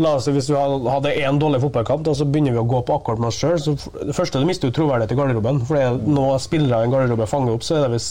La 0.00 0.14
oss 0.16 0.24
si 0.24 0.32
Hvis 0.32 0.48
vi 0.48 0.56
hadde 0.56 1.10
én 1.12 1.36
dårlig 1.36 1.58
fotballkamp, 1.60 2.06
da, 2.06 2.14
så 2.16 2.24
begynner 2.24 2.54
vi 2.54 2.62
å 2.62 2.68
gå 2.68 2.78
på 2.88 2.94
akkord 2.96 3.20
med 3.20 3.28
oss 3.28 3.36
sjøl. 3.36 3.58
Det 4.08 4.14
første 4.16 4.40
du 4.40 4.46
mister 4.48 4.70
jo 4.70 4.76
troverdighet 4.78 5.12
i 5.12 5.18
garderoben. 5.18 5.60
For 5.68 5.76
det 5.76 5.82
er 5.84 5.98
noe 6.08 6.38
spillere 6.40 6.80
i 6.80 6.88
en 6.88 6.94
garderobe 6.94 7.28
fanger 7.28 7.58
opp, 7.58 7.66
så 7.66 7.76
er 7.76 7.84
det 7.84 7.98
hvis 7.98 8.08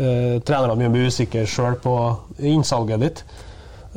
eh, 0.00 0.40
trenerne 0.46 0.78
mye 0.80 0.90
å 0.90 0.96
bli 0.96 1.06
usikre 1.10 1.46
sjøl 1.48 1.78
på 1.84 1.94
innsalget 2.50 3.04
ditt. 3.04 3.22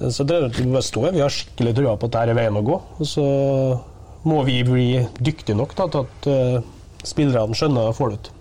Så 0.09 0.25
det 0.25 0.39
bare. 0.41 1.11
Vi 1.13 1.21
har 1.21 1.33
skikkelig 1.33 1.75
trua 1.77 1.97
på 1.97 2.07
at 2.09 2.15
dette 2.15 2.31
er 2.33 2.37
veien 2.37 2.57
å 2.57 2.63
gå. 2.65 2.79
Og 2.97 3.07
så 3.07 3.25
må 4.25 4.43
vi 4.47 4.61
bli 4.65 4.87
dyktige 5.19 5.57
nok 5.59 5.75
da, 5.77 5.89
til 5.91 6.05
at 6.07 6.29
uh, 6.31 6.71
spillerne 7.05 7.57
skjønner 7.57 7.91
og 7.91 7.97
får 7.97 8.13
det 8.13 8.17
ut. 8.17 8.31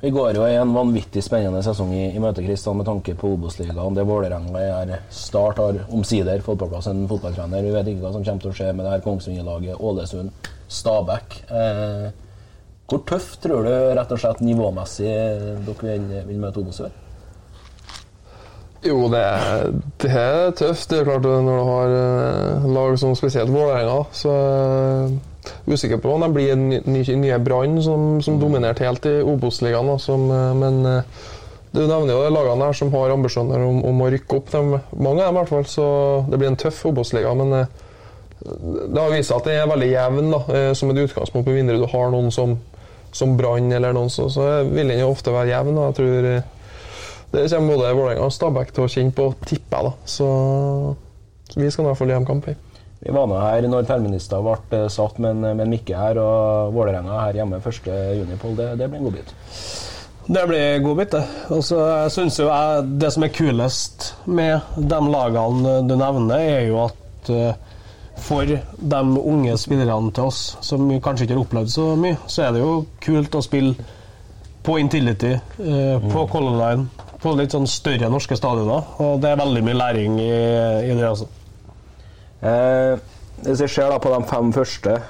Vi 0.00 0.10
går 0.10 0.38
jo 0.38 0.46
i 0.48 0.56
en 0.56 0.72
vanvittig 0.72 1.20
spennende 1.20 1.60
sesong 1.62 1.90
i, 1.92 2.06
i 2.16 2.20
møte 2.22 2.40
Kristian, 2.40 2.78
med 2.80 2.88
tanke 2.88 3.12
på 3.20 3.34
Obos-ligaen. 3.34 3.96
Det 3.96 4.06
Vålerenga 4.08 4.62
er 4.64 4.94
Start 5.12 5.60
har 5.60 5.82
omsider 5.92 6.40
fått 6.44 6.62
på 6.62 6.70
plass 6.70 6.88
en 6.88 7.04
fotballtrener. 7.08 7.66
Vi 7.66 7.74
vet 7.74 7.90
ikke 7.92 8.06
hva 8.06 8.14
som 8.14 8.24
kommer 8.24 8.46
til 8.46 8.52
å 8.52 8.56
skje 8.56 8.70
med 8.72 8.86
det 8.86 8.94
her 8.94 9.04
Kongsvinger-laget, 9.04 9.76
Ålesund, 9.76 10.48
Stabæk. 10.72 11.36
Eh, 11.52 12.06
hvor 12.90 13.04
tøft 13.06 13.38
tror 13.44 13.64
du 13.66 13.70
rett 13.96 14.10
og 14.12 14.20
slett 14.20 14.42
nivåmessig 14.42 15.06
dere 15.06 15.78
vil, 15.86 16.10
vil 16.26 16.42
møte 16.42 16.60
Obos 16.62 16.82
Sør? 16.82 16.92
Jo, 18.80 19.10
det 19.12 19.20
er, 19.20 19.66
det 20.00 20.10
er 20.16 20.54
tøft. 20.56 20.88
Det 20.88 21.02
er 21.02 21.08
klart 21.08 21.26
Når 21.28 21.58
du 21.58 21.66
har 21.68 21.96
eh, 21.96 22.68
lag 22.72 22.94
som 22.98 23.12
spesielt 23.18 23.52
Vålerenga, 23.52 23.98
så 24.16 24.32
er 24.32 25.10
jeg 25.66 25.74
usikker 25.74 26.00
på 26.00 26.14
om 26.14 26.24
de 26.24 26.30
blir 26.32 26.54
en 26.54 26.62
ny, 26.70 26.78
ny, 26.88 27.02
nye 27.20 27.38
Brann, 27.44 27.76
som, 27.84 28.06
som 28.24 28.38
dominerte 28.40 28.86
helt 28.86 29.04
i 29.08 29.18
Obos-ligaen. 29.20 29.92
eh, 29.92 30.54
Men 30.56 30.80
eh, 30.88 31.20
du 31.76 31.84
nevner 31.84 32.14
jo 32.16 32.24
de 32.24 32.32
lagene 32.34 32.66
her 32.66 32.80
som 32.80 32.90
har 32.96 33.12
ambisjoner 33.14 33.62
om, 33.62 33.84
om 33.86 34.00
å 34.00 34.08
rykke 34.16 34.40
opp. 34.40 34.48
De, 34.50 34.80
mange 34.96 35.22
av 35.22 35.28
dem 35.28 35.36
i 35.36 35.40
hvert 35.42 35.52
fall, 35.52 35.68
så 35.68 35.86
det 36.32 36.40
blir 36.40 36.50
en 36.50 36.58
tøff 36.64 36.80
Obos-liga. 36.88 37.36
Men 37.36 37.52
eh, 37.60 37.78
det 38.40 38.96
har 38.96 39.12
vist 39.12 39.28
seg 39.28 39.42
at 39.42 39.50
det 39.50 39.58
er 39.60 39.68
veldig 39.68 39.90
jevn, 39.92 40.32
da, 40.32 40.40
eh, 40.56 40.72
som 40.72 40.90
et 40.90 41.04
utgangspunkt. 41.04 41.52
Med 41.52 41.60
mindre 41.60 41.76
du 41.82 41.84
har 41.92 42.10
noen 42.16 42.32
som, 42.32 42.56
som 43.12 43.36
Brann 43.38 43.72
eller 43.72 43.94
noen, 43.96 44.10
så, 44.12 44.28
så 44.32 44.48
vil 44.68 44.90
den 44.92 45.02
jo 45.02 45.10
ofte 45.10 45.34
være 45.34 45.52
jevn. 45.52 45.78
og 45.78 45.90
jeg 45.90 45.98
tror 46.00 46.30
eh, 46.30 46.56
det 47.30 47.46
kommer 47.52 47.76
både 47.76 47.92
Vålerenga 47.94 48.26
og 48.26 48.34
Stabæk 48.34 48.72
til 48.74 48.84
å 48.84 48.90
kjenne 48.90 49.14
på, 49.14 49.28
tipper 49.46 49.76
jeg. 49.76 49.86
da. 49.86 50.10
Så, 50.16 50.28
så 51.50 51.60
vi 51.60 51.70
skal 51.70 51.84
i 51.84 51.88
hvert 51.90 52.00
fall 52.00 52.10
gi 52.10 52.16
dem 52.18 52.26
kamp. 52.26 52.48
vi. 52.50 52.56
Var 53.00 53.28
nå 53.30 53.36
her 53.40 53.64
når 53.70 53.86
terminister 53.88 54.42
ble 54.44 54.80
eh, 54.82 54.88
satt 54.92 55.20
med 55.22 55.46
en, 55.46 55.62
Mikke 55.70 55.96
her, 55.96 56.18
og 56.20 56.74
Vålerenga 56.74 57.22
her 57.22 57.38
hjemme 57.40 57.62
1.6. 57.62 57.86
Det, 58.58 58.72
det 58.80 58.90
blir 58.90 58.98
en 58.98 59.06
godbit. 59.06 59.32
Det 60.30 60.42
blir 60.46 60.82
godbit, 60.84 61.14
det. 61.14 61.22
Og 61.54 61.64
så 61.66 61.80
syns 62.12 62.38
jo 62.38 62.50
jeg 62.50 62.84
det 63.02 63.08
som 63.14 63.24
er 63.26 63.34
kulest 63.34 64.10
med 64.30 64.76
de 64.76 65.00
lagene 65.10 65.80
du 65.88 65.96
nevner, 65.98 66.42
er 66.42 66.68
jo 66.68 66.82
at 66.84 67.32
eh, 67.34 67.69
for 68.20 68.46
de 68.46 69.00
unge 69.20 69.56
spillerne 69.58 70.12
til 70.14 70.30
oss 70.30 70.56
som 70.64 70.86
kanskje 71.02 71.26
ikke 71.26 71.36
har 71.36 71.44
opplevd 71.44 71.72
så 71.72 71.86
mye, 72.00 72.18
så 72.26 72.46
er 72.46 72.54
det 72.54 72.62
jo 72.62 72.74
kult 73.02 73.36
å 73.38 73.42
spille 73.44 73.88
på 74.62 74.76
Intility, 74.80 75.32
eh, 75.32 76.10
på 76.12 76.26
Color 76.28 76.58
Line, 76.60 77.06
på 77.20 77.32
litt 77.36 77.54
sånn 77.56 77.68
større 77.68 78.10
norske 78.12 78.36
stadioner. 78.36 78.92
Og 79.00 79.20
det 79.22 79.32
er 79.32 79.40
veldig 79.40 79.62
mye 79.64 79.78
læring 79.78 80.20
i, 80.20 80.30
i 80.30 80.92
det, 80.92 81.06
altså. 81.08 81.28
Eh, 82.40 83.00
hvis 83.44 83.64
jeg 83.64 83.72
ser 83.72 83.90
da 83.92 83.98
på 84.00 84.12
de 84.12 84.20
fem 84.28 84.52
første 84.52 85.00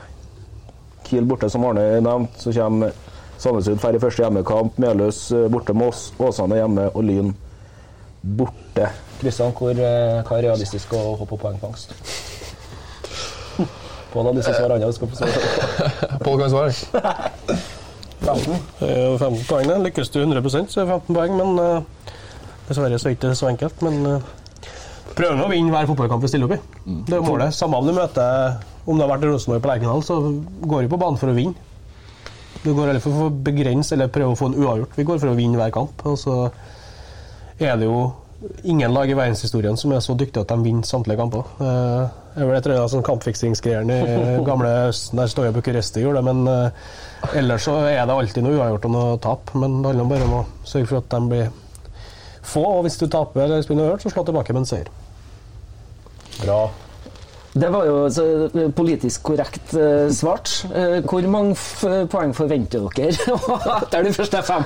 Kiel 1.06 1.26
borte, 1.26 1.50
som 1.50 1.64
Arne 1.66 2.00
nevnte, 2.02 2.38
så 2.38 2.52
kommer 2.54 2.94
Sandnes 3.40 3.68
Ulf 3.72 3.84
her 3.86 3.96
i 3.96 4.02
første 4.02 4.22
hjemmekamp. 4.22 4.78
Meløs 4.78 5.22
eh, 5.34 5.48
borte 5.50 5.74
med 5.74 5.90
oss, 5.90 6.10
Åsane 6.20 6.60
hjemme 6.60 6.90
og 6.92 7.06
Lyn 7.08 7.32
borte. 8.22 8.90
Kristian, 9.20 9.54
hvor, 9.56 9.72
eh, 9.74 10.20
hva 10.22 10.38
er 10.38 10.46
realistisk 10.46 10.94
å 10.94 11.02
håpe 11.14 11.32
på 11.32 11.40
poengfangst? 11.46 11.96
På 14.10 14.24
har 14.26 14.34
disse 14.36 14.54
svarene 14.56 14.88
å 14.88 14.94
svare 14.94 15.30
annet. 15.30 16.22
Pål 16.24 16.40
kan 16.42 16.50
svare. 16.52 17.60
15. 18.20 18.56
Det 18.80 18.88
er 18.90 19.06
jo 19.06 19.16
15 19.16 19.46
poeng. 19.48 19.70
Lykkes 19.86 20.12
du 20.12 20.20
100% 20.22 20.72
så 20.72 20.82
er 20.82 20.88
det 20.88 20.98
15 20.98 21.16
poeng, 21.16 21.38
men 21.38 21.56
uh, 21.56 22.18
dessverre 22.68 22.98
så 23.00 23.08
er 23.08 23.14
det 23.14 23.18
ikke 23.18 23.32
så 23.38 23.48
enkelt. 23.50 23.84
Men 23.86 24.00
uh, 24.06 24.74
prøv 25.16 25.36
nå 25.38 25.46
å 25.46 25.52
vinne 25.52 25.72
hver 25.72 25.88
fotballkamp 25.88 26.24
vi 26.24 26.32
stiller 26.32 26.50
opp 26.50 26.58
i. 26.58 26.60
Det 27.08 27.16
er 27.16 27.24
målet. 27.24 27.56
Samme 27.56 27.80
om 27.80 27.88
du 27.88 27.94
møter 27.96 28.60
Om 28.84 28.96
det 28.98 29.04
har 29.04 29.12
vært 29.12 29.26
Rosenborg 29.28 29.64
på 29.64 29.70
Lerkendal, 29.70 30.04
så 30.04 30.18
går 30.68 30.84
du 30.84 30.92
på 30.92 31.00
banen 31.00 31.20
for 31.20 31.32
å 31.32 31.36
vinne. 31.36 31.68
Du 32.60 32.72
går 32.76 32.90
heller 32.90 33.02
for 33.04 33.26
å 33.26 33.30
begrense 33.32 33.94
eller 33.96 34.12
prøve 34.12 34.34
å 34.34 34.38
få 34.38 34.50
en 34.50 34.58
uavgjort. 34.60 34.96
Vi 34.98 35.06
går 35.08 35.20
for 35.22 35.32
å 35.32 35.36
vinne 35.36 35.60
hver 35.60 35.72
kamp. 35.72 36.02
Og 36.08 36.18
så 36.20 36.36
er 37.60 37.76
det 37.80 37.88
jo 37.88 38.10
ingen 38.62 38.94
lag 38.94 39.10
i 39.10 39.14
verdenshistorien 39.16 39.76
som 39.76 39.92
er 39.92 40.02
så 40.04 40.14
dyktige 40.18 40.44
at 40.44 40.52
de 40.52 40.64
vinner 40.64 40.86
samtlige 40.86 41.20
kamper. 41.20 41.46
Det 41.58 41.70
Jeg 42.30 42.46
vel 42.46 42.56
et 42.56 42.90
sånn 42.92 43.04
kampfiksingsgreiene 43.04 43.96
i 44.00 44.34
gamle 44.48 44.70
Østen, 44.88 45.18
der 45.18 45.30
står 45.30 45.50
Bucuresti 45.56 46.04
gjorde 46.04 46.20
det, 46.22 46.32
men 46.32 46.46
eh, 46.48 47.38
ellers 47.40 47.66
så 47.66 47.74
er 47.88 48.04
det 48.06 48.14
alltid 48.14 48.46
noe 48.46 48.58
uavgjort 48.60 48.86
og 48.86 48.94
noe 48.94 49.16
tap. 49.22 49.50
Men 49.58 49.80
det 49.80 49.90
handler 49.90 50.12
bare 50.12 50.28
om 50.28 50.36
å 50.38 50.44
sørge 50.62 50.92
for 50.92 51.02
at 51.02 51.10
de 51.16 51.32
blir 51.32 51.50
få, 52.40 52.62
og 52.62 52.84
hvis 52.86 53.00
du 53.00 53.08
taper 53.10 53.48
eller 53.48 53.66
spiller 53.66 53.88
uavgjort, 53.88 54.06
så 54.06 54.14
slå 54.14 54.24
tilbake 54.30 54.54
med 54.54 54.62
en 54.62 54.70
seier. 54.70 54.94
Bra. 56.40 56.62
Det 57.52 57.68
var 57.68 57.84
jo 57.84 58.10
så, 58.10 58.24
eh, 58.54 58.70
politisk 58.70 59.22
korrekt 59.22 59.74
eh, 59.74 60.06
svart. 60.14 60.52
Eh, 60.70 61.00
hvor 61.02 61.26
mange 61.26 61.56
f 61.58 61.82
poeng 62.10 62.34
forventer 62.34 62.86
dere 62.94 63.10
etter 63.82 64.06
de 64.06 64.12
første 64.14 64.42
fem? 64.46 64.62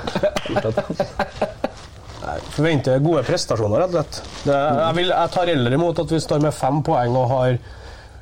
Forventer 2.54 3.00
gode 3.02 3.24
prestasjoner, 3.26 3.82
rett 3.82 3.94
og 3.94 3.96
slett. 3.98 4.18
Det, 4.46 4.58
jeg, 4.58 4.94
vil, 5.00 5.08
jeg 5.10 5.32
tar 5.34 5.50
heller 5.50 5.74
imot 5.74 5.98
at 6.04 6.12
vi 6.14 6.20
står 6.22 6.44
med 6.44 6.54
fem 6.54 6.82
poeng 6.86 7.16
og 7.18 7.26
har 7.32 7.56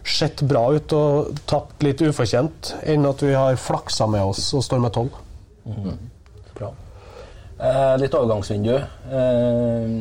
sett 0.08 0.40
bra 0.48 0.64
ut 0.74 0.94
og 0.96 1.36
tapt 1.46 1.84
litt 1.84 2.00
ufortjent, 2.02 2.72
enn 2.88 3.04
at 3.06 3.22
vi 3.22 3.34
har 3.36 3.60
flaksa 3.60 4.08
med 4.10 4.24
oss 4.32 4.48
og 4.56 4.64
står 4.66 4.80
med 4.82 4.94
tolv. 4.96 5.20
Bra. 6.56 6.72
Eh, 7.60 7.94
litt 8.02 8.16
overgangsvindu. 8.18 8.74
Eh, 9.20 9.94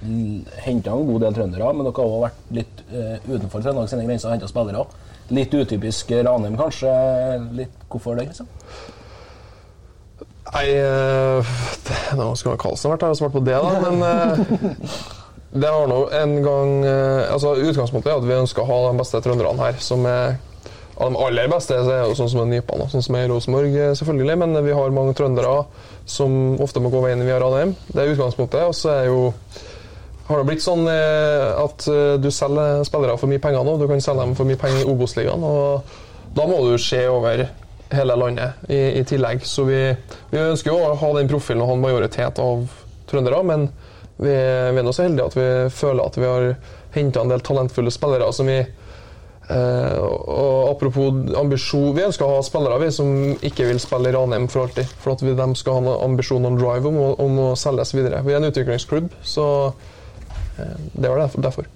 Henta 0.00 0.94
en 0.96 1.08
god 1.10 1.20
del 1.26 1.34
trøndere, 1.36 1.72
men 1.76 1.84
dere 1.84 1.92
har 1.92 2.06
også 2.06 2.20
vært 2.22 2.52
litt 2.56 2.78
eh, 2.88 3.18
utenfor 3.26 3.60
Trøndelag 3.60 3.90
sine 3.90 4.06
grenser 4.06 4.30
og 4.30 4.36
henta 4.36 4.48
spillere. 4.48 4.84
Litt 5.36 5.52
utypisk 5.52 6.14
Ranheim, 6.24 6.56
kanskje. 6.56 6.92
Litt, 7.58 7.74
hvorfor 7.92 8.16
det? 8.16 8.30
liksom? 8.30 8.48
Nei, 10.50 10.66
eh, 10.74 11.50
nå 12.18 12.28
skulle 12.34 12.58
Karlsen 12.58 12.90
vært 12.90 13.06
her 13.06 13.14
og 13.14 13.18
svart 13.20 13.34
på 13.36 13.42
det, 13.46 13.54
da. 13.54 13.70
Men 13.84 14.02
eh, 14.02 14.94
det 15.62 15.70
har 15.70 15.86
nå 15.90 16.00
en 16.16 16.36
gang 16.42 16.72
eh, 16.86 17.30
altså 17.30 17.54
Utgangspunktet 17.58 18.10
er 18.10 18.18
at 18.18 18.26
vi 18.26 18.38
ønsker 18.38 18.64
å 18.64 18.70
ha 18.70 18.78
de 18.88 18.98
beste 18.98 19.22
trønderne 19.22 19.62
her. 19.62 19.78
Som 19.82 20.08
er 20.10 20.40
av 21.00 21.14
de 21.14 21.22
aller 21.22 21.46
beste 21.48 21.78
så 21.78 21.94
er 21.94 22.02
jo 22.02 22.18
sånn 22.18 22.32
som 22.32 22.42
er 22.42 22.50
Nypan, 22.50 22.82
sånn 22.90 23.06
som 23.06 23.16
er 23.16 23.28
i 23.28 23.30
Rosenborg, 23.30 23.78
selvfølgelig. 23.96 24.36
Men 24.42 24.58
vi 24.66 24.74
har 24.76 24.92
mange 24.92 25.14
trøndere 25.16 25.54
som 26.10 26.58
ofte 26.60 26.82
må 26.82 26.90
gå 26.92 27.00
veien 27.06 27.22
via 27.24 27.38
Ranheim. 27.40 27.76
Det 27.88 28.02
er 28.02 28.12
utgangspunktet. 28.12 28.66
Og 28.66 28.76
så 28.76 28.92
er 28.98 29.08
jo 29.08 29.30
har 30.28 30.42
det 30.42 30.46
blitt 30.50 30.62
sånn 30.62 30.84
at 30.86 31.86
du 32.22 32.28
selger 32.30 32.84
spillere 32.86 33.16
for 33.18 33.30
mye 33.32 33.40
penger 33.42 33.64
nå. 33.66 33.78
Du 33.80 33.88
kan 33.90 34.02
selge 34.04 34.26
dem 34.26 34.36
for 34.38 34.46
mye 34.46 34.60
penger 34.60 34.84
i 34.84 34.92
Obos-ligaen. 34.92 35.42
Og 35.42 36.36
da 36.36 36.44
må 36.46 36.60
du 36.68 36.76
se 36.78 37.00
over 37.10 37.46
hele 37.90 38.16
landet 38.16 38.68
i, 38.68 38.80
i 39.00 39.04
tillegg. 39.04 39.44
Så 39.46 39.64
vi, 39.68 39.80
vi 40.30 40.42
ønsker 40.42 40.72
jo 40.72 40.80
å 40.80 40.96
ha 40.98 41.12
den 41.16 41.30
profilen 41.30 41.64
og 41.64 41.72
ha 41.72 41.78
en 41.78 41.84
majoritet 41.84 42.42
av 42.42 42.66
trøndere, 43.10 43.42
men 43.46 43.70
vi, 44.20 44.30
vi 44.30 44.82
er 44.82 44.84
nå 44.84 44.92
så 44.92 45.06
heldige 45.06 45.30
at 45.30 45.38
vi 45.38 45.48
føler 45.74 46.04
at 46.04 46.18
vi 46.20 46.28
har 46.28 46.52
henta 46.94 47.22
en 47.22 47.32
del 47.32 47.42
talentfulle 47.46 47.92
spillere 47.94 48.28
som 48.36 48.50
vi 48.50 48.58
eh, 48.60 49.96
og 50.00 50.70
Apropos 50.70 51.34
ambisjon 51.36 51.94
Vi 51.96 52.04
ønsker 52.06 52.26
å 52.26 52.36
ha 52.36 52.42
spillere 52.46 52.78
vi 52.82 52.90
som 52.94 53.08
ikke 53.46 53.66
vil 53.68 53.80
spille 53.82 54.10
i 54.10 54.14
Ranheim 54.14 54.46
for 54.50 54.66
alltid. 54.66 54.90
For 55.02 55.14
at 55.16 55.24
vi, 55.24 55.34
de 55.38 55.48
skal 55.58 55.78
ha 55.78 55.82
en 55.82 56.04
ambisjon 56.10 56.46
og 56.46 56.60
drive 56.60 56.92
om, 56.92 57.00
om 57.20 57.42
å 57.48 57.48
selges 57.58 57.94
videre. 57.96 58.22
Vi 58.26 58.36
er 58.36 58.40
en 58.40 58.50
utviklingsklubb, 58.50 59.10
så 59.24 59.48
eh, 60.60 60.76
det 60.94 61.10
var 61.10 61.26
derfor. 61.36 61.68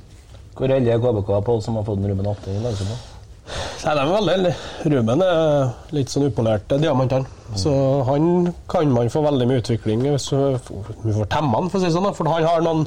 Hvor 0.54 0.70
heldig 0.70 0.94
er 0.94 1.02
KBK 1.02 1.34
Pål, 1.48 1.64
som 1.64 1.80
har 1.80 1.88
fått 1.88 1.98
en 1.98 2.12
Ruben 2.12 2.30
Atte 2.30 2.54
i 2.54 2.62
lagsumma? 2.62 3.00
Nei, 3.44 3.92
de 3.92 4.00
er 4.00 4.08
veldig 4.08 4.32
heldige. 4.32 4.54
Ruben 4.94 5.22
er 5.24 5.72
litt 5.92 6.12
sånn 6.12 6.26
upolert 6.30 6.70
diamant, 6.80 7.12
han. 7.12 7.26
Så 7.60 7.72
han 8.08 8.48
kan 8.70 8.92
man 8.92 9.10
få 9.12 9.20
veldig 9.26 9.48
mye 9.50 9.60
utvikling 9.60 10.06
hvis 10.06 10.30
vi 10.32 11.12
får 11.12 11.28
temma 11.34 11.60
han, 11.60 11.68
for 11.68 11.78
å 11.78 11.82
si 11.82 11.90
det 11.90 11.94
sånn. 11.96 12.08
For 12.16 12.30
han 12.32 12.48
har 12.48 12.64
noen 12.64 12.86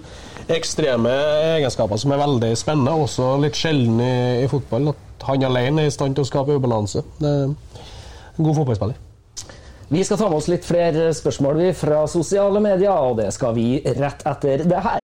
ekstreme 0.53 1.13
egenskaper 1.57 2.01
som 2.01 2.15
er 2.15 2.23
veldig 2.23 2.51
spennende, 2.57 2.95
og 2.95 3.05
også 3.05 3.35
litt 3.43 3.59
sjelden 3.59 4.01
i, 4.01 4.13
i 4.43 4.51
fotball. 4.51 4.93
At 4.95 5.27
han 5.29 5.45
alene 5.51 5.85
er 5.85 5.91
i 5.91 5.93
stand 5.93 6.17
til 6.17 6.25
å 6.25 6.31
skape 6.31 6.57
ubalanse. 6.57 7.05
Det 7.21 7.33
er 7.33 7.51
en 7.51 7.55
god 8.41 8.57
fotballspiller. 8.63 9.03
Vi 9.87 10.03
skal 10.03 10.19
ta 10.19 10.27
med 10.27 10.41
oss 10.41 10.49
litt 10.51 10.65
flere 10.67 11.11
spørsmål 11.15 11.61
fra 11.77 12.01
sosiale 12.11 12.59
medier, 12.63 12.91
og 12.91 13.21
det 13.21 13.29
skal 13.37 13.53
vi 13.55 13.77
rett 13.85 14.25
etter 14.27 14.65
det 14.67 14.81
her. 14.83 15.03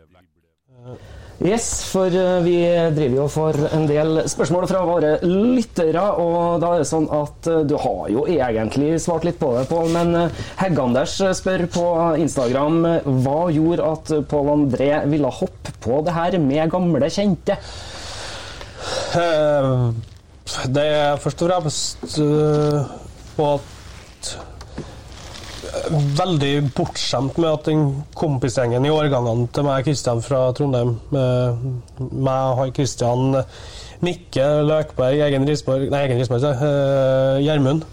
Yes, 1.40 1.66
for 1.88 2.12
eh, 2.12 2.42
vi 2.44 2.56
driver 2.92 3.14
jo 3.16 3.24
for 3.32 3.56
en 3.72 3.86
del 3.88 4.20
spørsmål 4.28 4.66
fra 4.68 4.82
våre 4.84 5.12
lyttere, 5.24 6.02
og 6.20 6.60
da 6.60 6.74
er 6.74 6.82
det 6.82 6.88
sånn 6.90 7.06
at 7.16 7.48
eh, 7.48 7.62
du 7.68 7.78
har 7.80 8.10
jo 8.12 8.26
egentlig 8.28 8.90
svart 9.00 9.24
litt 9.24 9.38
på 9.40 9.54
det, 9.56 9.64
Pål, 9.70 9.88
men 9.94 10.12
eh, 10.20 10.42
Hegg-Anders 10.60 11.16
spør 11.38 11.64
på 11.72 11.86
Instagram 12.20 12.82
hva 13.24 13.38
gjorde 13.56 13.88
at 13.88 14.12
Pål 14.28 14.52
André 14.52 14.90
ville 15.08 15.32
hoppe 15.40 15.72
på 15.80 16.02
det 16.04 16.16
her 16.16 16.36
med 16.44 16.72
gamle 16.76 17.08
kjente? 17.12 17.56
Det 20.76 20.86
er 20.86 21.20
først 21.20 21.44
og 21.44 21.50
fremst 21.50 22.16
på 23.36 23.52
at 23.56 23.76
Veldig 26.18 26.52
bortskjemt 26.74 27.36
med 27.38 27.50
at 27.50 27.68
den 27.68 27.84
kompisgjengen 28.18 28.86
i 28.86 28.90
årgangene 28.92 29.46
til 29.54 29.66
meg 29.66 29.82
og 29.82 29.86
Kristian 29.90 30.22
fra 30.24 30.40
Trondheim 30.56 30.96
eh, 31.14 31.62
Meg, 32.10 32.58
han 32.58 32.72
Kristian, 32.74 33.38
Mikke 34.02 34.46
Løkberg, 34.66 35.22
Egen 35.28 35.46
Risborg 35.48 35.90
Nei, 35.92 36.04
Egen 36.08 36.18
Risborg, 36.20 36.46
eh, 36.50 37.40
Gjermund. 37.44 37.86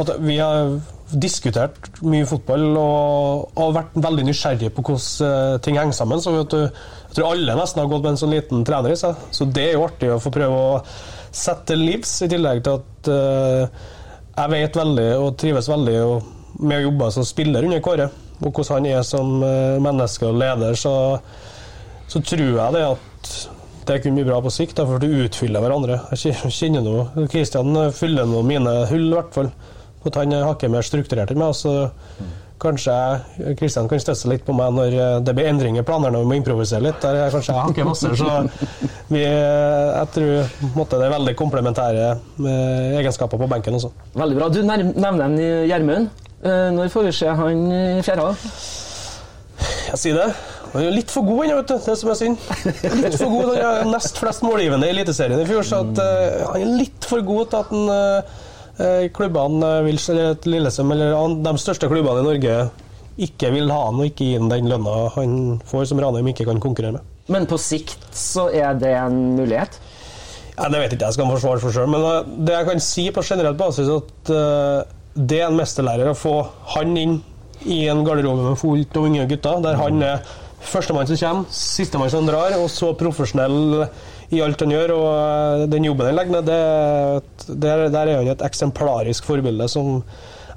At 0.00 0.14
vi 0.22 0.38
har 0.38 0.76
diskutert 1.10 1.88
mye 2.06 2.26
fotball 2.30 2.68
og, 2.78 3.48
og 3.58 3.72
vært 3.74 3.96
veldig 3.98 4.28
nysgjerrige 4.28 4.70
på 4.76 4.84
hvordan 4.86 5.30
eh, 5.30 5.60
ting 5.66 5.78
henger 5.80 5.96
sammen. 5.96 6.22
Så 6.22 6.34
vet 6.36 6.54
du, 6.54 6.60
jeg 6.62 7.16
tror 7.16 7.32
alle 7.32 7.56
nesten 7.58 7.82
har 7.82 7.90
gått 7.90 8.04
med 8.06 8.12
en 8.14 8.20
sånn 8.22 8.34
liten 8.36 8.66
trener 8.68 8.94
i 8.94 8.98
seg. 9.00 9.18
Så 9.34 9.48
det 9.50 9.70
er 9.70 9.78
jo 9.78 9.86
artig 9.88 10.12
å 10.14 10.20
få 10.22 10.30
prøve 10.34 10.60
å 10.74 10.82
sette 11.34 11.74
livs, 11.78 12.20
i 12.22 12.30
tillegg 12.30 12.62
til 12.66 12.78
at 12.78 13.10
eh, 13.14 13.88
jeg 14.40 14.52
vet 14.54 14.78
veldig 14.84 15.08
og 15.24 15.32
trives 15.42 15.68
veldig 15.70 15.96
og- 16.04 16.36
med 16.58 16.80
å 16.80 16.84
jobbe 16.88 17.10
som 17.14 17.26
spiller 17.26 17.66
under 17.68 17.82
Kåre. 17.84 18.10
Og 18.40 18.50
hvordan 18.50 18.80
han 18.80 18.90
er 18.90 19.06
som 19.06 19.40
eh, 19.44 19.78
menneske 19.82 20.28
og 20.28 20.38
leder, 20.40 20.76
så, 20.78 20.94
så 22.08 22.22
tror 22.24 22.46
jeg 22.46 22.76
det 22.76 22.84
at 22.88 23.32
det 23.90 24.02
kunne 24.04 24.20
bli 24.20 24.28
bra 24.28 24.38
på 24.44 24.52
sikt, 24.54 24.80
for 24.86 25.02
du 25.02 25.08
utfyller 25.24 25.62
hverandre. 25.62 26.02
Jeg 26.14 26.36
kjenner 26.52 26.84
noe. 26.84 27.26
Kristian 27.32 27.74
fyller 27.96 28.28
noe 28.28 28.44
mine 28.46 28.74
hull, 28.90 29.08
i 29.10 29.16
hvert 29.16 29.34
fall. 29.34 29.50
At 30.06 30.16
han 30.16 30.32
er 30.32 30.46
hakket 30.46 30.72
mer 30.72 30.86
strukturert 30.86 31.32
enn 31.32 31.40
meg. 31.40 31.56
Så 31.58 31.74
kanskje 32.60 32.94
Kristian 33.58 33.88
kan 33.88 34.00
støtte 34.02 34.20
seg 34.20 34.34
litt 34.34 34.44
på 34.46 34.54
meg 34.56 34.74
når 34.76 34.96
eh, 34.96 35.18
det 35.24 35.34
blir 35.36 35.48
endringer 35.50 35.82
i 35.82 35.86
planene 35.86 36.18
og 36.18 36.26
vi 36.26 36.30
må 36.30 36.38
improvisere 36.40 36.84
litt. 36.84 37.00
Der 37.02 37.16
er 37.16 37.36
jeg 37.36 37.56
hakker 37.56 37.88
masse, 37.88 38.10
så 38.20 38.42
vi, 39.12 39.22
eh, 39.24 39.86
jeg 39.96 40.10
tror 40.16 40.74
måtte, 40.76 41.00
det 41.00 41.08
er 41.08 41.14
veldig 41.16 41.36
komplementære 41.40 42.08
eh, 42.10 42.98
egenskaper 43.00 43.40
på 43.40 43.48
benken 43.50 43.80
også. 43.80 43.92
Veldig 44.20 44.40
bra. 44.40 44.50
Du 44.52 44.60
nevner 44.66 45.38
Gjermund. 45.70 46.28
Eh, 46.40 46.70
Når 46.72 46.88
får 46.92 47.08
vi 47.08 47.12
se 47.12 47.34
han 47.40 47.66
i 47.72 48.00
fjæra? 48.04 48.30
Jeg 49.90 50.00
sier 50.00 50.16
det. 50.16 50.28
Han 50.70 50.84
er 50.86 50.94
litt 50.94 51.10
for 51.10 51.26
god 51.26 51.44
ennå, 51.44 51.56
vet 51.60 51.72
du. 51.72 51.78
Det 51.84 51.96
som 51.98 52.12
er 52.12 52.18
synd. 52.18 52.44
Litt 53.02 53.16
for 53.18 53.32
god. 53.32 53.56
Han 53.58 53.80
er 53.88 53.90
nest 53.90 54.20
flest 54.22 54.44
målgivende 54.46 54.86
i 54.86 54.94
Eliteserien 54.94 55.42
i 55.42 55.48
fjor, 55.48 55.66
så 55.66 55.82
at, 55.82 55.98
uh, 55.98 56.52
han 56.52 56.62
er 56.62 56.76
litt 56.78 57.08
for 57.10 57.24
god 57.26 57.50
til 57.50 57.58
at 57.58 57.72
han, 57.74 57.90
eh, 57.96 58.36
eh, 58.86 59.08
klubbene 59.16 59.72
vil, 59.88 59.98
Lillestrøm 60.46 60.94
eller 60.94 61.34
de 61.42 61.54
største 61.60 61.90
klubbene 61.90 62.22
i 62.22 62.28
Norge 62.28 62.60
ikke 63.20 63.50
vil 63.52 63.68
ha 63.68 63.80
han 63.88 63.98
og 64.00 64.06
ikke 64.08 64.28
gi 64.30 64.36
han 64.38 64.48
den 64.52 64.70
lønna 64.70 64.94
han 65.16 65.32
får, 65.68 65.90
som 65.90 66.00
Ranheim 66.00 66.30
ikke 66.30 66.46
kan 66.48 66.62
konkurrere 66.62 66.96
med. 66.96 67.16
Men 67.30 67.48
på 67.50 67.58
sikt 67.60 68.06
så 68.16 68.48
er 68.54 68.78
det 68.80 68.94
en 68.96 69.18
mulighet? 69.36 69.76
Ja, 70.56 70.68
det 70.68 70.78
vet 70.78 70.90
jeg 70.90 70.98
ikke 70.98 71.08
jeg, 71.08 71.16
skal 71.18 71.30
forsvare 71.34 71.62
for 71.62 71.74
sjøl. 71.74 71.90
Men 71.90 72.06
eh, 72.06 72.32
det 72.46 72.56
jeg 72.56 72.70
kan 72.70 72.82
si 72.84 73.06
på 73.14 73.26
generelt 73.26 73.58
basis, 73.60 73.90
at 73.90 74.32
eh, 74.38 74.96
det 75.14 75.40
er 75.40 75.48
en 75.48 75.58
mesterlærer 75.58 76.12
å 76.12 76.18
få 76.18 76.36
han 76.76 76.94
inn 76.98 77.18
i 77.66 77.82
en 77.92 78.04
garderobe 78.06 78.46
med 78.46 78.60
fullt 78.60 78.96
av 78.96 79.08
unge 79.08 79.26
gutter, 79.28 79.60
der 79.64 79.78
han 79.80 80.00
er 80.04 80.22
førstemann 80.60 81.08
som 81.08 81.18
kommer, 81.20 81.52
sistemann 81.54 82.12
som 82.12 82.28
drar, 82.28 82.54
og 82.60 82.68
så 82.72 82.92
profesjonell 82.98 83.86
i 84.30 84.40
alt 84.44 84.62
han 84.62 84.74
gjør. 84.74 84.94
Og 84.96 85.08
eh, 85.10 85.66
den 85.72 85.88
jobben 85.88 86.10
han 86.10 86.18
legger 86.18 86.38
ned, 86.38 86.50
der, 87.50 87.86
der 87.90 88.12
er 88.12 88.20
han 88.20 88.32
et 88.32 88.44
eksemplarisk 88.46 89.28
forbilde 89.28 89.68
som 89.72 90.00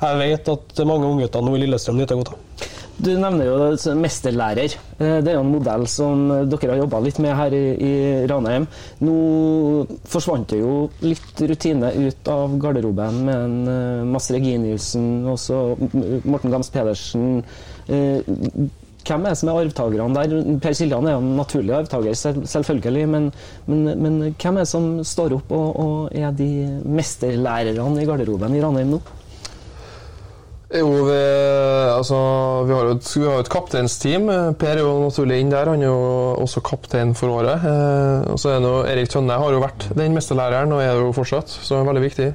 jeg 0.03 0.19
vet 0.19 0.49
at 0.51 0.81
mange 0.87 1.07
unggutter 1.07 1.43
nå 1.43 1.53
i 1.55 1.63
Lillestrøm 1.63 1.95
nyter 1.99 2.19
godt 2.19 2.33
av. 2.33 2.39
Du 2.97 3.09
nevner 3.17 3.47
jo 3.47 3.93
mesterlærer. 3.99 4.75
Eh, 4.99 5.17
Det 5.25 5.31
er 5.31 5.35
jo 5.39 5.41
en 5.43 5.51
modell 5.51 5.87
som 5.89 6.27
dere 6.49 6.69
har 6.75 6.81
jobba 6.83 6.99
litt 7.03 7.17
med 7.19 7.33
her 7.35 7.51
i, 7.57 7.63
i 7.81 7.93
Ranheim. 8.29 8.67
Nå 9.01 9.15
forsvant 10.05 10.47
det 10.53 10.59
jo 10.61 10.89
litt 11.01 11.41
rutine 11.49 11.89
ut 11.97 12.29
av 12.31 12.53
garderoben 12.61 13.17
med 13.25 13.35
en 13.35 13.57
eh, 13.73 14.05
Mads 14.13 14.29
Reginiussen, 14.35 15.25
også 15.33 15.57
Morten 16.23 16.53
Gams 16.53 16.69
Pedersen. 16.73 17.43
Eh, 17.89 18.21
Hvem 19.03 19.25
er 19.27 19.33
det 19.33 19.39
som 19.41 19.49
er 19.51 19.57
arvtakerne 19.65 20.15
der? 20.15 20.53
Per 20.63 20.75
Siljan 20.79 21.03
er 21.09 21.17
jo 21.17 21.23
en 21.25 21.33
naturlig 21.35 21.73
arvtaker, 21.75 22.13
selvfølgelig. 22.47 23.01
Men, 23.11 23.25
men, 23.67 23.81
men 23.99 24.21
hvem 24.39 24.55
er 24.55 24.63
det 24.63 24.69
som 24.71 24.85
står 25.03 25.35
opp 25.41 25.51
og, 25.51 25.73
og 25.83 26.15
er 26.15 26.31
de 26.37 26.47
mesterlærerne 26.87 27.99
i 27.99 28.07
garderoben 28.07 28.55
i 28.55 28.61
Ranheim 28.63 28.93
nå? 28.95 29.01
Jo, 30.73 30.87
vi, 31.05 31.17
altså, 31.93 32.17
vi 32.65 32.73
har 32.73 32.87
jo 32.89 32.93
et, 32.95 33.09
vi 33.13 33.33
kapteinsteam. 33.53 34.29
Per 34.57 34.71
er 34.71 34.81
jo 34.81 34.95
naturlig 35.03 35.37
inn 35.43 35.51
der. 35.53 35.69
Han 35.69 35.83
er 35.83 35.91
jo 35.91 35.99
også 36.41 36.63
kaptein 36.65 37.13
for 37.17 37.35
året. 37.35 37.61
Eh, 37.69 38.31
og 38.33 38.39
så 38.41 38.55
er 38.55 38.65
jo 38.65 38.79
Erik 38.89 39.11
Tønne 39.13 39.37
har 39.37 39.53
jo 39.53 39.61
vært 39.61 39.85
den 39.93 40.17
mesterlæreren 40.17 40.73
og 40.73 40.81
er 40.81 40.97
jo 40.97 41.11
fortsatt, 41.13 41.53
så 41.53 41.77
er 41.77 41.85
veldig 41.91 42.03
viktig. 42.07 42.31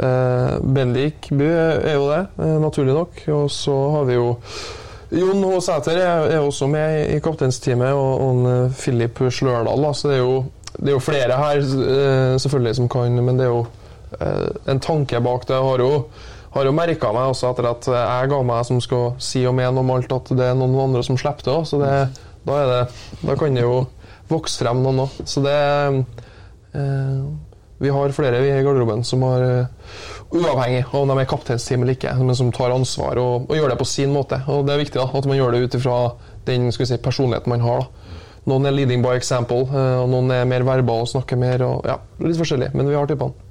Eh, 0.00 0.56
Bendik 0.64 1.28
Bø 1.28 1.50
er 1.52 1.92
jo 1.98 2.08
det, 2.08 2.22
eh, 2.40 2.56
naturlig 2.64 2.96
nok. 2.96 3.20
Og 3.36 3.52
så 3.52 3.76
har 3.98 4.08
vi 4.08 4.16
jo 4.16 4.32
Jon 5.14 5.44
H. 5.44 5.60
Sæter 5.68 6.00
er, 6.00 6.26
er 6.32 6.40
også 6.40 6.66
med 6.66 6.98
i, 7.04 7.16
i 7.18 7.22
kapteinsteamet, 7.22 7.92
og, 7.92 8.20
og 8.24 8.46
eh, 8.50 8.76
Philip 8.80 9.26
Slørdal. 9.28 9.84
Da, 9.84 9.92
så 9.92 10.08
det 10.08 10.16
er, 10.16 10.24
jo, 10.24 10.44
det 10.78 10.88
er 10.88 10.96
jo 10.96 11.04
flere 11.04 11.40
her 11.44 11.60
eh, 11.60 12.36
selvfølgelig 12.40 12.78
som 12.80 12.88
kan, 12.88 13.20
men 13.20 13.38
det 13.38 13.44
er 13.44 13.52
jo 13.52 13.66
eh, 14.20 14.48
en 14.72 14.80
tanke 14.80 15.20
bak 15.20 15.44
det. 15.48 15.60
Jeg 15.60 15.68
har 15.68 15.84
jo 15.84 15.92
har 16.54 16.68
jo 16.68 16.74
merka 16.74 17.10
meg 17.14 17.32
også 17.32 17.50
etter 17.50 17.66
at 17.70 17.88
jeg 17.90 18.30
ga 18.30 18.42
meg 18.46 18.66
som 18.68 18.80
skal 18.82 19.14
si 19.22 19.42
og 19.48 19.56
mene 19.58 19.82
om 19.82 19.90
alt, 19.94 20.12
at 20.14 20.30
det 20.38 20.50
er 20.52 20.58
noen 20.58 20.76
andre 20.86 21.02
som 21.06 21.18
slipper 21.18 21.48
det 21.48 21.54
òg. 21.54 21.64
Så 21.66 21.80
det, 21.82 21.94
da, 22.46 22.58
det, 22.70 22.82
da 23.24 23.36
kan 23.40 23.56
det 23.58 23.64
jo 23.64 23.80
vokse 24.30 24.62
frem 24.62 24.82
noen 24.84 25.04
òg. 25.06 25.16
Så 25.28 25.42
det 25.44 25.56
eh, 26.78 27.24
Vi 27.82 27.90
har 27.90 28.14
flere 28.16 28.40
vi 28.40 28.52
i 28.54 28.62
garderoben 28.62 29.02
som 29.04 29.24
har 29.26 29.42
eh, 29.42 29.98
Uavhengig 30.34 30.86
av 30.88 31.02
om 31.02 31.10
de 31.12 31.18
er 31.20 31.28
kapteinsteam 31.30 31.84
eller 31.84 31.94
ikke, 31.94 32.14
men 32.18 32.34
som 32.34 32.48
tar 32.54 32.72
ansvar 32.74 33.18
og, 33.22 33.44
og 33.46 33.54
gjør 33.54 33.70
det 33.70 33.78
på 33.78 33.86
sin 33.86 34.10
måte. 34.14 34.40
Og 34.50 34.64
Det 34.66 34.74
er 34.74 34.80
viktig 34.82 34.98
da, 34.98 35.06
at 35.06 35.28
man 35.30 35.38
gjør 35.38 35.54
det 35.54 35.60
ut 35.66 35.76
ifra 35.78 35.98
den 36.48 36.70
skal 36.74 36.84
vi 36.84 36.90
si, 36.90 36.98
personligheten 37.02 37.52
man 37.52 37.62
har. 37.62 37.84
da. 37.84 38.20
Noen 38.50 38.66
er 38.68 38.74
leading 38.76 39.04
by 39.04 39.14
example, 39.16 39.64
eh, 39.70 39.98
og 40.02 40.10
noen 40.12 40.32
er 40.34 40.48
mer 40.48 40.66
verbal 40.66 41.06
og 41.06 41.10
snakker 41.12 41.38
mer. 41.40 41.62
og 41.64 41.86
ja, 41.88 41.98
Litt 42.24 42.40
forskjellig, 42.40 42.72
men 42.74 42.90
vi 42.90 42.98
har 42.98 43.08
typene. 43.10 43.43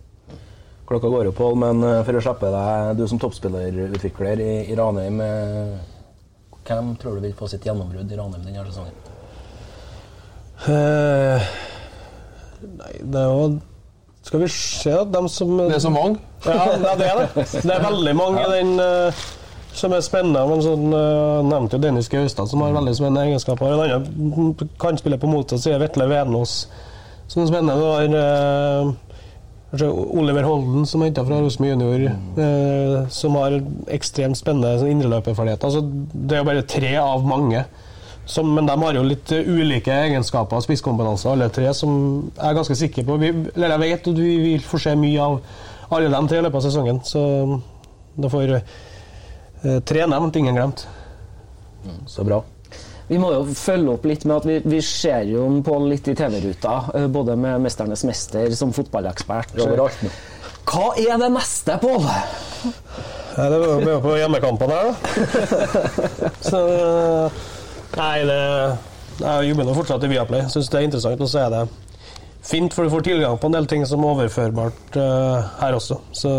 Klokka 0.87 1.07
går 1.07 1.25
jo, 1.25 1.31
Pål, 1.31 1.55
men 1.55 1.83
eh, 1.87 2.01
for 2.03 2.19
å 2.19 2.21
slippe 2.23 2.51
deg, 2.51 2.93
du 2.99 3.05
som 3.07 3.19
toppspillerutvikler 3.21 4.41
i, 4.43 4.53
i 4.67 4.77
Ranheim 4.77 5.21
eh, 5.23 5.75
Hvem 6.63 6.93
tror 6.99 7.17
du 7.17 7.27
vil 7.27 7.35
få 7.37 7.47
sitt 7.51 7.63
gjennombrudd 7.67 8.11
i 8.11 8.17
Ranheim 8.19 8.43
denne 8.43 8.65
sesongen? 8.67 8.97
Eh, 10.67 11.47
nei, 12.79 12.91
det 12.99 13.21
er 13.21 13.31
jo 13.31 13.47
Skal 14.23 14.43
vi 14.43 14.49
se, 14.51 14.91
da, 14.91 15.05
dem 15.15 15.29
som 15.31 15.55
Det 15.61 15.79
er 15.79 15.83
så 15.83 15.93
mange. 15.93 16.19
Ja, 16.43 16.67
det 16.79 17.07
er 17.07 17.23
det. 17.23 17.47
Det 17.53 17.71
er 17.71 17.83
veldig 17.83 18.13
mange 18.19 18.43
i 18.43 18.51
den 18.51 18.75
uh, 18.79 19.23
som 19.75 19.95
er 19.95 20.03
spennende. 20.03 20.43
Men 20.47 20.63
sånn, 20.63 20.85
uh, 20.91 21.43
nevnte 21.47 21.75
jo 21.75 21.83
Dennis 21.83 22.11
Gaustad, 22.11 22.47
som 22.51 22.63
har 22.63 22.75
veldig 22.75 22.93
spennende 22.95 23.25
egenskaper. 23.27 23.75
En 23.75 23.83
annen 23.83 24.69
kan 24.79 24.99
spille 24.99 25.19
på 25.19 25.31
motsatt 25.31 25.63
side, 25.63 25.79
Vetle 25.83 26.07
Venås, 26.11 26.55
som 27.27 27.43
er 27.43 27.51
spennende. 27.51 27.75
Du 27.79 27.87
har 27.87 28.07
kanskje 28.07 29.12
Oliver 29.81 30.45
Holden, 30.45 30.85
som 30.85 31.01
er 31.01 31.09
henta 31.09 31.23
fra 31.25 31.39
Rosenborg 31.41 31.71
junior, 31.73 32.03
eh, 32.37 33.07
som 33.09 33.37
har 33.39 33.55
ekstremt 33.95 34.37
spennende 34.37 34.75
sånn 34.77 34.91
indreløperferdigheter. 34.93 35.65
Altså, 35.65 35.81
det 36.13 36.37
er 36.37 36.43
jo 36.43 36.49
bare 36.51 36.65
tre 36.69 36.93
av 37.01 37.25
mange. 37.25 37.63
Som, 38.29 38.53
men 38.55 38.69
de 38.69 38.75
har 38.79 38.95
jo 38.95 39.03
litt 39.03 39.33
eh, 39.33 39.49
ulike 39.49 39.95
egenskaper 40.05 40.59
og 40.59 40.63
spisskompetanser, 40.67 41.33
alle 41.33 41.49
tre, 41.51 41.73
som 41.73 41.97
jeg 42.29 42.45
er 42.51 42.59
ganske 42.59 42.77
sikker 42.79 43.07
på 43.09 43.17
vi, 43.19 43.33
Eller 43.55 43.73
jeg 43.73 43.83
vet 43.83 44.13
at 44.13 44.21
vi 44.21 44.37
vil 44.45 44.63
få 44.63 44.79
se 44.79 44.93
mye 44.95 45.25
av 45.25 45.39
alle 45.89 46.13
de 46.13 46.21
tre 46.29 46.39
i 46.39 46.45
løpet 46.45 46.61
av 46.61 46.67
sesongen. 46.69 47.01
Så 47.09 47.25
da 48.13 48.29
får 48.29 48.59
eh, 48.59 49.79
tre 49.89 50.05
nevnt, 50.05 50.37
ingen 50.37 50.61
glemt. 50.61 50.85
Så 52.07 52.23
bra. 52.23 52.43
Vi 53.13 53.19
må 53.21 53.29
jo 53.29 53.43
følge 53.53 53.93
opp 53.93 54.05
litt 54.09 54.23
med 54.25 54.39
at 54.39 54.45
vi, 54.49 54.55
vi 54.73 54.79
ser 54.81 55.27
jo 55.29 55.45
Pål 55.65 55.83
litt 55.91 56.07
i 56.09 56.15
TV-ruta, 56.17 56.77
eh, 56.97 57.07
både 57.13 57.35
med 57.37 57.61
'Mesternes 57.61 58.01
mester' 58.09 58.55
som 58.57 58.71
fotballekspert. 58.73 59.53
Overalt 59.61 59.99
nå. 60.01 60.09
Hva 60.65 60.87
er 60.97 61.19
det 61.21 61.27
neste, 61.35 61.75
Pål? 61.77 62.07
Ja, 63.35 63.49
det 63.51 63.59
blir 63.59 63.91
jo 63.91 63.99
på 64.01 64.15
hjemmekampene 64.17 64.79
her, 64.79 64.89
da. 64.89 64.93
Så 66.49 66.61
Nei, 67.93 68.23
det 68.25 68.41
Jeg 69.19 69.49
jobber 69.51 69.67
nå 69.67 69.75
fortsatt 69.77 70.05
i 70.07 70.09
Viaplay. 70.09 70.47
Syns 70.49 70.71
det 70.73 70.79
er 70.79 70.87
interessant. 70.87 71.21
Og 71.21 71.29
så 71.29 71.43
er 71.43 71.51
det 71.53 71.61
fint, 72.41 72.73
for 72.73 72.87
du 72.87 72.93
får 72.95 73.05
tilgang 73.05 73.37
på 73.37 73.51
en 73.51 73.57
del 73.59 73.67
ting 73.69 73.85
som 73.85 74.01
er 74.01 74.15
overførbart 74.15 74.97
uh, 74.97 75.51
her 75.59 75.77
også. 75.77 75.99
Så, 76.17 76.31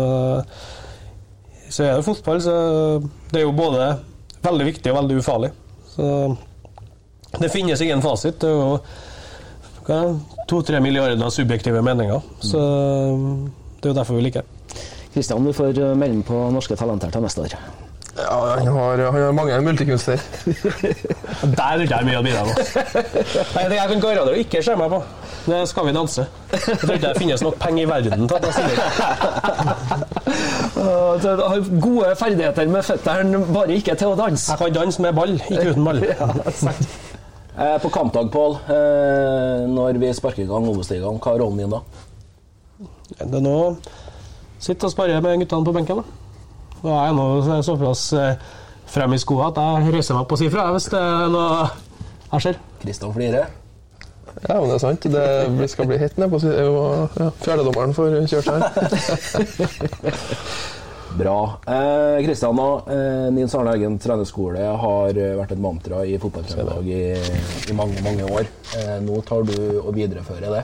så 1.69 1.85
er 1.85 1.95
det 1.95 2.07
fotball, 2.09 2.43
så 2.43 2.57
det 3.31 3.39
er 3.39 3.47
jo 3.47 3.55
både 3.55 3.87
veldig 4.43 4.67
viktig 4.73 4.91
og 4.91 4.99
veldig 4.99 5.21
ufarlig. 5.23 5.53
Så 5.95 6.09
det 7.41 7.51
finnes 7.53 7.81
ingen 7.81 8.01
fasit. 8.03 8.39
Det 8.41 8.49
er 8.49 10.03
jo 10.03 10.19
to-tre 10.49 10.81
milliarder 10.81 11.29
subjektive 11.29 11.81
meninger. 11.85 12.21
Så 12.41 12.59
det 13.79 13.89
er 13.89 13.93
jo 13.93 13.97
derfor 13.99 14.19
vi 14.19 14.27
liker 14.27 14.45
det. 14.45 14.83
Kristian, 15.15 15.45
du 15.45 15.53
får 15.55 15.77
eh, 15.79 15.95
melde 15.95 16.23
på 16.27 16.35
Norske 16.51 16.75
Talenter 16.75 17.11
til 17.13 17.23
neste 17.23 17.41
år. 17.45 17.53
Ja, 18.15 18.55
han 18.57 18.67
har, 18.67 18.97
han 19.11 19.21
har 19.21 19.31
mange 19.31 19.61
multikunster. 19.61 20.19
Der 21.57 21.63
er 21.63 21.81
ikke 21.83 21.97
jeg 21.99 22.05
mye 22.07 22.19
å 22.19 22.23
bidra 22.23 22.43
med. 22.47 22.55
Nei, 23.55 23.63
det 23.71 23.77
jeg 23.79 23.89
kan 23.91 24.03
garantere 24.03 24.31
å 24.31 24.35
ikke 24.39 24.61
se 24.63 24.75
meg 24.79 24.91
på. 24.91 24.99
Det 25.45 25.59
skal 25.69 25.87
vi 25.87 25.95
danse. 25.95 26.25
Jeg 26.51 26.77
tror 26.81 26.93
ikke 26.95 27.07
det 27.07 27.17
finnes 27.19 27.43
nok 27.43 27.57
penger 27.61 27.83
i 27.83 27.89
verden 27.91 28.27
til 28.27 28.35
at 28.37 28.43
jeg 28.47 28.53
stiller. 28.59 28.77
Du 31.23 31.43
har 31.51 31.67
gode 31.87 32.13
ferdigheter 32.19 32.71
med 32.71 32.87
føttene, 32.87 33.43
bare 33.51 33.79
ikke 33.79 33.99
til 33.99 34.15
å 34.15 34.19
danse. 34.19 34.47
Jeg 34.53 34.63
kan 34.63 34.79
danse 34.79 35.03
med 35.03 35.19
ball, 35.19 35.35
ikke 35.35 35.75
uten 35.75 35.91
ball. 35.91 35.99
Eh, 37.57 37.81
på 37.81 37.89
kampdag, 37.89 38.31
Pål, 38.31 38.51
eh, 38.67 39.67
når 39.71 39.93
vi 39.99 40.13
sparker 40.13 40.43
i 40.43 40.47
gang 40.49 40.67
Obos-ligaen, 40.67 41.19
hva 41.23 41.35
er 41.35 41.39
rollen 41.39 41.61
din 41.61 41.71
da? 41.71 41.79
Det 43.15 43.37
er 43.37 43.43
nå 43.45 43.77
Sitte 44.59 44.89
og 44.89 44.91
spare 44.91 45.21
med 45.23 45.39
guttene 45.39 45.63
på 45.67 45.73
benken. 45.75 46.01
da. 46.01 46.89
er 46.89 47.05
jeg 47.05 47.15
nå 47.15 47.61
såpass 47.63 48.13
eh, 48.13 48.35
frem 48.91 49.13
i 49.13 49.17
skoa 49.21 49.47
at 49.53 49.61
jeg 49.61 49.93
reiser 49.95 50.17
meg 50.17 50.25
opp 50.25 50.35
og 50.35 50.41
sier 50.41 50.51
fra 50.51 50.67
hvis 50.73 50.89
det 50.91 50.99
er 50.99 51.31
noe 51.31 51.69
jeg 52.33 52.41
ser. 52.43 52.59
Kristian 52.81 53.13
Flire. 53.15 53.45
Ja, 54.49 54.59
men 54.59 54.67
det 54.67 54.75
er 54.75 54.83
sant. 54.83 55.07
Det 55.07 55.69
skal 55.71 55.87
bli 55.87 55.97
hett 56.01 56.17
ned 56.19 56.29
på 56.33 56.41
siden. 56.43 56.59
Ja, 56.59 57.29
Fjerdedommeren 57.39 57.95
får 57.95 58.17
kjørt 58.27 58.51
her. 58.51 58.59
Bra. 61.17 61.59
Eh, 61.67 62.25
Kristian. 62.25 62.59
Eh, 62.59 63.31
Nils 63.33 63.55
Arne 63.55 63.71
Eggen 63.75 63.95
trenerskole 63.99 64.59
har 64.59 65.15
eh, 65.15 65.35
vært 65.39 65.53
et 65.55 65.61
mantra 65.63 66.01
i 66.03 66.17
fotballtrøndelag 66.19 66.89
i, 66.91 67.03
i 67.71 67.75
mange, 67.77 68.01
mange 68.03 68.27
år. 68.27 68.49
Eh, 68.75 68.97
nå 69.05 69.21
tar 69.27 69.45
du 69.47 69.55
og 69.79 69.93
viderefører 69.95 70.57
det. 70.57 70.63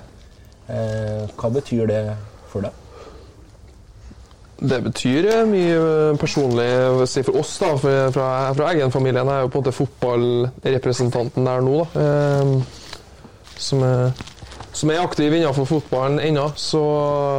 Eh, 0.67 1.29
hva 1.37 1.51
betyr 1.55 1.87
det 1.87 2.01
for 2.51 2.67
deg? 2.67 2.79
Det 4.61 4.81
betyr 4.89 5.29
eh, 5.31 5.45
mye 5.49 6.17
personlig 6.21 6.67
si, 7.09 7.23
for 7.27 7.39
oss, 7.39 7.55
da, 7.63 7.71
for, 7.79 8.11
fra, 8.17 8.27
fra 8.57 8.73
Eggen-familien. 8.73 9.31
Jeg 9.31 9.39
er 9.39 9.47
jo 9.47 9.53
på 9.53 9.61
en 9.61 9.65
måte 9.65 9.77
fotballrepresentanten 9.77 11.47
der 11.47 11.65
nå, 11.65 11.79
da. 11.95 12.09
Som, 13.61 13.83
er, 13.85 14.11
som 14.73 14.89
er 14.89 15.03
aktiv 15.03 15.31
innenfor 15.37 15.69
fotballen 15.69 16.19
ennå. 16.19 16.49
Så 16.59 16.83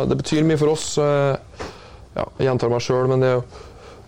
det 0.08 0.16
betyr 0.22 0.48
mye 0.48 0.60
for 0.60 0.72
oss. 0.72 0.92
Ja, 2.16 2.26
jeg 2.38 2.46
gjentar 2.48 2.68
meg 2.72 2.82
sjøl, 2.84 3.06
men 3.08 3.20
det 3.24 3.28
er 3.30 3.38
jo 3.40 3.44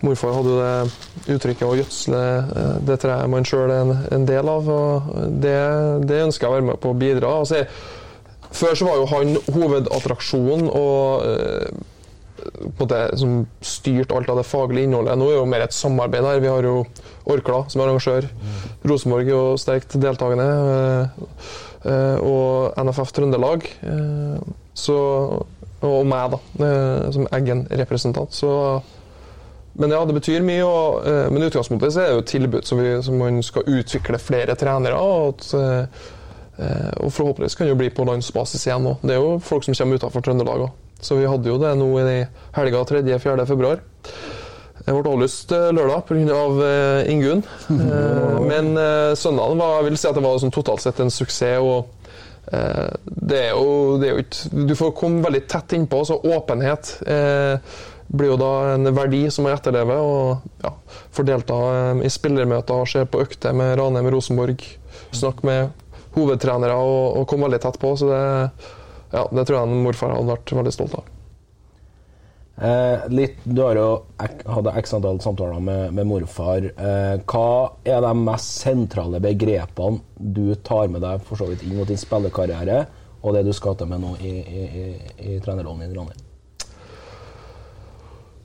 Morfar 0.05 0.33
hadde 0.35 0.51
jo 0.51 0.57
det 0.59 1.33
uttrykket 1.33 1.65
å 1.65 1.75
gjødsle. 1.79 2.19
eh, 2.61 2.73
Det 2.85 2.97
treet 3.01 3.29
man 3.31 3.45
sjøl 3.47 3.71
er 3.71 3.79
en, 3.81 3.93
en 4.11 4.25
del 4.27 4.49
av. 4.51 4.67
og 4.69 5.01
det, 5.41 5.55
det 6.05 6.19
ønsker 6.27 6.45
jeg 6.45 6.51
å 6.51 6.55
være 6.59 6.67
med 6.67 6.79
på 6.83 6.91
å 6.91 6.97
bidra. 6.99 7.31
Altså, 7.39 7.55
jeg- 7.63 7.69
før 8.55 8.75
så 8.77 8.85
var 8.85 8.95
jo 8.99 9.05
han 9.09 9.31
hovedattraksjonen 9.55 10.69
og 10.69 11.23
eh, 11.25 11.69
på 12.77 12.85
det, 12.91 13.17
som 13.17 13.47
styrt 13.65 14.11
alt 14.13 14.29
av 14.29 14.37
det 14.37 14.45
faglige 14.45 14.85
innholdet. 14.85 15.17
Nå 15.17 15.25
er 15.25 15.33
det 15.33 15.39
jo 15.39 15.45
mer 15.49 15.63
et 15.65 15.73
samarbeid 15.73 16.23
her. 16.27 16.39
Vi 16.43 16.51
har 16.51 16.61
jo 16.67 16.85
Orkla 17.25 17.63
som 17.71 17.81
arrangør. 17.81 18.27
Rosenborg 18.85 19.25
er 19.25 19.31
jo 19.33 19.55
sterkt 19.57 19.95
deltakende. 19.97 20.45
eh, 20.45 21.25
eh, 21.89 22.17
Og 22.21 22.75
NFF 22.77 23.11
Trøndelag. 23.15 23.65
eh, 23.81 24.37
Så, 24.75 24.93
og 25.83 26.05
meg, 26.07 26.35
da, 26.35 26.65
eh, 26.65 27.07
som 27.15 27.27
Eggen-representant. 27.33 28.33
Så 28.33 28.81
men 29.77 29.91
ja, 29.91 30.05
det 30.07 30.15
betyr 30.15 30.43
mye. 30.45 30.63
Og, 30.63 31.07
eh, 31.07 31.25
men 31.31 31.43
i 31.43 31.49
utgangspunktet 31.49 31.93
så 31.93 32.01
er 32.01 32.07
det 32.07 32.15
jo 32.15 32.23
et 32.23 32.31
tilbud 32.31 32.67
som, 32.67 32.79
vi, 32.79 32.93
som 33.03 33.17
man 33.19 33.41
skal 33.43 33.67
utvikle 33.67 34.19
flere 34.21 34.55
trenere. 34.55 34.95
Og, 34.95 35.35
at, 35.35 35.49
eh, 35.59 36.93
og 37.03 37.11
forhåpentligvis 37.11 37.57
kan 37.59 37.67
det 37.67 37.75
jo 37.75 37.81
bli 37.81 37.91
på 37.91 38.07
landsbasis 38.07 38.63
igjen 38.69 38.87
òg. 38.93 39.03
Det 39.03 39.17
er 39.17 39.19
jo 39.19 39.35
folk 39.43 39.67
som 39.67 39.75
kommer 39.75 39.99
utenfor 39.99 40.23
Trøndelag 40.23 40.63
òg. 40.69 40.81
Så 41.03 41.19
vi 41.19 41.27
hadde 41.27 41.51
jo 41.51 41.59
det 41.59 41.73
nå 41.75 41.89
i 41.99 42.23
helga 42.55 42.85
3.-4. 42.87 43.45
februar. 43.49 43.83
Det 44.85 44.93
ble 44.93 45.11
avlyst 45.11 45.51
lørdag 45.51 46.05
pga. 46.07 46.39
Uh, 46.55 47.11
Ingunn. 47.11 47.41
Men 48.49 48.77
søndagen 49.17 49.59
var, 49.59 49.79
jeg 49.79 49.89
vil 49.89 49.99
si 49.99 50.07
at 50.07 50.15
det 50.15 50.23
var 50.23 50.39
sånn 50.39 50.53
totalt 50.55 50.83
sett 50.85 51.01
en 51.03 51.11
suksess. 51.11 51.59
og 51.59 51.94
det 52.51 53.39
er, 53.39 53.51
jo, 53.57 53.97
det 53.97 54.07
er 54.07 54.13
jo 54.13 54.23
ikke 54.23 54.65
Du 54.69 54.75
får 54.77 54.91
komme 54.97 55.23
veldig 55.25 55.43
tett 55.49 55.73
innpå, 55.77 56.03
så 56.05 56.19
åpenhet 56.21 56.91
eh, 57.09 57.57
blir 58.07 58.35
jo 58.35 58.37
da 58.37 58.51
en 58.75 58.91
verdi 58.95 59.23
som 59.33 59.47
må 59.47 59.53
etterleve. 59.53 59.97
Og 59.97 60.61
ja, 60.65 60.73
får 61.15 61.29
delta 61.31 61.57
eh, 61.71 62.03
i 62.05 62.13
spillermøter, 62.13 62.85
se 62.89 63.05
på 63.09 63.23
økter 63.25 63.57
med 63.57 63.75
Ranheim 63.79 64.11
Rosenborg, 64.13 64.61
snakke 65.15 65.49
med 65.49 65.83
hovedtrenere 66.15 66.77
og, 66.79 67.19
og 67.19 67.27
komme 67.31 67.49
veldig 67.49 67.63
tett 67.65 67.81
på. 67.81 67.95
Så 67.99 68.11
det, 68.11 68.23
ja, 69.15 69.25
det 69.31 69.47
tror 69.47 69.61
jeg 69.61 69.83
morfar 69.87 70.15
hadde 70.15 70.33
vært 70.35 70.57
veldig 70.61 70.75
stolt 70.75 70.97
av. 71.01 71.14
Eh, 72.55 73.07
litt, 73.11 73.41
du 73.43 73.61
har 73.61 73.75
jo 73.75 73.87
hatt 74.15 74.69
x 74.79 74.93
antall 74.95 75.17
samtaler 75.23 75.59
med, 75.59 75.93
med 75.93 76.07
morfar. 76.07 76.69
Eh, 76.71 77.15
hva 77.27 77.47
er 77.83 77.99
de 78.05 78.11
mest 78.21 78.61
sentrale 78.63 79.19
begrepene 79.23 79.99
du 80.15 80.55
tar 80.63 80.87
med 80.91 81.03
deg 81.03 81.25
for 81.27 81.39
så 81.39 81.49
vidt 81.49 81.65
inn 81.65 81.75
mot 81.75 81.89
din 81.89 81.99
spillekarriere, 81.99 82.85
og 83.25 83.35
det 83.35 83.43
du 83.47 83.51
skal 83.57 83.75
til 83.75 83.89
med 83.91 84.05
nå 84.05 84.13
i, 84.23 84.31
i, 84.39 84.63
i, 84.63 84.85
i 85.33 85.37
trenerrollen 85.43 85.83
din, 85.83 85.97
Ronny? 85.99 86.15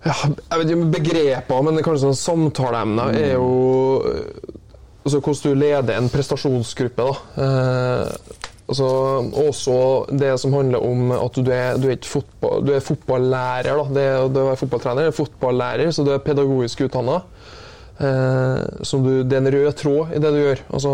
Ja, 0.00 0.14
jeg 0.24 0.58
vet 0.58 0.64
ikke 0.64 0.80
om 0.80 0.92
begreper, 0.94 1.64
men 1.66 1.82
kanskje 1.84 2.08
sånn 2.08 2.18
samtaleemner 2.18 3.14
er 3.20 3.34
jo 3.36 3.48
eh, 4.08 4.56
altså 5.04 5.20
Hvordan 5.20 5.42
du 5.44 5.60
leder 5.60 5.96
en 5.96 6.10
prestasjonsgruppe. 6.12 7.06
da. 7.06 7.44
Eh, 7.44 8.29
altså, 8.70 8.88
også 9.42 9.76
det 10.18 10.32
som 10.40 10.54
handler 10.54 10.84
om 10.86 11.14
at 11.16 11.38
du 11.38 11.50
er, 11.52 11.78
du 11.80 11.88
er, 11.90 11.98
fotball, 12.06 12.62
du 12.66 12.72
er 12.74 12.84
fotballærer. 12.84 13.70
da. 13.82 13.86
Det, 13.94 14.06
det 14.34 14.42
å 14.42 14.50
være 14.50 14.60
fotballtrener 14.62 15.10
er 15.10 15.16
fotballærer, 15.16 15.90
så 15.94 16.06
du 16.06 16.12
er 16.14 16.22
pedagogisk 16.24 16.86
utdanna. 16.86 17.20
Eh, 18.00 18.60
det 18.80 19.36
er 19.36 19.42
en 19.42 19.52
rød 19.52 19.72
tråd 19.76 20.14
i 20.16 20.22
det 20.22 20.30
du 20.32 20.40
gjør. 20.40 20.62
Altså, 20.72 20.92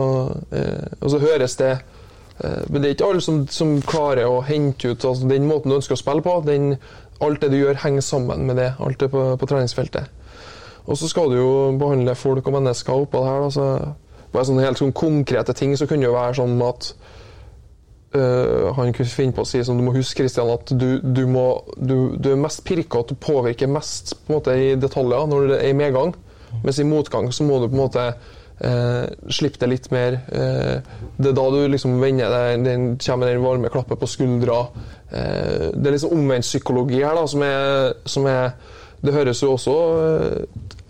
eh, 0.58 0.88
og 1.00 1.12
så 1.12 1.20
høres 1.22 1.56
det 1.60 1.72
eh, 1.76 2.62
Men 2.68 2.82
det 2.82 2.88
er 2.88 2.94
ikke 2.96 3.10
alle 3.12 3.22
som, 3.22 3.44
som 3.46 3.76
klarer 3.86 4.26
å 4.26 4.42
hente 4.42 4.90
ut 4.90 5.04
altså, 5.04 5.28
den 5.30 5.46
måten 5.46 5.70
du 5.70 5.78
ønsker 5.78 5.94
å 5.94 6.00
spille 6.00 6.24
på. 6.24 6.40
Den, 6.48 6.74
alt 7.22 7.40
det 7.44 7.52
du 7.52 7.60
gjør, 7.60 7.78
henger 7.84 8.02
sammen 8.02 8.46
med 8.48 8.58
det. 8.58 8.72
Alt 8.82 9.00
det 9.00 9.12
på, 9.12 9.28
på 9.38 9.50
treningsfeltet. 9.52 10.10
Og 10.86 10.98
så 10.98 11.08
skal 11.10 11.30
du 11.30 11.38
jo 11.38 11.52
behandle 11.78 12.14
folk 12.18 12.46
og 12.46 12.58
mennesker 12.58 13.06
oppå 13.06 13.22
det 13.22 13.30
her. 13.30 13.44
Da, 13.44 13.54
så 13.54 14.26
bare 14.32 14.48
sånne 14.48 14.66
helt 14.66 14.80
sånn 14.80 14.94
konkrete 14.96 15.54
ting 15.56 15.72
så 15.78 15.86
kunne 15.88 16.04
det 16.04 16.10
jo 16.10 16.18
være 16.18 16.36
sånn 16.40 16.58
at 16.66 16.90
øh, 18.16 18.70
han 18.76 18.94
kunne 18.96 19.10
finne 19.10 19.36
på 19.36 19.44
å 19.44 19.48
si 19.48 19.62
som 19.64 19.78
du 19.78 19.84
må 19.86 19.94
huske 19.96 20.22
Kristian, 20.22 20.50
at 20.52 20.72
du, 20.72 20.98
du, 21.00 21.22
må, 21.30 21.46
du, 21.76 22.16
du 22.18 22.30
er 22.32 22.40
mest 22.40 22.64
pirka, 22.66 23.02
at 23.02 23.12
du 23.12 23.18
påvirker 23.20 23.70
mest 23.70 24.16
på 24.24 24.32
en 24.32 24.38
måte, 24.38 24.56
i 24.56 24.72
detaljer 24.80 25.28
når 25.30 25.50
det 25.52 25.60
er 25.60 25.74
i 25.74 25.78
medgang. 25.78 26.14
Mens 26.62 26.80
i 26.80 26.88
motgang 26.88 27.28
så 27.34 27.44
må 27.46 27.60
du 27.60 27.68
på 27.68 27.76
en 27.76 27.82
måte 27.82 28.04
eh, 28.06 29.04
slippe 29.38 29.60
det 29.62 29.70
litt 29.70 29.90
mer. 29.92 30.20
Eh, 30.32 30.94
det 31.18 31.32
er 31.32 31.36
da 31.36 31.46
du 31.52 31.58
liksom 31.70 31.98
vender 32.00 32.32
deg, 32.32 32.64
den 32.64 32.88
kommer 33.02 33.30
den 33.30 33.44
varme 33.44 33.72
klappet 33.72 34.00
på 34.00 34.10
skuldra. 34.10 34.64
Det 35.06 35.86
er 35.86 35.94
liksom 35.94 36.16
omvendt 36.16 36.48
psykologi 36.48 36.98
her, 36.98 37.14
da, 37.14 37.28
som 37.30 37.44
er, 37.46 37.92
som 38.10 38.26
er 38.26 38.56
Det 39.06 39.12
høres 39.14 39.38
jo 39.42 39.52
også 39.54 39.74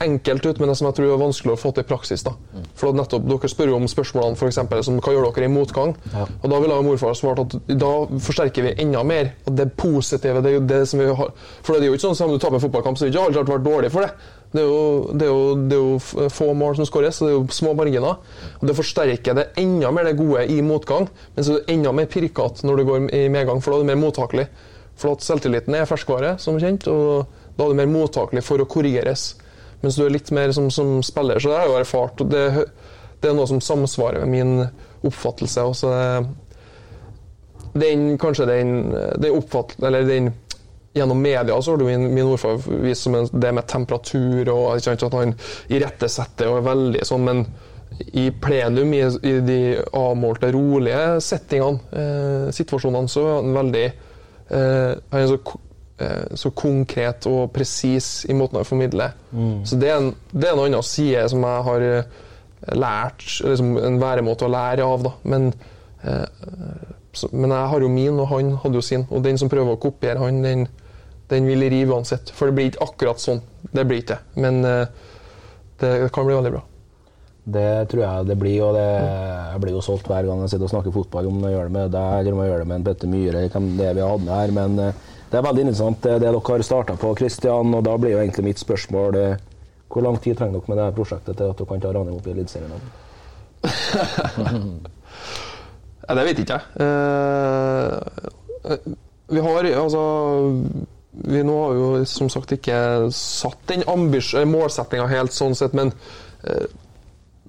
enkelt 0.01 0.47
ut, 0.47 0.59
men 0.61 0.69
det 0.69 0.77
som 0.77 0.87
jeg 0.89 0.97
tror 0.99 1.13
er 1.15 1.21
vanskelig 1.21 1.55
å 1.55 1.59
få 1.61 1.73
til 1.75 1.85
i 1.85 1.89
praksis. 1.89 2.23
da. 2.27 2.35
For 2.77 2.93
nettopp, 2.97 3.25
Dere 3.31 3.49
spør 3.49 3.73
jo 3.73 3.79
om 3.79 3.89
spørsmålene 3.89 4.37
for 4.37 4.51
eksempel, 4.51 4.83
som 4.85 4.99
hva 5.01 5.15
gjør 5.15 5.31
dere 5.33 5.49
i 5.49 5.53
motgang. 5.53 5.95
Og 6.43 6.51
Da 6.51 6.61
ville 6.61 6.81
morfar 6.85 7.15
svart 7.17 7.41
at 7.45 7.57
da 7.67 7.93
forsterker 8.29 8.63
vi 8.63 8.75
enda 8.85 9.03
mer. 9.05 9.33
Og 9.47 9.57
det 9.57 9.73
positive 9.77 10.43
det 10.43 10.51
er 10.51 10.59
jo 10.59 10.67
det 10.67 10.83
som 10.89 11.01
vi 11.01 11.07
har, 11.07 11.31
For 11.63 11.75
det 11.75 11.83
er 11.83 11.87
jo 11.87 11.95
ikke 11.95 12.09
sånn 12.09 12.17
som 12.17 12.31
om 12.31 12.37
du 12.37 12.43
taper 12.43 12.61
en 12.61 12.67
fotballkamp, 12.67 12.99
så 12.99 13.07
har 13.07 13.31
ikke 13.31 13.41
alltid 13.41 13.55
vært 13.55 13.71
dårlig 13.71 13.93
for 13.93 14.01
det. 14.07 14.13
Det 14.53 14.63
er, 14.63 14.69
jo, 14.69 15.13
det, 15.13 15.27
er 15.27 15.33
jo, 15.33 15.55
det 15.69 15.77
er 15.77 15.83
jo 15.83 16.29
få 16.33 16.53
mål 16.55 16.77
som 16.77 16.87
skåres, 16.87 17.17
så 17.19 17.27
det 17.27 17.33
er 17.33 17.37
jo 17.37 17.47
små 17.53 17.75
marginer. 17.77 18.21
Og 18.61 18.69
Det 18.69 18.77
forsterker 18.77 19.35
det 19.37 19.49
enda 19.61 19.91
mer 19.93 20.05
det 20.05 20.17
gode 20.17 20.47
i 20.53 20.61
motgang, 20.63 21.09
men 21.35 21.45
så 21.45 21.57
er 21.57 21.65
det 21.65 21.75
enda 21.75 21.93
mer 21.93 22.07
pirkete 22.07 22.65
når 22.67 22.77
du 22.77 22.85
går 22.89 23.09
i 23.17 23.27
medgang, 23.33 23.61
for 23.61 23.73
da 23.73 23.81
er 23.81 23.85
du 23.85 23.91
mer 23.91 24.01
mottakelig. 24.07 24.47
For 24.97 25.13
at 25.13 25.25
selvtilliten 25.25 25.75
er 25.77 25.89
ferskvare, 25.89 26.37
som 26.41 26.57
kjent, 26.61 26.87
og 26.89 27.27
da 27.59 27.67
er 27.67 27.75
du 27.75 27.81
mer 27.83 27.91
mottakelig 27.91 28.45
for 28.47 28.63
å 28.63 28.69
korrigeres. 28.71 29.35
Mens 29.83 29.97
du 29.99 30.05
er 30.07 30.15
litt 30.15 30.31
mer 30.35 30.53
som, 30.57 30.71
som 30.73 30.99
spiller. 31.05 31.39
Så 31.39 31.51
det 31.51 31.59
har 31.59 31.67
jeg 31.67 31.75
jo 31.75 31.81
erfart. 31.83 32.21
og 32.25 32.31
det, 32.33 32.45
det 33.21 33.31
er 33.31 33.37
noe 33.37 33.49
som 33.51 33.61
samsvarer 33.61 34.25
med 34.25 34.33
min 34.33 34.67
oppfattelse. 35.07 35.63
Og 35.69 35.77
så 35.77 35.93
det- 35.93 36.27
den, 37.77 38.19
kanskje 38.19 38.47
den, 38.49 38.71
den 39.21 39.37
oppfatt, 39.37 39.77
eller 39.85 40.07
den 40.09 40.33
Gjennom 40.97 41.19
media 41.21 41.63
så 41.63 41.75
har 41.75 41.77
du 41.77 41.85
min, 41.85 42.07
min 42.15 42.25
ordfar 42.25 42.55
vist 42.81 43.03
som 43.05 43.13
det 43.29 43.51
med 43.53 43.67
temperatur 43.69 44.49
og 44.49 44.79
ikke 44.79 44.95
sant, 44.95 45.03
at 45.05 45.17
han 45.19 45.35
irettesetter 45.77 46.49
og 46.49 46.63
er 46.63 46.65
veldig 46.71 47.03
sånn, 47.05 47.27
men 47.27 47.43
i 48.17 48.31
plenum, 48.31 48.95
i, 48.97 49.03
i 49.29 49.35
de 49.45 49.59
avmålte, 49.93 50.49
rolige 50.57 51.21
settingene, 51.21 51.83
eh, 51.93 52.47
situasjonene, 52.57 53.13
så 53.13 53.27
er 53.27 53.37
han 53.43 53.53
veldig 53.59 53.85
eh, 53.85 54.97
Han 55.13 55.21
er 55.21 55.29
så, 55.35 55.39
så 56.37 56.51
konkret 56.53 57.25
og 57.31 57.51
presis 57.55 58.27
i 58.29 58.35
måten 58.37 58.59
han 58.61 58.69
formidler. 58.69 59.15
Så 59.65 59.79
det 59.81 59.89
er, 59.89 59.97
en, 60.03 60.11
det 60.33 60.49
er 60.49 60.53
en 60.53 60.65
annen 60.67 60.85
side 60.85 61.23
som 61.33 61.45
jeg 61.47 61.67
har 61.71 61.87
eh, 61.87 62.11
lært, 62.77 63.25
liksom 63.45 63.77
en 63.81 63.99
væremåte 64.03 64.47
å 64.47 64.53
lære 64.53 64.85
av, 64.85 65.07
da. 65.07 65.15
Men, 65.33 65.49
eh, 66.03 66.85
så, 67.17 67.31
men 67.33 67.55
jeg 67.55 67.73
har 67.73 67.87
jo 67.87 67.93
min, 67.93 68.21
og 68.21 68.31
han 68.35 68.55
hadde 68.63 68.81
jo 68.81 68.85
sin. 68.85 69.07
Og 69.09 69.25
den 69.25 69.41
som 69.41 69.53
prøver 69.53 69.77
å 69.77 69.81
kopiere 69.81 70.21
han, 70.21 70.43
den, 70.45 70.67
den 71.33 71.49
vil 71.49 71.65
rive 71.73 71.97
uansett. 71.97 72.33
For 72.37 72.51
det 72.51 72.59
blir 72.59 72.73
ikke 72.73 72.91
akkurat 72.91 73.23
sånn. 73.23 73.41
Det 73.73 73.85
blir 73.89 74.05
ikke 74.05 74.17
det. 74.17 74.41
Men 74.45 74.65
eh, 74.69 75.13
det 75.81 75.93
kan 76.13 76.29
bli 76.29 76.37
veldig 76.37 76.57
bra. 76.59 76.65
Det 77.47 77.87
tror 77.93 78.03
jeg 78.03 78.27
det 78.27 78.35
blir, 78.41 78.57
og 78.67 78.73
det, 78.75 78.87
jeg 79.53 79.61
blir 79.63 79.77
jo 79.77 79.83
solgt 79.85 80.09
hver 80.11 80.27
gang 80.27 80.41
jeg 80.43 80.51
sitter 80.51 80.67
og 80.67 80.73
snakker 80.73 80.95
fotball, 80.97 81.29
om 81.31 81.45
jeg 81.47 81.55
gjør 81.55 81.69
det 81.69 81.75
med 81.77 81.93
deg 81.95 82.17
eller 82.19 82.35
om 82.35 82.41
jeg 82.43 82.51
gjør 82.51 82.63
det 82.65 82.67
med 82.67 82.81
en 82.81 82.87
Petter 82.89 83.13
Myhre, 83.13 83.43
det 83.47 83.93
vi 83.95 84.03
har 84.03 84.11
hatt 84.11 84.25
med 84.25 84.33
her. 84.35 84.55
Men 84.57 84.81
eh, 84.83 85.05
det 85.31 85.39
er 85.39 85.43
veldig 85.47 85.63
interessant 85.67 86.03
det, 86.03 86.15
det 86.23 86.29
dere 86.29 86.43
har 86.49 86.63
starta 86.63 86.97
på, 87.01 87.15
Kristian. 87.19 87.75
Og 87.75 87.83
da 87.87 87.97
blir 87.99 88.15
jo 88.15 88.21
egentlig 88.23 88.45
mitt 88.51 88.63
spørsmål 88.63 89.19
eh, 89.21 89.39
hvor 89.91 90.03
lang 90.05 90.17
tid 90.23 90.35
trenger 90.39 90.61
dere 90.61 90.71
med 90.73 90.79
det 90.83 90.97
prosjektet 90.99 91.35
til 91.39 91.51
at 91.51 91.59
dere 91.59 91.69
kan 91.71 91.83
ta 91.83 91.91
Ranheim 91.95 92.19
opp 92.21 92.27
i 92.27 92.35
Eliteserien? 92.37 92.83
Ja, 96.07 96.15
det 96.15 96.25
vet 96.29 96.39
ikke 96.39 96.55
jeg. 96.55 96.63
Eh, 96.87 98.77
vi 99.35 99.43
har 99.43 99.67
altså 99.75 100.03
Vi 101.11 101.43
nå 101.43 101.55
har 101.63 101.73
jo 101.75 102.05
som 102.07 102.29
sagt 102.31 102.53
ikke 102.53 103.11
satt 103.15 103.59
den 103.71 103.83
målsettinga 104.53 105.07
helt 105.11 105.33
sånn 105.33 105.57
sett, 105.57 105.75
men 105.75 105.91
eh, 106.45 106.67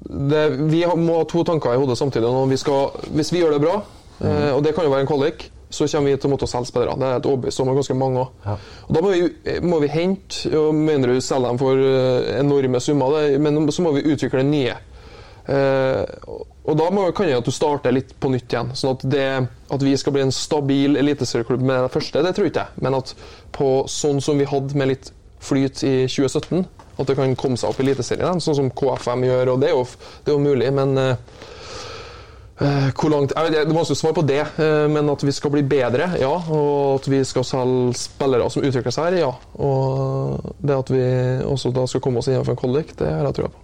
det, 0.08 0.44
vi 0.72 0.86
må 0.96 1.18
ha 1.20 1.26
to 1.28 1.44
tanker 1.44 1.76
i 1.76 1.78
hodet 1.82 1.98
samtidig. 2.00 2.32
Vi 2.50 2.58
skal, 2.58 2.96
hvis 3.12 3.34
vi 3.34 3.42
gjør 3.42 3.58
det 3.58 3.62
bra, 3.66 3.76
eh, 4.24 4.52
og 4.56 4.64
det 4.64 4.74
kan 4.74 4.88
jo 4.88 4.94
være 4.94 5.04
en 5.04 5.10
kvalik, 5.12 5.50
så 5.70 5.88
kommer 5.92 6.12
vi 6.12 6.18
til 6.18 6.30
å 6.30 6.34
måtte 6.34 6.50
selge 6.50 6.72
spillere. 6.72 6.96
Det 7.00 7.08
er 7.08 7.22
et 7.22 7.30
overbevist 7.30 7.62
om, 7.64 7.72
er 7.72 7.80
ganske 7.80 7.98
mange 8.00 8.22
òg. 8.24 8.44
Ja. 8.46 8.58
Da 8.96 9.02
må 9.04 9.14
vi, 9.14 9.58
må 9.68 9.80
vi 9.84 9.90
hente 9.92 10.52
og 10.56 10.76
Mener 10.78 11.12
du 11.12 11.24
selger 11.24 11.50
dem 11.50 11.60
for 11.62 11.82
eh, 11.82 12.30
enorme 12.40 12.82
summer, 12.84 13.18
det, 13.18 13.42
men 13.44 13.68
så 13.74 13.84
må 13.84 13.92
vi 13.98 14.06
utvikle 14.08 14.46
nye. 14.48 14.78
Eh, 15.48 16.32
og 16.68 16.80
da 16.80 16.88
må, 16.92 17.06
kan 17.16 17.30
jeg 17.30 17.40
at 17.40 17.48
du 17.48 17.54
starter 17.56 17.96
litt 17.96 18.16
på 18.20 18.32
nytt 18.32 18.52
igjen. 18.52 18.74
sånn 18.76 18.96
at, 18.96 19.06
det, 19.08 19.28
at 19.76 19.84
vi 19.84 19.94
skal 20.00 20.16
bli 20.16 20.26
en 20.26 20.36
stabil 20.36 21.00
eliteserieklubb 21.00 21.64
med 21.64 21.86
det 21.88 21.94
første, 21.94 22.24
det 22.24 22.34
tror 22.36 22.50
ikke 22.50 22.66
jeg. 22.66 22.84
Men 22.84 23.00
at 23.00 23.14
på 23.56 23.70
sånn 23.92 24.20
som 24.24 24.40
vi 24.40 24.48
hadde 24.48 24.80
med 24.80 24.92
litt 24.92 25.12
flyt 25.40 25.84
i 25.84 25.96
2017. 26.08 26.66
At 26.98 27.10
det 27.10 27.16
kan 27.18 27.36
komme 27.38 27.60
seg 27.60 27.70
opp 27.70 27.80
i 27.82 27.86
Eliteserien, 27.86 28.42
sånn 28.42 28.58
som 28.58 28.72
KFM 28.74 29.28
gjør. 29.28 29.54
og 29.54 29.62
Det 29.62 29.70
er 29.70 29.76
jo, 29.76 29.84
det 30.26 30.32
er 30.32 30.38
jo 30.38 30.42
mulig, 30.42 30.72
men 30.74 30.98
eh, 30.98 31.44
hvor 32.58 33.12
langt, 33.14 33.34
Det 33.36 33.60
er 33.60 33.70
vanskelig 33.70 33.94
å 33.94 34.00
svare 34.00 34.18
på 34.18 34.26
det, 34.26 34.42
eh, 34.58 34.88
men 34.90 35.10
at 35.10 35.22
vi 35.22 35.32
skal 35.32 35.52
bli 35.54 35.62
bedre, 35.62 36.10
ja. 36.18 36.34
Og 36.50 36.98
at 36.98 37.08
vi 37.08 37.22
skal 37.24 37.46
selge 37.46 37.94
spillere 37.94 38.50
som 38.50 38.64
utvikler 38.64 38.94
seg 38.94 39.12
her, 39.12 39.18
ja. 39.22 39.32
Og 39.62 40.42
det 40.58 40.78
at 40.78 40.90
vi 40.90 41.06
også 41.46 41.72
da 41.74 41.86
skal 41.86 42.02
komme 42.02 42.18
oss 42.18 42.28
innenfor 42.28 42.56
en 42.56 42.62
kvalik, 42.64 42.96
det 42.98 43.12
har 43.12 43.26
jeg 43.30 43.38
trua 43.38 43.52
på. 43.54 43.64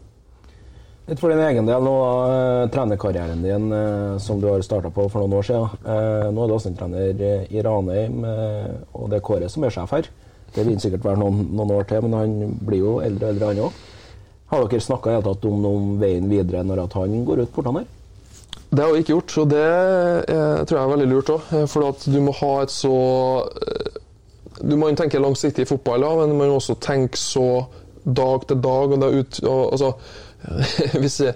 Litt 1.03 1.19
for 1.19 1.33
din 1.33 1.41
egen 1.43 1.65
del, 1.67 1.83
nå 1.83 1.93
eh, 2.31 2.69
trenerkarrieren 2.71 3.41
din 3.43 3.73
eh, 3.75 4.19
som 4.23 4.39
du 4.39 4.47
har 4.47 4.61
starta 4.63 4.91
på 4.93 5.09
for 5.09 5.19
noen 5.19 5.39
år 5.39 5.47
siden. 5.49 5.81
Eh, 5.83 6.29
nå 6.31 6.43
er 6.43 6.47
du 6.47 6.53
assistenttrener 6.55 7.49
i 7.49 7.65
Ranheim, 7.65 8.21
eh, 8.23 8.69
og 8.93 9.09
det 9.11 9.19
er 9.19 9.25
Kåre 9.25 9.49
som 9.51 9.65
er 9.65 9.73
sjef 9.73 9.91
her. 9.97 10.07
Det 10.53 10.63
vil 10.67 10.77
sikkert 10.79 11.09
være 11.09 11.19
noen, 11.19 11.49
noen 11.49 11.73
år 11.75 11.89
til, 11.89 12.05
men 12.05 12.13
han 12.13 12.55
blir 12.61 12.85
jo 12.85 12.93
eldre 13.01 13.25
og 13.25 13.33
eldre, 13.33 13.49
han 13.49 13.65
òg. 13.65 13.81
Har 14.53 14.69
dere 14.69 14.85
snakka 14.85 15.17
om, 15.49 15.65
om 15.65 15.91
veien 15.97 16.29
videre 16.29 16.61
når 16.63 16.85
at 16.85 16.95
han 17.01 17.25
går 17.25 17.41
ut 17.41 17.53
portene 17.57 17.81
her? 17.81 17.91
Det 18.73 18.81
har 18.81 18.89
jeg 18.89 19.03
ikke 19.03 19.13
gjort, 19.13 19.33
og 19.37 19.49
det 19.51 19.61
er, 19.61 20.63
tror 20.65 20.77
jeg 20.79 20.83
er 20.83 20.93
veldig 20.95 21.09
lurt 21.11 21.29
òg. 21.29 21.51
For 21.69 21.89
at 21.91 22.05
du 22.09 22.19
må 22.25 22.33
ha 22.39 22.53
et 22.63 22.73
så 22.73 22.93
eh, 23.45 23.99
Du 24.63 24.75
må 24.79 24.89
tenke 24.97 25.21
langsiktig 25.21 25.65
i 25.65 25.69
fotball, 25.69 26.05
ja, 26.05 26.13
men 26.17 26.33
du 26.33 26.37
må 26.39 26.47
også 26.55 26.77
tenke 26.81 27.19
så 27.19 27.65
dag 28.03 28.47
til 28.47 28.63
dag. 28.63 28.95
og 28.97 29.19
ut, 29.19 29.43
og, 29.43 29.61
altså, 29.71 29.93
Hvis 31.01 31.19
jeg, 31.21 31.35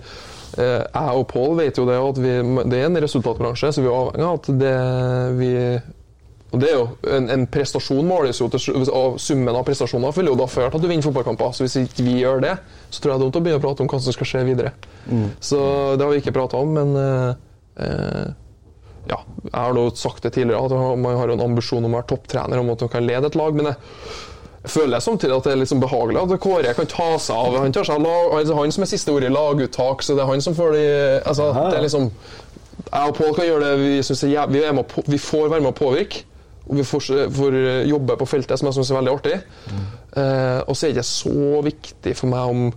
eh, 0.58 0.82
jeg 0.82 1.14
og 1.14 1.28
Pål 1.28 1.58
vet 1.62 1.78
jo 1.78 1.86
det 1.88 2.00
at 2.00 2.24
vi, 2.24 2.34
det 2.72 2.82
er 2.82 2.90
en 2.90 3.04
resultatbransje, 3.04 3.72
så 3.72 3.82
vi 3.82 3.88
er 3.88 4.00
avhengig 4.00 4.28
av 4.28 4.40
at 4.40 4.50
det 4.62 4.76
vi 5.38 5.52
og 6.48 6.62
det 6.62 6.70
er 6.72 6.78
jo 6.78 6.86
En, 7.12 7.28
en 7.34 7.44
prestasjon 7.52 8.08
måles 8.08 8.40
jo 8.40 8.48
til 8.52 8.86
og 8.88 9.18
Summen 9.20 9.56
av 9.56 9.66
prestasjoner 9.68 10.16
vil 10.16 10.32
jo 10.32 10.38
da 10.40 10.48
føre 10.48 10.72
til 10.72 10.80
at 10.80 10.86
du 10.86 10.88
vinner 10.88 11.04
fotballkamper. 11.04 11.52
Så 11.52 11.66
hvis 11.66 11.76
ikke 11.82 12.06
vi 12.08 12.22
gjør 12.22 12.44
det, 12.46 12.54
så 12.90 13.02
tror 13.02 13.14
jeg 13.14 13.20
det 13.20 13.20
er 13.20 13.26
dumt 13.26 13.40
å 13.40 13.44
begynne 13.44 13.60
å 13.60 13.66
prate 13.66 13.84
om 13.84 13.92
hva 13.92 14.00
som 14.00 14.16
skal 14.16 14.30
skje 14.32 14.44
videre. 14.48 14.72
Mm. 15.12 15.28
Så 15.44 15.60
det 15.98 16.06
har 16.06 16.14
vi 16.14 16.22
ikke 16.22 16.36
prata 16.38 16.62
om, 16.64 16.72
men 16.78 16.96
eh, 17.02 18.30
ja, 19.08 19.20
jeg 19.44 19.58
har 19.58 19.76
da 19.76 19.84
sagt 19.96 20.24
det 20.24 20.34
tidligere 20.38 20.64
at 20.68 21.02
man 21.04 21.20
har 21.20 21.34
en 21.34 21.44
ambisjon 21.50 21.84
om 21.84 21.94
å 21.94 22.00
være 22.00 22.10
topptrener, 22.14 22.64
om 22.64 22.72
at 22.74 22.86
man 22.86 22.96
kan 22.96 23.08
lede 23.08 23.30
et 23.30 23.40
lag. 23.40 23.56
men 23.56 23.72
jeg 24.68 24.74
føler 24.74 25.00
samtidig 25.00 25.36
at 25.36 25.46
det 25.48 25.54
er 25.54 25.70
sånn 25.70 25.80
behagelig 25.80 26.20
at 26.20 26.42
Kåre 26.44 26.74
kan 26.76 26.90
ta 26.92 27.12
seg 27.22 27.38
av 27.38 27.56
Han, 27.56 27.72
tar 27.72 27.88
seg 27.88 28.02
lag, 28.04 28.34
altså 28.36 28.58
han 28.58 28.74
som 28.76 28.84
er 28.84 28.90
siste 28.92 29.14
ord 29.14 29.24
i 29.24 29.30
laguttak, 29.32 30.04
så 30.04 30.18
det 30.18 30.26
er 30.26 30.32
han 30.32 30.44
som 30.44 30.58
får 30.58 30.74
de 30.76 30.88
altså, 31.24 31.52
det 31.56 31.78
er 31.78 31.86
liksom, 31.86 32.10
Jeg 32.82 33.12
og 33.12 33.16
Pål 33.16 33.38
kan 33.38 33.48
gjøre 33.48 33.64
det 33.64 33.78
vi 33.80 33.94
syns 34.04 34.26
er 34.28 34.52
vi, 34.52 34.64
er 34.66 34.76
vi 35.08 35.22
får 35.22 35.48
være 35.54 35.64
med 35.64 35.72
å 35.72 35.78
påvirke. 35.78 36.26
Og 36.68 36.76
vi 36.80 36.86
får, 36.88 37.08
får 37.34 37.58
jobbe 37.88 38.18
på 38.20 38.28
feltet, 38.28 38.60
som 38.60 38.70
jeg 38.70 38.78
syns 38.78 38.92
er 38.92 39.00
veldig 39.00 39.14
artig. 39.14 39.38
Mm. 39.72 39.86
Eh, 40.22 40.60
og 40.68 40.76
så 40.76 40.88
er 40.88 40.92
det 40.92 41.00
ikke 41.00 41.10
så 41.10 41.62
viktig 41.68 42.14
for 42.20 42.32
meg 42.34 42.54
om 42.54 42.68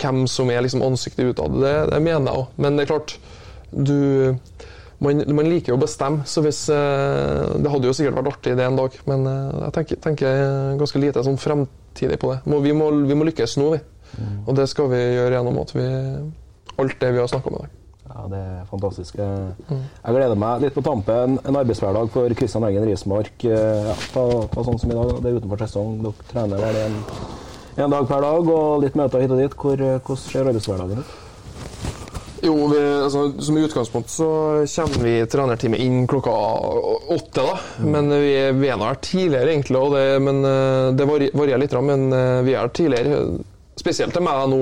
hvem 0.00 0.24
som 0.30 0.50
er 0.50 0.64
liksom 0.64 0.84
ansiktet 0.86 1.32
utad. 1.32 1.56
Det, 1.62 1.74
det 1.90 2.02
mener 2.02 2.30
jeg 2.30 2.44
òg. 2.44 2.54
Men 2.62 2.78
det 2.78 2.84
er 2.84 2.92
klart, 2.92 3.16
du 3.74 3.98
man, 5.02 5.20
man, 5.36 5.48
liker 5.50 5.72
jo 5.72 5.78
å 5.78 5.82
bestemme, 5.82 6.24
så 6.28 6.40
hvis 6.44 6.62
eh, 6.72 7.54
Det 7.60 7.70
hadde 7.72 7.88
jo 7.90 7.94
sikkert 7.96 8.20
vært 8.20 8.30
artig 8.30 8.54
det 8.56 8.64
en 8.64 8.78
dag, 8.78 8.94
men 9.10 9.26
eh, 9.28 9.56
jeg 9.66 9.76
tenker, 9.78 10.00
tenker 10.06 10.44
ganske 10.80 11.02
lite 11.02 11.24
sånn 11.26 11.40
fremtidig 11.40 12.20
på 12.22 12.32
det. 12.32 12.40
Må, 12.48 12.62
vi, 12.64 12.72
må, 12.76 12.90
vi, 13.04 13.18
må, 13.18 13.26
lykkes 13.28 13.58
nå, 13.60 13.70
vi. 13.74 13.82
Mm. 14.14 14.36
Og 14.46 14.58
det 14.58 14.68
skal 14.70 14.92
vi 14.94 15.00
gjøre 15.02 15.34
gjennom 15.34 15.62
at 15.64 15.74
vi 15.74 15.88
alt 16.74 17.00
det 17.00 17.10
vi 17.14 17.22
har 17.22 17.30
snakka 17.30 17.50
om 17.50 17.58
i 17.58 17.64
dag. 17.64 17.80
Ja, 18.14 18.28
Det 18.30 18.38
er 18.38 18.66
fantastisk. 18.70 19.16
Mm. 19.18 19.80
Jeg 20.04 20.14
gleder 20.14 20.38
meg 20.38 20.62
litt 20.62 20.76
på 20.76 20.84
tampen. 20.86 21.38
En 21.42 21.58
arbeidshverdag 21.58 22.12
for 22.14 22.34
Kristian 22.38 22.66
Eggen 22.68 22.86
Rismark. 22.86 23.34
Eh, 23.42 23.88
ja, 23.90 23.96
på, 24.14 24.26
på, 24.52 24.64
sånn 24.66 24.78
som 24.78 24.92
i 24.94 24.98
dag, 24.98 25.16
det 25.18 25.32
er 25.32 25.40
utenfor 25.40 25.64
sesong. 25.64 25.98
Dere 26.04 26.30
trener 26.30 26.62
vel 26.62 26.80
en, 26.84 26.96
en 27.84 27.96
dag 27.96 28.08
per 28.08 28.22
dag 28.22 28.54
og 28.54 28.84
litt 28.86 28.98
møter 28.98 29.24
hit 29.24 29.34
og 29.34 29.42
dit. 29.42 29.58
Hvor, 29.58 29.84
hvordan 29.98 30.22
ser 30.22 30.46
arbeidshverdagen 30.46 31.02
ut? 31.02 31.20
Jo, 32.44 32.54
vi, 32.68 32.80
altså, 33.02 33.32
Som 33.40 33.56
utgangspunkt 33.56 34.10
så 34.12 34.28
kommer 34.76 35.06
vi 35.06 35.14
trenerteamet 35.32 35.80
inn 35.80 36.04
klokka 36.06 36.34
åtte. 37.16 37.40
da. 37.40 37.56
Mm. 37.80 37.90
Men 37.96 38.14
vi, 38.20 38.36
vi 38.60 38.70
er 38.70 38.84
her 38.84 39.00
tidligere, 39.00 39.50
egentlig. 39.56 39.80
og 39.80 39.96
Det, 39.96 40.06
men, 40.22 40.44
eh, 40.44 40.92
det 40.94 41.08
varierer 41.10 41.64
litt, 41.64 41.76
men 41.82 42.06
eh, 42.12 42.44
vi 42.46 42.54
er 42.54 42.62
her 42.62 42.72
tidligere. 42.78 43.24
Spesielt 43.74 44.14
til 44.14 44.22
meg 44.22 44.44
nå, 44.52 44.58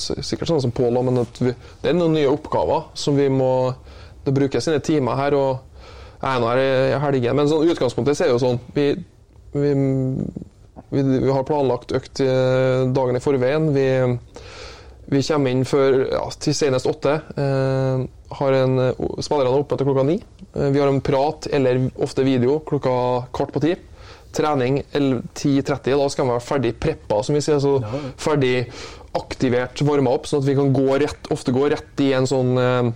sikkert 0.00 0.48
sånn 0.48 0.62
som 0.64 0.72
Pål, 0.74 1.02
men 1.04 1.24
vi, 1.38 1.52
det 1.82 1.90
er 1.90 1.98
noen 1.98 2.16
nye 2.16 2.30
oppgaver 2.32 2.88
som 2.96 3.18
vi 3.18 3.28
må 3.28 3.74
Det 4.24 4.32
brukes 4.32 4.64
sine 4.64 4.80
timer 4.80 5.18
her. 5.18 5.34
og 5.34 5.58
Jeg 6.22 6.30
er 6.30 6.40
nå 6.40 6.48
her 6.48 6.62
i 6.62 7.00
helgen, 7.02 7.36
men 7.36 7.50
sånn, 7.50 7.66
utgangspunktet 7.68 8.22
er 8.22 8.30
jo 8.30 8.38
sånn 8.38 8.60
vi, 8.76 8.92
vi, 9.52 9.72
vi, 10.94 11.02
har 11.28 11.44
planlagt 11.48 11.92
økt 11.98 12.22
eh, 12.22 12.86
dagen 12.94 13.18
i 13.18 13.24
forveien. 13.24 13.72
Vi 13.74 13.86
vi 15.12 15.20
kommer 15.26 15.52
inn 15.52 15.64
før 15.68 15.96
ja, 16.12 16.22
til 16.40 16.54
senest 16.56 16.88
åtte. 16.88 17.18
Eh, 17.36 18.04
har 18.38 18.56
en, 18.56 18.78
spillerne 19.20 19.58
oppe 19.58 19.76
til 19.76 19.88
klokka 19.88 20.04
ni. 20.08 20.18
Eh, 20.54 20.68
vi 20.72 20.80
har 20.80 20.88
en 20.88 21.02
prat 21.04 21.48
eller 21.52 21.88
ofte 22.00 22.24
video 22.26 22.60
klokka 22.68 22.94
kvart 23.34 23.52
på 23.52 23.64
ti. 23.64 23.74
Trening 24.32 24.80
10.30. 24.92 25.92
Da 25.98 26.08
skal 26.12 26.28
man 26.28 26.38
være 26.38 26.46
ferdig 26.46 26.74
preppa, 26.80 27.22
som 27.24 27.36
vi 27.36 27.44
sier. 27.44 27.60
Så 27.62 27.78
ferdig 28.20 28.66
aktivert, 29.18 29.82
varma 29.84 30.14
opp, 30.16 30.28
sånn 30.28 30.40
at 30.40 30.48
vi 30.48 30.56
kan 30.56 30.72
gå 30.72 30.98
rett, 31.02 31.28
ofte 31.34 31.52
gå 31.52 31.66
rett 31.72 32.00
i 32.00 32.12
en 32.16 32.28
sånn 32.28 32.54
eh, 32.60 32.92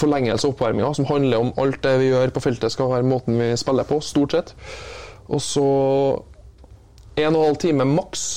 forlengelse 0.00 0.48
av 0.48 0.54
oppvarminga, 0.54 0.94
som 0.96 1.08
handler 1.10 1.44
om 1.44 1.52
alt 1.60 1.82
det 1.84 1.96
vi 2.00 2.08
gjør 2.08 2.32
på 2.34 2.42
feltet 2.44 2.72
skal 2.72 2.92
være 2.94 3.08
måten 3.08 3.36
vi 3.40 3.50
spiller 3.60 3.88
på, 3.88 4.00
stort 4.04 4.36
sett. 4.36 4.54
Og 5.30 5.42
så 5.44 5.66
en 7.20 7.34
og 7.34 7.42
en 7.42 7.50
halv 7.50 7.60
time 7.60 7.86
maks 7.88 8.30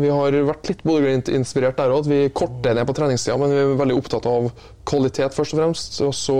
vi 0.00 0.08
har 0.08 0.32
vært 0.48 0.70
litt 0.70 0.82
Bodø-Glimt-inspirert 0.88 1.76
der 1.76 1.92
òg. 1.92 2.06
Vi 2.08 2.30
korter 2.32 2.72
ned 2.78 2.88
på 2.88 2.94
treningstida, 2.96 3.36
men 3.40 3.52
vi 3.52 3.60
er 3.60 3.74
veldig 3.76 3.96
opptatt 3.98 4.28
av 4.30 4.48
kvalitet 4.88 5.36
først 5.36 5.52
og 5.52 5.60
fremst. 5.60 5.98
Og 6.06 6.14
så 6.16 6.38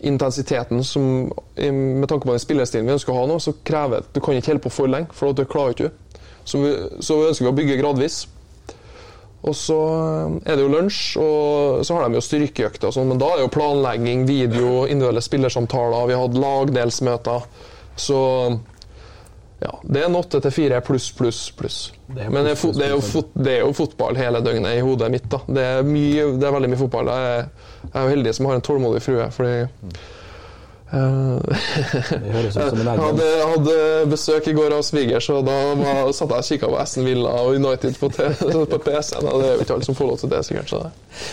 intensiteten 0.00 0.84
som 0.84 1.32
Med 1.56 2.08
tanke 2.08 2.26
på 2.26 2.32
den 2.34 2.42
spillestilen 2.42 2.86
vi 2.86 2.94
ønsker 2.94 3.12
å 3.12 3.20
ha 3.20 3.26
nå, 3.26 3.38
så 3.42 3.54
krever 3.66 4.06
Du 4.12 4.20
kan 4.20 4.36
ikke 4.38 4.52
holde 4.52 4.64
på 4.66 4.72
for 4.72 4.90
lenge, 4.90 5.10
for 5.12 5.34
det 5.34 5.48
klarer 5.50 5.74
ikke. 5.74 5.90
Så, 6.44 6.60
vi, 6.62 6.74
så 7.04 7.18
ønsker 7.28 7.50
å 7.50 7.56
bygge 7.56 7.76
gradvis. 7.80 8.22
Og 9.46 9.54
så 9.54 9.78
er 10.42 10.56
det 10.56 10.64
jo 10.64 10.70
lunsj, 10.72 11.02
og 11.22 11.84
så 11.86 11.94
har 11.94 12.08
de 12.08 12.18
jo 12.18 12.24
styrkeøkter 12.24 12.88
og 12.88 12.94
sånn, 12.96 13.12
men 13.12 13.20
da 13.20 13.28
er 13.34 13.44
jo 13.44 13.52
planlegging, 13.54 14.24
video, 14.26 14.86
individuelle 14.86 15.22
spillersamtaler, 15.22 16.08
vi 16.08 16.16
har 16.16 16.24
hatt 16.24 16.40
lagdelsmøter. 16.42 17.46
Så 17.98 18.18
ja, 19.58 19.72
det 19.82 20.02
er 20.02 20.06
en 20.06 20.16
åtte 20.18 20.38
til 20.42 20.52
fire 20.54 20.78
pluss, 20.86 21.08
pluss, 21.18 21.40
pluss. 21.58 21.78
Men 22.06 22.44
det 22.46 22.52
er, 22.54 22.60
det, 22.78 22.90
er 22.92 23.00
fot, 23.02 23.32
det 23.34 23.56
er, 23.56 23.64
jo 23.64 23.72
fotball 23.74 24.18
hele 24.18 24.42
døgnet 24.44 24.78
i 24.78 24.84
hodet 24.86 25.10
mitt. 25.10 25.26
da. 25.30 25.40
Det 25.48 25.64
er, 25.64 25.80
mye, 25.86 26.28
det 26.38 26.46
er 26.46 26.54
veldig 26.54 26.70
mye 26.70 26.80
fotball. 26.84 27.10
Jeg 27.10 27.32
er, 27.32 27.74
jeg 27.82 27.96
er 27.96 28.06
jo 28.06 28.12
heldig 28.14 28.36
som 28.38 28.48
har 28.48 28.60
en 28.60 28.64
tålmodig 28.68 29.02
frue, 29.02 29.26
fordi 29.34 29.56
uh, 30.94 31.42
jeg 32.14 32.54
hadde, 32.54 33.28
hadde, 33.50 33.76
besøk 34.14 34.46
i 34.46 34.56
går 34.56 34.78
av 34.78 34.86
svigers, 34.86 35.26
og 35.34 35.42
da 35.50 35.58
var, 35.82 36.14
satt 36.14 36.38
jeg 36.38 36.46
og 36.46 36.50
kikka 36.54 36.70
på 36.70 36.80
Aston 36.86 37.10
Villa 37.10 37.36
og 37.42 37.58
United 37.58 37.98
på, 37.98 38.14
på 38.72 38.82
PC-en. 38.86 39.26
Det 39.26 39.36
er 39.42 39.54
jo 39.56 39.66
ikke 39.66 39.80
alle 39.80 39.90
som 39.90 39.98
får 39.98 40.12
lov 40.14 40.22
til 40.22 40.36
det, 40.36 40.44
sikkert. 40.46 40.70
Så. 40.70 40.84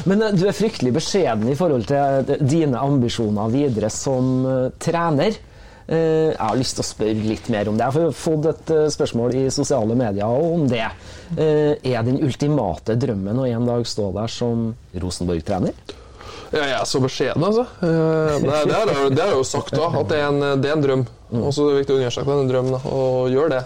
Men 0.10 0.26
uh, 0.26 0.34
du 0.34 0.48
er 0.50 0.64
fryktelig 0.66 0.98
beskjeden 0.98 1.46
i 1.54 1.60
forhold 1.62 1.86
til 1.94 2.40
dine 2.42 2.82
ambisjoner 2.82 3.54
videre 3.54 3.94
som 3.94 4.40
trener. 4.82 5.38
Eh, 5.88 6.32
jeg 6.32 6.42
har 6.42 6.58
lyst 6.58 6.80
til 6.80 6.82
å 6.82 6.88
spørre 6.88 7.28
litt 7.30 7.50
mer 7.54 7.70
om 7.70 7.78
det. 7.78 7.86
Jeg 7.86 8.06
har 8.08 8.16
fått 8.18 8.48
et 8.50 8.72
eh, 8.74 8.88
spørsmål 8.94 9.36
i 9.38 9.44
sosiale 9.54 9.98
medier 9.98 10.26
om 10.26 10.66
det. 10.70 10.88
Eh, 11.38 11.76
er 11.78 12.08
den 12.08 12.18
ultimate 12.26 12.96
drømmen 12.98 13.44
å 13.44 13.46
en 13.46 13.70
dag 13.70 13.86
stå 13.90 14.10
der 14.16 14.32
som 14.34 14.72
Rosenborg-trener? 14.98 15.78
Ja, 16.56 16.62
jeg 16.62 16.76
er 16.78 16.88
så 16.90 17.02
beskjeden, 17.04 17.44
altså. 17.44 17.66
Det, 17.82 17.92
det, 18.42 18.52
har 18.56 18.90
jeg, 18.90 19.12
det 19.14 19.22
har 19.22 19.32
jeg 19.34 19.38
jo 19.38 19.48
sagt 19.50 19.74
da, 19.76 19.90
at 20.00 20.10
det 20.10 20.20
er 20.22 20.28
en, 20.30 20.62
det 20.62 20.70
er 20.70 20.78
en 20.78 20.86
drøm. 20.86 21.06
Mm. 21.30 21.42
Og 21.42 21.50
så 21.54 21.66
er 21.66 21.72
det 21.72 21.82
viktig 21.84 21.96
å 21.96 22.00
understreke 22.00 22.30
det 22.30 22.36
er 22.36 22.44
en 22.46 22.52
drøm, 22.54 22.70
da, 22.74 22.82
og 22.96 23.34
gjøre 23.34 23.58
det. 23.58 23.64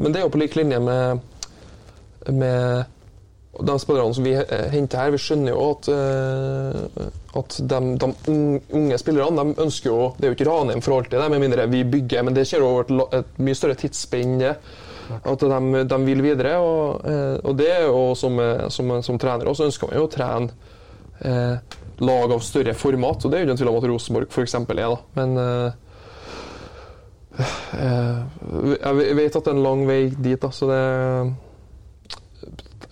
Men 0.00 0.12
det 0.12 0.20
er 0.20 0.24
jo 0.26 0.32
på 0.32 0.40
lik 0.40 0.56
linje 0.58 0.80
med, 0.82 1.20
med 2.32 2.93
de 3.60 3.78
spillerne 3.78 4.14
som 4.14 4.24
vi 4.24 4.32
henter 4.72 4.98
her, 4.98 5.12
vi 5.14 5.20
skjønner 5.22 5.54
jo 5.54 5.66
at, 5.74 5.88
uh, 5.92 7.08
at 7.38 7.58
de, 7.70 7.80
de, 8.00 8.08
unge 8.74 8.98
spillerne 9.00 9.44
de 9.44 9.62
ønsker 9.62 9.90
jo 9.90 10.08
Det 10.18 10.26
er 10.26 10.32
jo 10.32 10.38
ikke 10.38 10.48
Ranheim 10.48 10.82
for 10.84 10.98
alltid, 10.98 11.20
med 11.30 11.44
mindre 11.44 11.68
vi 11.70 11.84
bygger, 11.84 12.24
men 12.26 12.36
det 12.36 12.46
skjer 12.50 12.64
over 12.66 12.86
et, 12.86 13.20
et 13.20 13.38
mye 13.44 13.58
større 13.58 13.78
tidsspenn. 13.78 14.42
At 14.44 15.40
de, 15.44 15.84
de, 15.84 15.98
vil 16.06 16.24
videre. 16.24 16.56
Og, 16.64 17.04
uh, 17.04 17.36
og 17.44 17.56
det 17.60 17.70
er 17.70 17.86
jo 17.86 18.02
som, 18.18 18.40
som, 18.72 18.96
som 19.04 19.20
trener 19.20 19.50
også 19.50 19.68
ønsker 19.68 19.90
man 19.90 20.00
jo 20.00 20.08
å 20.08 20.12
trene 20.12 20.48
uh, 21.22 21.80
lag 22.04 22.34
av 22.34 22.42
større 22.42 22.74
format, 22.74 23.22
og 23.22 23.30
det 23.30 23.38
er 23.38 23.44
jo 23.44 23.50
ikke 23.50 23.60
tvil 23.60 23.70
om 23.70 23.78
at 23.78 23.88
Rosenborg 23.92 24.30
f.eks. 24.34 24.54
er. 24.58 24.76
da, 24.82 24.96
men 25.14 25.30
jeg 27.34 29.14
vet 29.18 29.36
at 29.36 29.46
det 29.46 29.50
er 29.50 29.54
en 29.54 29.62
lang 29.62 29.86
vei 29.86 30.00
dit, 30.10 30.38
da, 30.42 30.50
så 30.54 30.66
det 30.70 30.82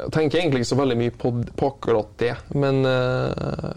jeg 0.02 0.12
tenker 0.14 0.40
egentlig 0.40 0.62
ikke 0.62 0.70
så 0.72 0.80
veldig 0.80 0.98
mye 0.98 1.14
på, 1.14 1.32
på 1.58 1.70
akkurat 1.72 2.10
det. 2.22 2.32
Men 2.54 2.82
uh, 2.86 3.30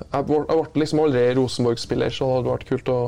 jeg, 0.09 0.25
ble, 0.27 0.41
jeg 0.41 0.57
ble 0.57 0.81
liksom 0.81 1.03
aldri 1.05 1.23
Rosenborg-spiller, 1.37 2.13
så 2.13 2.27
det 2.27 2.37
hadde 2.39 2.53
vært 2.53 2.67
kult 2.71 2.91
å 2.93 2.99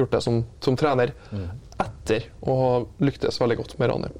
gjort 0.00 0.16
det 0.16 0.22
som, 0.24 0.42
som 0.64 0.78
trener. 0.80 1.14
Mm. 1.30 1.48
etter 1.80 2.26
å 2.44 2.58
ha 2.60 2.72
lyktes 3.00 3.40
veldig 3.40 3.56
godt 3.62 3.78
med 3.80 3.92
Ranheim. 3.92 4.18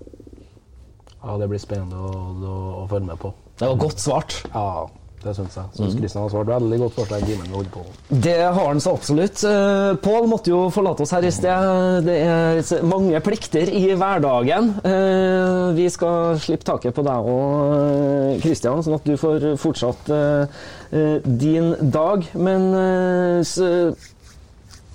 Ja, 1.20 1.36
det 1.36 1.50
blir 1.50 1.60
spennende 1.60 2.00
å, 2.00 2.12
å, 2.32 2.54
å 2.80 2.84
følge 2.88 3.10
med 3.10 3.20
på. 3.20 3.34
Det 3.60 3.68
var 3.68 3.80
godt 3.82 4.00
svart. 4.00 4.38
Ja, 4.54 4.88
det 5.20 5.34
syns 5.36 5.56
jeg. 5.58 5.70
Syns 5.76 5.96
Kristian 5.98 6.22
har 6.24 6.30
svart 6.32 6.48
veldig 6.48 6.78
godt 6.80 6.94
forslag. 6.96 7.24
vi 7.28 7.36
holder 7.52 7.72
på. 7.74 7.82
Det 8.08 8.36
har 8.40 8.66
han 8.70 8.80
så 8.80 8.94
absolutt. 8.96 9.42
Uh, 9.44 9.92
Pål 10.00 10.28
måtte 10.30 10.52
jo 10.52 10.60
forlate 10.72 11.04
oss 11.04 11.12
her 11.12 11.26
i 11.28 11.32
sted. 11.34 12.06
Det 12.06 12.16
er 12.24 12.86
mange 12.88 13.20
plikter 13.24 13.68
i 13.68 13.90
hverdagen. 14.00 14.72
Eh, 14.86 15.70
vi 15.76 15.88
skal 15.92 16.38
slippe 16.40 16.66
taket 16.66 16.96
på 16.96 17.04
deg 17.04 17.28
og 17.34 18.40
Kristian, 18.40 18.82
sånn 18.84 18.96
at 18.96 19.06
du 19.08 19.16
får 19.20 19.46
fortsatt 19.60 20.10
eh, 20.14 20.60
eh, 20.96 21.16
din 21.24 21.74
dag. 21.92 22.24
Men 22.34 22.68
eh, 22.80 24.08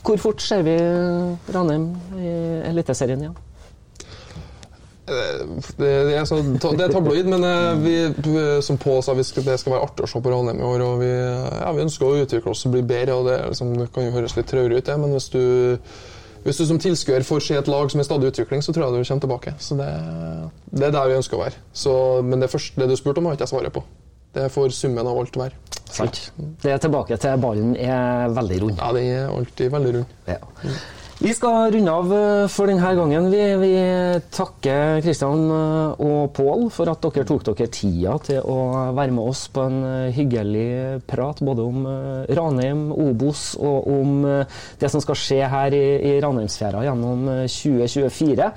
hvor 0.06 0.22
fort 0.22 0.44
ser 0.44 0.66
vi 0.66 0.76
Ranheim 1.54 1.90
i 2.18 2.34
Eliteserien 2.72 3.26
igjen? 3.26 3.38
Det, 5.06 5.78
det, 5.78 6.16
er, 6.18 6.24
så, 6.26 6.40
det 6.42 6.82
er 6.88 6.94
tabloid, 6.94 7.28
men 7.30 7.44
eh, 7.46 7.84
vi, 7.84 7.94
som 8.66 8.80
Pål 8.82 9.04
sa, 9.06 9.14
vi 9.14 9.26
skal, 9.28 9.46
det 9.46 9.60
skal 9.62 9.76
være 9.76 9.86
artig 9.86 10.08
å 10.08 10.10
se 10.10 10.22
på 10.24 10.32
Ranheim 10.34 10.64
i 10.64 10.66
år. 10.66 10.82
og 10.82 11.04
Vi, 11.04 11.10
ja, 11.12 11.70
vi 11.76 11.84
ønsker 11.86 12.08
å 12.08 12.24
utvikle 12.24 12.54
oss 12.56 12.66
og 12.66 12.74
bli 12.74 12.82
bedre. 12.90 13.20
og 13.20 13.30
Det, 13.30 13.36
liksom, 13.54 13.76
det 13.84 13.90
kan 13.94 14.08
jo 14.08 14.16
høres 14.16 14.38
litt 14.38 14.50
traurig 14.50 14.80
ut, 14.80 14.88
det, 14.88 14.98
men 15.04 15.14
hvis 15.14 15.30
du, 15.36 15.44
hvis 16.48 16.62
du 16.62 16.66
som 16.72 16.82
tilskuer 16.82 17.28
får 17.28 17.46
se 17.46 17.60
et 17.60 17.70
lag 17.70 17.94
som 17.94 18.02
er 18.02 18.10
stadig 18.10 18.34
utvikling, 18.34 18.66
så 18.66 18.74
tror 18.74 18.88
jeg 18.88 19.06
du 19.06 19.12
kommer 19.12 19.28
tilbake. 19.28 19.56
Så 19.62 19.78
Det, 19.78 19.92
det 20.74 20.90
er 20.90 20.98
der 20.98 21.14
vi 21.14 21.20
ønsker 21.22 21.38
å 21.38 21.44
være. 21.46 21.62
Så, 21.86 21.96
men 22.26 22.42
det, 22.42 22.50
første, 22.54 22.82
det 22.82 22.90
du 22.90 22.98
spurte 22.98 23.22
om, 23.22 23.30
har 23.30 23.38
ikke 23.38 23.46
jeg 23.46 23.54
svaret 23.54 23.78
på. 23.78 23.86
Det 24.36 24.50
får 24.52 24.74
summen 24.76 25.08
av 25.08 25.22
alt 25.22 25.38
være. 25.40 25.56
Sant. 25.96 26.26
Det 26.36 26.74
er 26.74 26.82
tilbake 26.84 27.16
til 27.22 27.40
ballen 27.40 27.76
er 27.80 28.34
veldig 28.36 28.62
rund. 28.66 28.80
Ja, 28.82 28.90
den 28.98 29.12
er 29.14 29.30
alltid 29.32 29.70
veldig 29.72 29.94
rund. 30.00 30.16
Ja. 30.28 30.42
Vi 31.16 31.32
skal 31.32 31.72
runde 31.72 31.92
av 31.92 32.10
eh, 32.12 32.46
for 32.52 32.68
denne 32.68 32.90
gangen. 32.98 33.30
Vi, 33.32 33.40
vi 33.62 33.72
takker 34.36 35.00
Kristian 35.00 35.46
eh, 35.48 36.02
og 36.04 36.34
Pål 36.36 36.66
for 36.76 36.92
at 36.92 37.06
dere 37.06 37.24
tok 37.30 37.46
dere 37.48 37.70
tida 37.72 38.18
til 38.26 38.42
å 38.44 38.58
være 38.92 39.16
med 39.16 39.30
oss 39.32 39.46
på 39.48 39.64
en 39.64 39.78
eh, 39.88 40.10
hyggelig 40.12 40.66
prat 41.08 41.40
både 41.40 41.64
om 41.64 41.88
Ranheim, 42.36 42.90
Obos 42.92 43.54
og 43.56 43.88
om 43.88 44.26
det 44.82 44.90
som 44.92 45.04
skal 45.04 45.18
skje 45.20 45.38
her 45.54 45.76
i, 45.78 45.86
i 46.10 46.12
Ranheimsfjæra 46.24 46.84
gjennom 46.84 47.24
eh, 47.32 47.46
2024. 47.48 48.50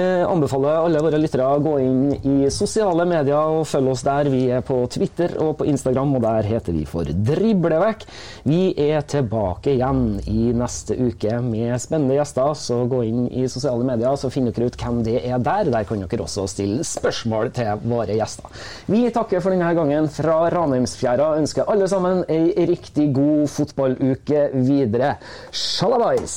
Eh, 0.00 0.24
anbefaler 0.24 0.80
alle 0.86 1.04
våre 1.04 1.20
lyttere 1.20 1.50
å 1.52 1.60
gå 1.60 1.76
inn 1.84 2.00
i 2.16 2.50
sosiale 2.52 3.04
medier 3.12 3.58
og 3.58 3.68
følge 3.68 3.92
oss 3.92 4.06
der. 4.08 4.32
Vi 4.32 4.46
er 4.56 4.64
på 4.64 4.78
Twitter 4.92 5.36
og 5.44 5.58
på 5.60 5.68
Instagram, 5.68 6.16
og 6.16 6.24
der 6.24 6.48
heter 6.48 6.76
vi 6.80 6.88
for 6.88 7.04
Driblevekk. 7.04 8.08
Vi 8.48 8.72
er 8.88 9.04
tilbake 9.04 9.76
igjen 9.76 10.04
i 10.32 10.48
neste 10.56 10.96
uke 10.96 11.44
med 11.44 11.76
spennende 12.06 12.20
gjester, 12.20 12.54
så 12.54 12.86
gå 12.86 13.02
inn 13.04 13.26
i 13.30 13.46
sosiale 13.48 13.84
medier, 13.84 14.16
så 14.16 14.30
finner 14.30 14.54
dere 14.54 14.70
ut 14.70 14.78
hvem 14.78 15.02
det 15.04 15.18
er 15.24 15.38
der. 15.38 15.70
Der 15.70 15.84
kan 15.84 16.02
dere 16.02 16.22
også 16.22 16.46
stille 16.48 16.84
spørsmål 16.84 17.52
til 17.56 17.82
våre 17.84 18.16
gjester. 18.16 18.46
Vi 18.86 19.10
takker 19.10 19.42
for 19.42 19.54
denne 19.54 19.72
gangen 19.74 20.08
fra 20.08 20.48
Ranheimsfjæra. 20.54 21.36
Ønsker 21.40 21.68
alle 21.68 21.88
sammen 21.88 22.24
ei 22.28 22.66
riktig 22.68 23.12
god 23.14 23.48
fotballuke 23.48 24.50
videre. 24.54 25.16
Sjalabais! 25.50 26.36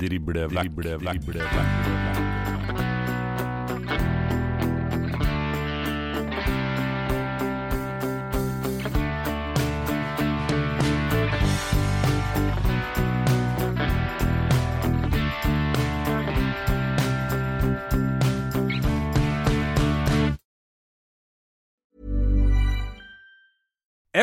Drible 0.00 0.48
vekk, 0.48 0.72
drible 0.72 0.98
vekk, 1.04 1.24
drible 1.28 1.52
vekk. 1.52 2.11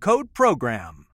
code 0.00 0.32
PROGRAM. 0.32 1.09